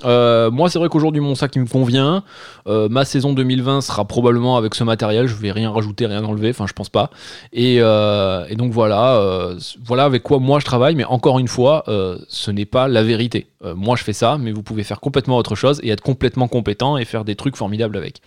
Euh, 0.05 0.51
moi, 0.51 0.71
c'est 0.71 0.79
vrai 0.79 0.89
qu'aujourd'hui, 0.89 1.21
mon 1.21 1.35
sac 1.35 1.57
me 1.57 1.67
convient. 1.67 2.23
Euh, 2.67 2.89
ma 2.89 3.05
saison 3.05 3.33
2020 3.33 3.81
sera 3.81 4.05
probablement 4.05 4.57
avec 4.57 4.75
ce 4.75 4.85
matériel. 4.85 5.27
Je 5.27 5.35
vais 5.35 5.53
rien 5.53 5.71
rajouter, 5.71 6.07
rien 6.07 6.25
enlever. 6.25 6.51
Enfin, 6.51 6.67
je 6.67 6.73
pense 6.73 6.89
pas. 6.89 7.11
Et, 7.53 7.79
euh, 7.81 8.47
et 8.49 8.57
donc 8.57 8.73
voilà, 8.73 9.55
voilà 9.85 10.05
avec 10.05 10.23
quoi 10.23 10.39
moi 10.39 10.61
je 10.61 10.65
travaille. 10.65 10.95
Mais 10.95 11.05
encore 11.05 11.39
une 11.39 11.49
fois, 11.49 11.85
ce 11.87 12.51
n'est 12.51 12.67
pas 12.67 12.89
la 12.89 13.03
vérité. 13.03 13.47
Moi, 13.63 13.97
je 13.97 14.05
fais 14.05 14.13
ça, 14.13 14.39
mais 14.39 14.53
vous 14.53 14.63
pouvez 14.63 14.85
faire 14.85 15.01
complètement 15.01 15.37
autre 15.37 15.55
chose 15.55 15.81
et 15.83 15.89
être 15.91 16.03
complètement 16.03 16.49
compétent 16.49 16.97
et 16.97 17.05
faire 17.05 17.25
des 17.25 17.37
trucs 17.37 17.57
formidables 17.57 17.97
avec. 17.97 18.21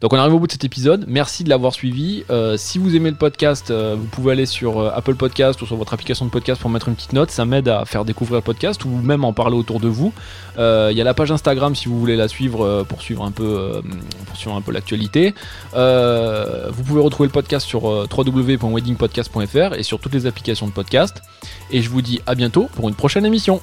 Donc 0.00 0.14
on 0.14 0.16
arrive 0.16 0.34
au 0.34 0.38
bout 0.38 0.46
de 0.46 0.52
cet 0.52 0.64
épisode. 0.64 1.04
Merci 1.08 1.44
de 1.44 1.50
l'avoir 1.50 1.74
suivi. 1.74 2.24
Euh, 2.30 2.56
si 2.56 2.78
vous 2.78 2.96
aimez 2.96 3.10
le 3.10 3.16
podcast, 3.16 3.70
euh, 3.70 3.96
vous 3.98 4.06
pouvez 4.06 4.32
aller 4.32 4.46
sur 4.46 4.78
euh, 4.78 4.90
Apple 4.94 5.14
Podcast 5.14 5.60
ou 5.60 5.66
sur 5.66 5.76
votre 5.76 5.92
application 5.92 6.24
de 6.24 6.30
podcast 6.30 6.58
pour 6.58 6.70
mettre 6.70 6.88
une 6.88 6.94
petite 6.94 7.12
note. 7.12 7.30
Ça 7.30 7.44
m'aide 7.44 7.68
à 7.68 7.84
faire 7.84 8.06
découvrir 8.06 8.36
le 8.36 8.42
podcast 8.42 8.82
ou 8.86 8.88
même 8.88 9.24
en 9.24 9.34
parler 9.34 9.56
autour 9.56 9.78
de 9.78 9.88
vous. 9.88 10.12
Il 10.56 10.96
y 10.96 11.00
a 11.00 11.04
la 11.04 11.14
page 11.14 11.30
Instagram 11.30 11.74
si 11.74 11.88
vous 11.88 11.98
voulez 11.98 12.16
la 12.16 12.28
suivre 12.28 12.84
pour 12.88 13.00
suivre 13.00 13.24
un 13.24 13.30
peu, 13.30 13.80
pour 14.26 14.36
suivre 14.36 14.54
un 14.54 14.60
peu 14.60 14.72
l'actualité. 14.72 15.34
vous 15.72 16.82
pouvez 16.84 17.00
retrouver 17.00 17.28
le 17.28 17.32
podcast 17.32 17.66
sur 17.66 17.84
www.weddingpodcast.fr 17.84 19.74
et 19.78 19.82
sur 19.82 20.00
toutes 20.00 20.12
les 20.12 20.26
applications 20.26 20.66
de 20.66 20.72
podcast. 20.72 21.22
Et 21.70 21.80
je 21.80 21.88
vous 21.88 22.02
dis 22.02 22.20
à 22.26 22.34
bientôt 22.34 22.68
pour 22.74 22.90
une 22.90 22.94
prochaine 22.94 23.24
émission. 23.24 23.60